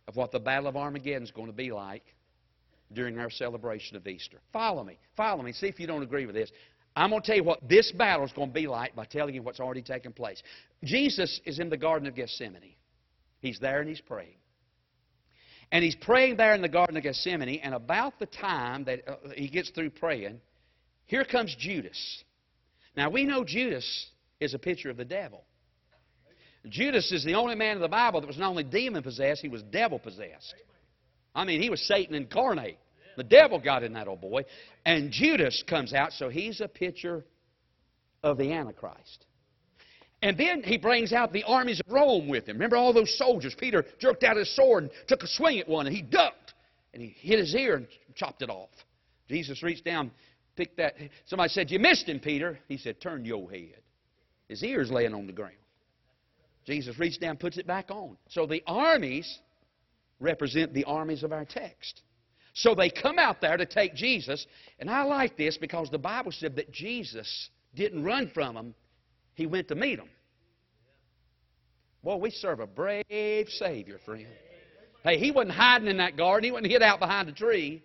of 0.07 0.15
what 0.15 0.31
the 0.31 0.39
Battle 0.39 0.67
of 0.67 0.77
Armageddon 0.77 1.23
is 1.23 1.31
going 1.31 1.47
to 1.47 1.53
be 1.53 1.71
like 1.71 2.03
during 2.93 3.17
our 3.17 3.31
celebration 3.31 3.97
of 3.97 4.07
Easter. 4.07 4.37
Follow 4.53 4.83
me. 4.83 4.99
Follow 5.17 5.41
me. 5.41 5.53
See 5.53 5.65
if 5.65 5.79
you 5.79 5.87
don't 5.87 6.03
agree 6.03 6.27
with 6.27 6.35
this. 6.35 6.51
I'm 6.95 7.09
going 7.09 7.23
to 7.23 7.25
tell 7.25 7.35
you 7.35 7.43
what 7.43 7.67
this 7.67 7.91
battle 7.91 8.27
is 8.27 8.31
going 8.31 8.49
to 8.49 8.53
be 8.53 8.67
like 8.67 8.95
by 8.95 9.05
telling 9.05 9.33
you 9.33 9.41
what's 9.41 9.59
already 9.59 9.81
taken 9.81 10.13
place. 10.13 10.43
Jesus 10.83 11.41
is 11.45 11.57
in 11.57 11.71
the 11.71 11.77
Garden 11.77 12.07
of 12.07 12.13
Gethsemane. 12.13 12.75
He's 13.39 13.57
there 13.59 13.79
and 13.79 13.89
he's 13.89 14.01
praying. 14.01 14.37
And 15.71 15.83
he's 15.83 15.95
praying 15.95 16.37
there 16.37 16.55
in 16.55 16.61
the 16.61 16.69
Garden 16.69 16.97
of 16.97 17.03
Gethsemane, 17.03 17.59
and 17.63 17.75
about 17.75 18.17
the 18.19 18.25
time 18.25 18.85
that 18.85 19.07
uh, 19.07 19.15
he 19.35 19.47
gets 19.47 19.69
through 19.69 19.91
praying, 19.91 20.41
here 21.05 21.23
comes 21.23 21.55
Judas. 21.59 22.23
Now, 22.95 23.09
we 23.09 23.23
know 23.23 23.43
Judas 23.43 24.07
is 24.39 24.53
a 24.53 24.59
picture 24.59 24.89
of 24.89 24.97
the 24.97 25.05
devil. 25.05 25.43
Judas 26.67 27.11
is 27.11 27.23
the 27.23 27.35
only 27.35 27.55
man 27.55 27.75
in 27.75 27.81
the 27.81 27.87
Bible 27.87 28.19
that 28.21 28.27
was 28.27 28.37
not 28.37 28.49
only 28.49 28.63
demon 28.63 29.03
possessed, 29.03 29.41
he 29.41 29.47
was 29.47 29.63
devil 29.63 29.99
possessed. 29.99 30.55
I 31.33 31.45
mean, 31.45 31.61
he 31.61 31.69
was 31.69 31.81
Satan 31.87 32.15
incarnate. 32.15 32.77
The 33.15 33.23
devil 33.23 33.59
got 33.59 33.83
in 33.83 33.93
that 33.93 34.07
old 34.07 34.21
boy. 34.21 34.45
And 34.85 35.11
Judas 35.11 35.63
comes 35.67 35.93
out, 35.93 36.13
so 36.13 36.29
he's 36.29 36.61
a 36.61 36.67
picture 36.67 37.25
of 38.23 38.37
the 38.37 38.51
Antichrist. 38.51 39.25
And 40.21 40.37
then 40.37 40.63
he 40.63 40.77
brings 40.77 41.13
out 41.13 41.31
the 41.31 41.43
armies 41.43 41.79
of 41.79 41.91
Rome 41.91 42.27
with 42.27 42.47
him. 42.47 42.57
Remember 42.57 42.75
all 42.75 42.91
those 42.91 43.17
soldiers? 43.17 43.55
Peter 43.57 43.85
jerked 43.99 44.23
out 44.23 44.35
his 44.35 44.53
sword 44.53 44.83
and 44.83 44.91
took 45.07 45.23
a 45.23 45.27
swing 45.27 45.59
at 45.59 45.69
one, 45.69 45.87
and 45.87 45.95
he 45.95 46.01
ducked. 46.01 46.53
And 46.93 47.01
he 47.01 47.09
hit 47.09 47.39
his 47.39 47.55
ear 47.55 47.75
and 47.75 47.87
chopped 48.15 48.41
it 48.41 48.49
off. 48.49 48.69
Jesus 49.29 49.63
reached 49.63 49.85
down, 49.85 50.11
picked 50.55 50.77
that. 50.77 50.95
Somebody 51.27 51.49
said, 51.49 51.71
You 51.71 51.79
missed 51.79 52.07
him, 52.07 52.19
Peter. 52.19 52.59
He 52.67 52.77
said, 52.77 52.99
Turn 52.99 53.23
your 53.23 53.49
head. 53.49 53.81
His 54.47 54.63
ear's 54.63 54.91
laying 54.91 55.13
on 55.13 55.27
the 55.27 55.33
ground. 55.33 55.53
Jesus 56.65 56.99
reached 56.99 57.21
down 57.21 57.37
puts 57.37 57.57
it 57.57 57.67
back 57.67 57.89
on. 57.89 58.17
So 58.29 58.45
the 58.45 58.63
armies 58.67 59.39
represent 60.19 60.73
the 60.73 60.83
armies 60.83 61.23
of 61.23 61.31
our 61.31 61.45
text. 61.45 62.01
So 62.53 62.75
they 62.75 62.89
come 62.89 63.19
out 63.19 63.41
there 63.41 63.55
to 63.55 63.65
take 63.65 63.95
Jesus. 63.95 64.45
And 64.79 64.89
I 64.89 65.03
like 65.03 65.37
this 65.37 65.57
because 65.57 65.89
the 65.89 65.97
Bible 65.97 66.31
said 66.31 66.55
that 66.57 66.71
Jesus 66.71 67.49
didn't 67.75 68.03
run 68.03 68.31
from 68.33 68.55
them, 68.55 68.75
he 69.39 69.47
went 69.47 69.69
to 69.69 69.75
meet 69.75 69.95
them. 69.95 70.09
Boy, 72.03 72.17
we 72.17 72.29
serve 72.29 72.59
a 72.59 72.67
brave 72.67 73.47
Savior, 73.47 73.97
friend. 74.05 74.27
Hey, 75.03 75.17
he 75.17 75.31
wasn't 75.31 75.55
hiding 75.55 75.87
in 75.87 75.97
that 75.97 76.17
garden, 76.17 76.43
he 76.43 76.51
wasn't 76.51 76.71
hid 76.71 76.83
out 76.83 76.99
behind 76.99 77.29
a 77.29 77.31
tree. 77.31 77.81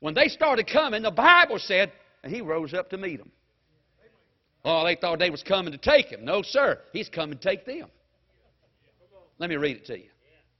When 0.00 0.14
they 0.14 0.28
started 0.28 0.68
coming, 0.70 1.02
the 1.02 1.10
Bible 1.10 1.58
said, 1.58 1.92
and 2.22 2.32
he 2.32 2.40
rose 2.40 2.74
up 2.74 2.90
to 2.90 2.98
meet 2.98 3.18
them. 3.18 3.30
Oh, 4.64 4.84
they 4.84 4.96
thought 4.96 5.18
they 5.18 5.30
was 5.30 5.42
coming 5.42 5.72
to 5.72 5.78
take 5.78 6.06
him. 6.06 6.24
No, 6.24 6.42
sir. 6.42 6.78
He's 6.92 7.08
coming 7.08 7.38
to 7.38 7.42
take 7.42 7.64
them. 7.64 7.88
Let 9.38 9.48
me 9.48 9.56
read 9.56 9.76
it 9.76 9.86
to 9.86 9.98
you. 9.98 10.08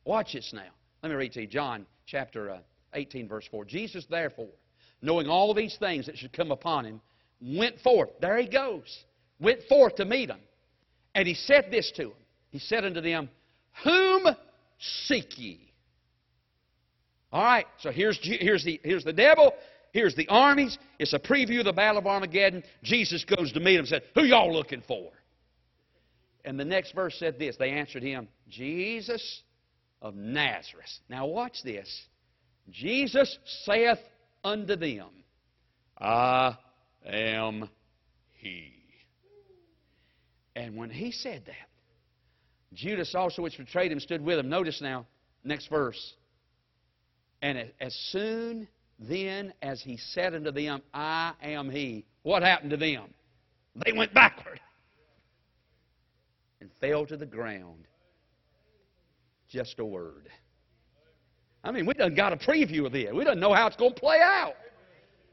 Watch 0.05 0.33
this 0.33 0.53
now. 0.55 0.63
Let 1.03 1.11
me 1.11 1.17
read 1.17 1.33
to 1.33 1.43
you 1.43 1.47
John 1.47 1.87
chapter 2.07 2.51
uh, 2.51 2.59
18, 2.95 3.29
verse 3.29 3.47
4. 3.51 3.65
Jesus, 3.65 4.07
therefore, 4.09 4.49
knowing 5.03 5.27
all 5.27 5.53
these 5.55 5.77
things 5.79 6.07
that 6.07 6.17
should 6.17 6.33
come 6.33 6.51
upon 6.51 6.87
him, 6.87 7.01
went 7.43 7.79
forth. 7.81 8.11
There 8.21 8.39
he 8.39 8.49
goes. 8.49 9.05
Went 9.41 9.63
forth 9.69 9.97
to 9.97 10.05
meet 10.05 10.27
them. 10.27 10.41
And 11.15 11.27
he 11.27 11.35
said 11.35 11.69
this 11.71 11.91
to 11.97 12.05
them. 12.05 12.13
He 12.51 12.59
said 12.59 12.85
unto 12.85 13.01
them, 13.01 13.29
Whom 13.85 14.27
seek 14.79 15.39
ye? 15.39 15.73
All 17.33 17.43
right, 17.43 17.67
so 17.79 17.91
here's, 17.91 18.19
here's, 18.23 18.65
the, 18.65 18.81
here's 18.83 19.05
the 19.05 19.13
devil. 19.13 19.53
Here's 19.93 20.15
the 20.15 20.29
armies. 20.29 20.79
It's 20.99 21.13
a 21.13 21.19
preview 21.19 21.61
of 21.61 21.65
the 21.65 21.73
Battle 21.73 21.99
of 21.99 22.07
Armageddon. 22.07 22.63
Jesus 22.83 23.25
goes 23.25 23.53
to 23.53 23.61
meet 23.61 23.77
them 23.77 23.81
and 23.81 23.89
said, 23.89 24.03
Who 24.15 24.23
y'all 24.23 24.53
looking 24.53 24.83
for? 24.87 25.11
And 26.45 26.59
the 26.59 26.65
next 26.65 26.93
verse 26.93 27.17
said 27.19 27.39
this. 27.39 27.57
They 27.57 27.71
answered 27.71 28.03
him, 28.03 28.29
Jesus 28.49 29.43
of 30.01 30.15
Nazareth. 30.15 30.91
Now 31.09 31.27
watch 31.27 31.63
this. 31.65 31.89
Jesus 32.71 33.39
saith 33.65 33.99
unto 34.45 34.77
them, 34.77 35.09
I 35.99 36.57
am 37.05 37.69
he. 38.39 38.80
And 40.61 40.77
when 40.77 40.91
he 40.91 41.11
said 41.11 41.45
that, 41.47 42.75
Judas 42.75 43.15
also, 43.15 43.41
which 43.41 43.57
betrayed 43.57 43.91
him, 43.91 43.99
stood 43.99 44.23
with 44.23 44.39
him. 44.39 44.51
Notice 44.51 44.83
now, 44.83 45.07
next 45.43 45.69
verse. 45.69 46.15
And 47.41 47.73
as 47.81 47.95
soon 48.11 48.69
then 48.99 49.55
as 49.63 49.81
he 49.81 49.97
said 49.97 50.35
unto 50.35 50.51
them, 50.51 50.83
I 50.93 51.33
am 51.41 51.71
he, 51.71 52.05
what 52.25 52.43
happened 52.43 52.73
to 52.73 52.77
them? 52.77 53.05
They 53.87 53.93
went 53.93 54.13
backward 54.13 54.61
and 56.61 56.69
fell 56.79 57.07
to 57.07 57.17
the 57.17 57.25
ground. 57.25 57.87
Just 59.49 59.79
a 59.79 59.85
word. 59.85 60.29
I 61.65 61.71
mean, 61.71 61.87
we 61.87 61.95
done 61.95 62.15
got 62.15 62.35
a 62.35 62.37
preview 62.37 62.85
of 62.85 62.93
this. 62.93 63.11
We 63.15 63.25
don't 63.25 63.41
know 63.41 63.55
how 63.55 63.67
it's 63.67 63.77
going 63.77 63.95
to 63.95 64.01
play 64.01 64.21
out. 64.23 64.57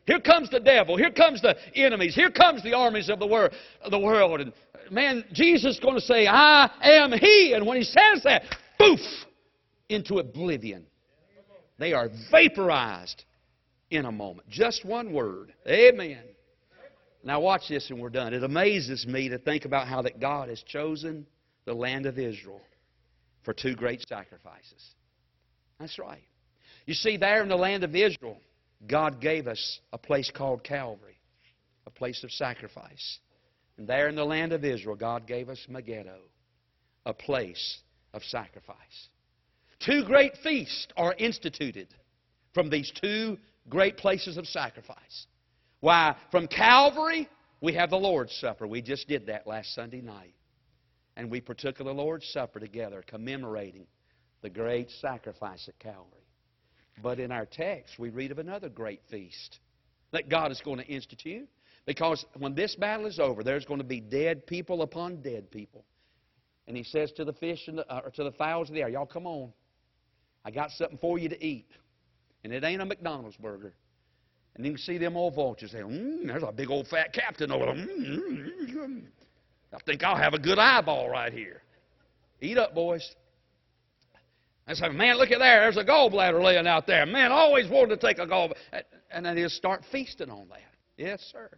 Here 0.08 0.20
comes 0.20 0.50
the 0.50 0.60
devil. 0.60 0.98
Here 0.98 1.12
comes 1.12 1.42
the 1.42 1.56
enemies. 1.76 2.16
Here 2.16 2.32
comes 2.32 2.64
the 2.64 2.74
armies 2.74 3.10
of 3.10 3.20
the, 3.20 3.28
wor- 3.28 3.52
the 3.92 4.00
world. 4.00 4.42
And 4.42 4.54
man, 4.90 5.26
Jesus 5.34 5.76
is 5.76 5.80
going 5.80 5.96
to 5.96 6.02
say, 6.02 6.26
I 6.26 6.72
am 6.82 7.12
He. 7.12 7.54
And 7.54 7.68
when 7.68 7.78
He 7.78 7.84
says 7.84 8.24
that, 8.24 8.44
poof, 8.80 9.00
into 9.90 10.20
oblivion. 10.20 10.86
They 11.78 11.94
are 11.94 12.10
vaporized 12.32 13.24
in 13.92 14.06
a 14.06 14.12
moment. 14.12 14.50
Just 14.50 14.84
one 14.84 15.14
word. 15.14 15.54
Amen. 15.68 16.24
Now 17.24 17.42
watch 17.42 17.64
this 17.70 17.90
and 17.90 18.00
we're 18.00 18.10
done. 18.10 18.34
It 18.34 18.44
amazes 18.44 19.06
me 19.06 19.30
to 19.30 19.38
think 19.38 19.66
about 19.66 19.88
how 19.88 20.02
that 20.04 20.20
God 20.20 20.50
has 20.50 20.62
chosen 20.64 21.26
the 21.66 21.74
land 21.74 22.06
of 22.06 22.18
Israel 22.18 22.62
for 23.44 23.54
two 23.54 23.76
great 23.76 24.04
sacrifices. 24.08 24.96
That's 25.80 26.00
right. 26.00 26.24
You 26.86 26.94
see, 26.94 27.18
there 27.18 27.44
in 27.44 27.50
the 27.50 27.56
land 27.56 27.84
of 27.84 27.96
Israel, 27.96 28.38
God 28.86 29.20
gave 29.20 29.48
us 29.48 29.80
a 29.92 29.98
place 29.98 30.32
called 30.34 30.64
Calvary, 30.64 31.20
a 31.86 31.90
place 31.90 32.24
of 32.24 32.32
sacrifice. 32.32 33.20
And 33.78 33.88
there 33.88 34.08
in 34.08 34.16
the 34.16 34.24
land 34.24 34.54
of 34.54 34.64
Israel, 34.64 34.96
God 34.96 35.28
gave 35.28 35.50
us 35.50 35.66
Megiddo, 35.68 36.20
a 37.06 37.14
place 37.14 37.80
of 38.14 38.24
sacrifice. 38.24 39.10
Two 39.80 40.04
great 40.04 40.34
feasts 40.44 40.88
are 40.96 41.16
instituted 41.18 41.88
from 42.54 42.70
these 42.70 42.92
two 43.02 43.38
great 43.70 43.98
places 43.98 44.38
of 44.38 44.48
sacrifice. 44.48 45.28
Why, 45.80 46.16
from 46.32 46.48
Calvary, 46.48 47.30
we 47.62 47.74
have 47.74 47.90
the 47.90 47.98
Lord's 47.98 48.36
Supper. 48.38 48.68
We 48.68 48.82
just 48.82 49.08
did 49.08 49.28
that 49.28 49.48
last 49.48 49.74
Sunday 49.74 50.02
night. 50.02 50.34
And 51.16 51.32
we 51.32 51.42
partook 51.42 51.80
of 51.80 51.86
the 51.86 51.94
Lord's 51.94 52.28
Supper 52.28 52.60
together, 52.60 53.04
commemorating 53.06 53.88
the 54.42 54.50
great 54.50 54.90
sacrifice 55.02 55.68
at 55.68 55.78
Calvary. 55.80 56.27
But 57.02 57.20
in 57.20 57.32
our 57.32 57.46
text, 57.46 58.00
we 58.00 58.10
read 58.10 58.32
of 58.32 58.40
another 58.40 58.70
great 58.70 59.02
feast 59.10 59.60
that 60.12 60.30
God 60.30 60.52
is 60.52 60.62
going 60.62 60.80
to 60.80 60.86
institute. 60.86 61.48
Because 61.86 62.26
when 62.38 62.54
this 62.54 62.76
battle 62.76 63.06
is 63.06 63.20
over, 63.20 63.44
there's 63.44 63.66
going 63.66 63.80
to 63.80 63.86
be 63.86 64.02
dead 64.02 64.46
people 64.46 64.82
upon 64.82 65.22
dead 65.22 65.50
people. 65.52 65.86
And 66.68 66.76
he 66.76 66.84
says 66.84 67.12
to 67.14 67.24
the 67.24 67.34
fish 67.34 67.68
and 67.68 67.78
the, 67.78 67.90
uh, 67.90 68.02
to 68.02 68.24
the 68.24 68.32
fowls 68.32 68.70
of 68.70 68.76
the 68.76 68.82
air, 68.82 68.90
Y'all 68.90 69.06
come 69.06 69.26
on. 69.26 69.54
I 70.44 70.52
got 70.52 70.72
something 70.72 70.98
for 70.98 71.18
you 71.18 71.30
to 71.30 71.46
eat. 71.46 71.70
And 72.44 72.54
it 72.54 72.64
ain't 72.64 72.82
a 72.82 72.86
McDonald's 72.86 73.38
burger. 73.38 73.74
And 74.56 74.66
you 74.66 74.72
can 74.74 74.80
see 74.80 74.98
them 74.98 75.16
old 75.16 75.36
vultures 75.36 75.72
say, 75.72 75.80
mm, 75.80 76.26
there's 76.26 76.44
a 76.44 76.52
big 76.52 76.70
old 76.70 76.88
fat 76.88 77.14
captain 77.14 77.52
over 77.52 77.66
there. 77.66 77.76
Mm, 77.76 79.04
I 79.72 79.78
think 79.86 80.04
I'll 80.04 80.16
have 80.16 80.34
a 80.34 80.40
good 80.40 80.58
eyeball 80.58 81.10
right 81.10 81.32
here. 81.32 81.62
Eat 82.42 82.58
up, 82.58 82.74
boys. 82.74 83.16
I 84.68 84.74
say, 84.74 84.90
man, 84.90 85.18
look 85.18 85.32
at 85.32 85.40
there. 85.40 85.62
There's 85.62 85.78
a 85.78 85.86
gallbladder 85.86 86.44
laying 86.44 86.68
out 86.68 86.88
there. 86.88 87.06
Man, 87.06 87.32
always 87.32 87.70
wanted 87.70 88.00
to 88.00 88.08
take 88.08 88.20
a 88.20 88.28
gallbladder. 88.28 88.84
And 89.12 89.26
then 89.26 89.38
he'll 89.38 89.50
start 89.50 89.84
feasting 89.92 90.30
on 90.30 90.50
that. 90.50 90.60
Yes, 90.98 91.22
sir. 91.32 91.50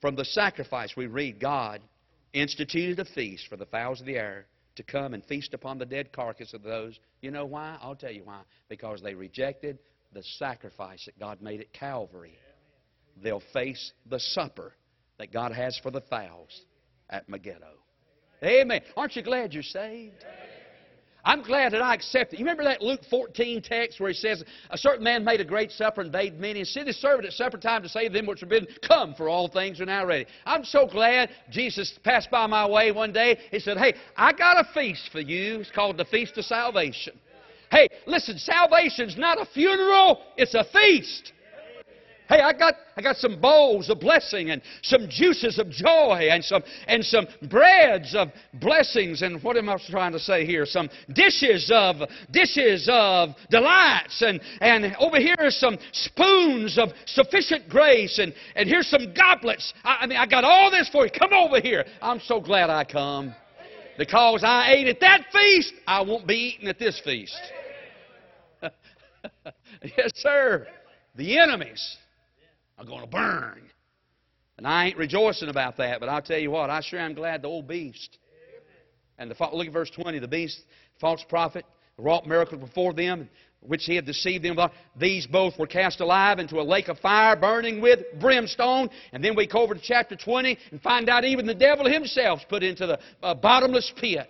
From 0.00 0.14
the 0.14 0.24
sacrifice, 0.24 0.94
we 0.96 1.06
read 1.06 1.40
God 1.40 1.80
instituted 2.32 3.00
a 3.00 3.04
feast 3.04 3.48
for 3.48 3.56
the 3.56 3.66
fowls 3.66 4.00
of 4.00 4.06
the 4.06 4.16
air 4.16 4.46
to 4.76 4.82
come 4.82 5.14
and 5.14 5.24
feast 5.24 5.54
upon 5.54 5.78
the 5.78 5.86
dead 5.86 6.12
carcass 6.12 6.54
of 6.54 6.62
those. 6.62 6.98
You 7.22 7.30
know 7.30 7.46
why? 7.46 7.76
I'll 7.80 7.96
tell 7.96 8.12
you 8.12 8.22
why. 8.24 8.42
Because 8.68 9.02
they 9.02 9.14
rejected 9.14 9.78
the 10.12 10.22
sacrifice 10.22 11.06
that 11.06 11.18
God 11.18 11.40
made 11.42 11.60
at 11.60 11.72
Calvary. 11.72 12.38
They'll 13.20 13.42
face 13.52 13.92
the 14.08 14.20
supper 14.20 14.74
that 15.18 15.32
God 15.32 15.52
has 15.52 15.78
for 15.82 15.90
the 15.90 16.02
fowls 16.02 16.62
at 17.10 17.28
Megiddo. 17.28 17.78
Amen. 18.44 18.82
Aren't 18.96 19.16
you 19.16 19.22
glad 19.22 19.54
you're 19.54 19.62
saved? 19.62 20.24
I'm 21.26 21.42
glad 21.42 21.72
that 21.72 21.82
I 21.82 21.92
accept 21.92 22.32
it. 22.32 22.38
You 22.38 22.44
remember 22.44 22.62
that 22.62 22.80
Luke 22.80 23.00
14 23.10 23.60
text 23.60 23.98
where 23.98 24.08
he 24.08 24.14
says, 24.14 24.44
A 24.70 24.78
certain 24.78 25.02
man 25.02 25.24
made 25.24 25.40
a 25.40 25.44
great 25.44 25.72
supper 25.72 26.00
and 26.00 26.12
bade 26.12 26.38
many, 26.38 26.60
and 26.60 26.68
sent 26.68 26.86
his 26.86 26.96
servant 27.00 27.26
at 27.26 27.32
supper 27.32 27.58
time 27.58 27.82
to 27.82 27.88
say 27.88 28.06
to 28.06 28.12
them 28.12 28.26
which 28.26 28.42
were 28.42 28.46
bidden, 28.46 28.68
Come, 28.86 29.12
for 29.12 29.28
all 29.28 29.48
things 29.48 29.80
are 29.80 29.86
now 29.86 30.06
ready. 30.06 30.24
I'm 30.46 30.64
so 30.64 30.86
glad 30.86 31.30
Jesus 31.50 31.98
passed 32.04 32.30
by 32.30 32.46
my 32.46 32.64
way 32.68 32.92
one 32.92 33.12
day. 33.12 33.38
He 33.50 33.58
said, 33.58 33.76
Hey, 33.76 33.94
I 34.16 34.32
got 34.32 34.56
a 34.60 34.68
feast 34.72 35.10
for 35.10 35.18
you. 35.18 35.58
It's 35.58 35.70
called 35.72 35.96
the 35.96 36.04
Feast 36.04 36.38
of 36.38 36.44
Salvation. 36.44 37.18
Hey, 37.72 37.88
listen, 38.06 38.38
salvation's 38.38 39.16
not 39.16 39.40
a 39.40 39.46
funeral, 39.46 40.22
it's 40.36 40.54
a 40.54 40.64
feast. 40.72 41.32
Hey, 42.28 42.40
I 42.40 42.52
got, 42.52 42.74
I 42.96 43.02
got 43.02 43.16
some 43.16 43.40
bowls 43.40 43.88
of 43.88 44.00
blessing 44.00 44.50
and 44.50 44.60
some 44.82 45.06
juices 45.08 45.58
of 45.58 45.70
joy 45.70 46.28
and 46.30 46.44
some, 46.44 46.62
and 46.88 47.04
some 47.04 47.26
breads 47.48 48.14
of 48.16 48.28
blessings 48.54 49.22
and 49.22 49.40
what 49.42 49.56
am 49.56 49.68
I 49.68 49.78
trying 49.88 50.12
to 50.12 50.18
say 50.18 50.44
here? 50.44 50.66
Some 50.66 50.90
dishes 51.12 51.70
of, 51.72 51.96
dishes 52.32 52.88
of 52.90 53.30
delights 53.48 54.22
and, 54.22 54.40
and 54.60 54.96
over 54.98 55.18
here 55.18 55.36
are 55.38 55.50
some 55.50 55.78
spoons 55.92 56.78
of 56.78 56.88
sufficient 57.06 57.68
grace 57.68 58.18
and, 58.18 58.34
and 58.56 58.68
here's 58.68 58.88
some 58.88 59.14
goblets. 59.14 59.72
I, 59.84 59.98
I 60.00 60.06
mean, 60.06 60.18
I 60.18 60.26
got 60.26 60.42
all 60.42 60.70
this 60.70 60.88
for 60.88 61.04
you. 61.04 61.12
Come 61.16 61.32
over 61.32 61.60
here. 61.60 61.84
I'm 62.02 62.20
so 62.20 62.40
glad 62.40 62.70
I 62.70 62.82
come 62.84 63.34
because 63.98 64.42
I 64.44 64.72
ate 64.72 64.88
at 64.88 64.98
that 65.00 65.26
feast. 65.32 65.74
I 65.86 66.02
won't 66.02 66.26
be 66.26 66.54
eating 66.56 66.68
at 66.68 66.78
this 66.78 67.00
feast. 67.04 67.40
yes, 69.82 70.10
sir. 70.16 70.66
The 71.14 71.38
enemies 71.38 71.96
are 72.78 72.84
going 72.84 73.02
to 73.02 73.06
burn. 73.06 73.62
And 74.58 74.66
I 74.66 74.86
ain't 74.86 74.96
rejoicing 74.96 75.48
about 75.48 75.76
that, 75.76 76.00
but 76.00 76.08
I'll 76.08 76.22
tell 76.22 76.38
you 76.38 76.50
what, 76.50 76.70
I 76.70 76.80
sure 76.80 76.98
am 76.98 77.14
glad 77.14 77.42
the 77.42 77.48
old 77.48 77.68
beast. 77.68 78.18
And 79.18 79.30
the, 79.30 79.48
look 79.52 79.66
at 79.66 79.72
verse 79.72 79.90
20. 79.90 80.18
The 80.18 80.28
beast, 80.28 80.60
false 81.00 81.24
prophet, 81.28 81.64
wrought 81.98 82.26
miracles 82.26 82.60
before 82.60 82.92
them, 82.92 83.28
which 83.60 83.84
he 83.84 83.96
had 83.96 84.06
deceived 84.06 84.44
them. 84.44 84.58
These 84.98 85.26
both 85.26 85.58
were 85.58 85.66
cast 85.66 86.00
alive 86.00 86.38
into 86.38 86.60
a 86.60 86.62
lake 86.62 86.88
of 86.88 86.98
fire 86.98 87.36
burning 87.36 87.80
with 87.80 88.00
brimstone. 88.20 88.90
And 89.12 89.24
then 89.24 89.34
we 89.34 89.46
go 89.46 89.60
over 89.60 89.74
to 89.74 89.80
chapter 89.82 90.16
20 90.16 90.58
and 90.70 90.80
find 90.82 91.08
out 91.08 91.24
even 91.24 91.46
the 91.46 91.54
devil 91.54 91.90
himself 91.90 92.40
put 92.48 92.62
into 92.62 92.86
the 92.86 92.98
uh, 93.22 93.34
bottomless 93.34 93.92
pit 93.96 94.28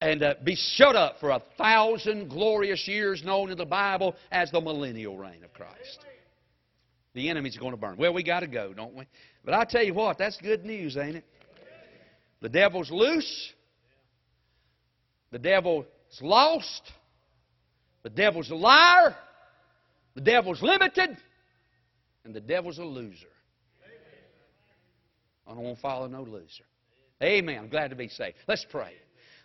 and 0.00 0.22
uh, 0.22 0.34
be 0.42 0.56
shut 0.56 0.96
up 0.96 1.20
for 1.20 1.30
a 1.30 1.42
thousand 1.56 2.28
glorious 2.28 2.88
years 2.88 3.22
known 3.24 3.50
in 3.50 3.58
the 3.58 3.64
Bible 3.64 4.16
as 4.32 4.50
the 4.50 4.60
millennial 4.60 5.16
reign 5.16 5.44
of 5.44 5.52
Christ. 5.52 6.04
The 7.14 7.28
enemy's 7.28 7.56
going 7.58 7.72
to 7.72 7.76
burn. 7.76 7.96
Well, 7.96 8.14
we 8.14 8.22
got 8.22 8.40
to 8.40 8.46
go, 8.46 8.72
don't 8.72 8.94
we? 8.94 9.06
But 9.44 9.54
I 9.54 9.64
tell 9.64 9.82
you 9.82 9.94
what, 9.94 10.18
that's 10.18 10.36
good 10.38 10.64
news, 10.64 10.96
ain't 10.96 11.16
it? 11.16 11.24
The 12.40 12.48
devil's 12.48 12.90
loose. 12.90 13.52
The 15.30 15.38
devil's 15.38 15.86
lost. 16.20 16.82
The 18.02 18.10
devil's 18.10 18.50
a 18.50 18.54
liar. 18.54 19.14
The 20.14 20.20
devil's 20.20 20.62
limited. 20.62 21.16
And 22.24 22.34
the 22.34 22.40
devil's 22.40 22.78
a 22.78 22.84
loser. 22.84 23.26
I 25.46 25.54
don't 25.54 25.64
want 25.64 25.76
to 25.76 25.82
follow 25.82 26.06
no 26.06 26.22
loser. 26.22 26.64
Amen. 27.22 27.58
I'm 27.58 27.68
glad 27.68 27.90
to 27.90 27.96
be 27.96 28.08
saved. 28.08 28.36
Let's 28.48 28.64
pray. 28.70 28.92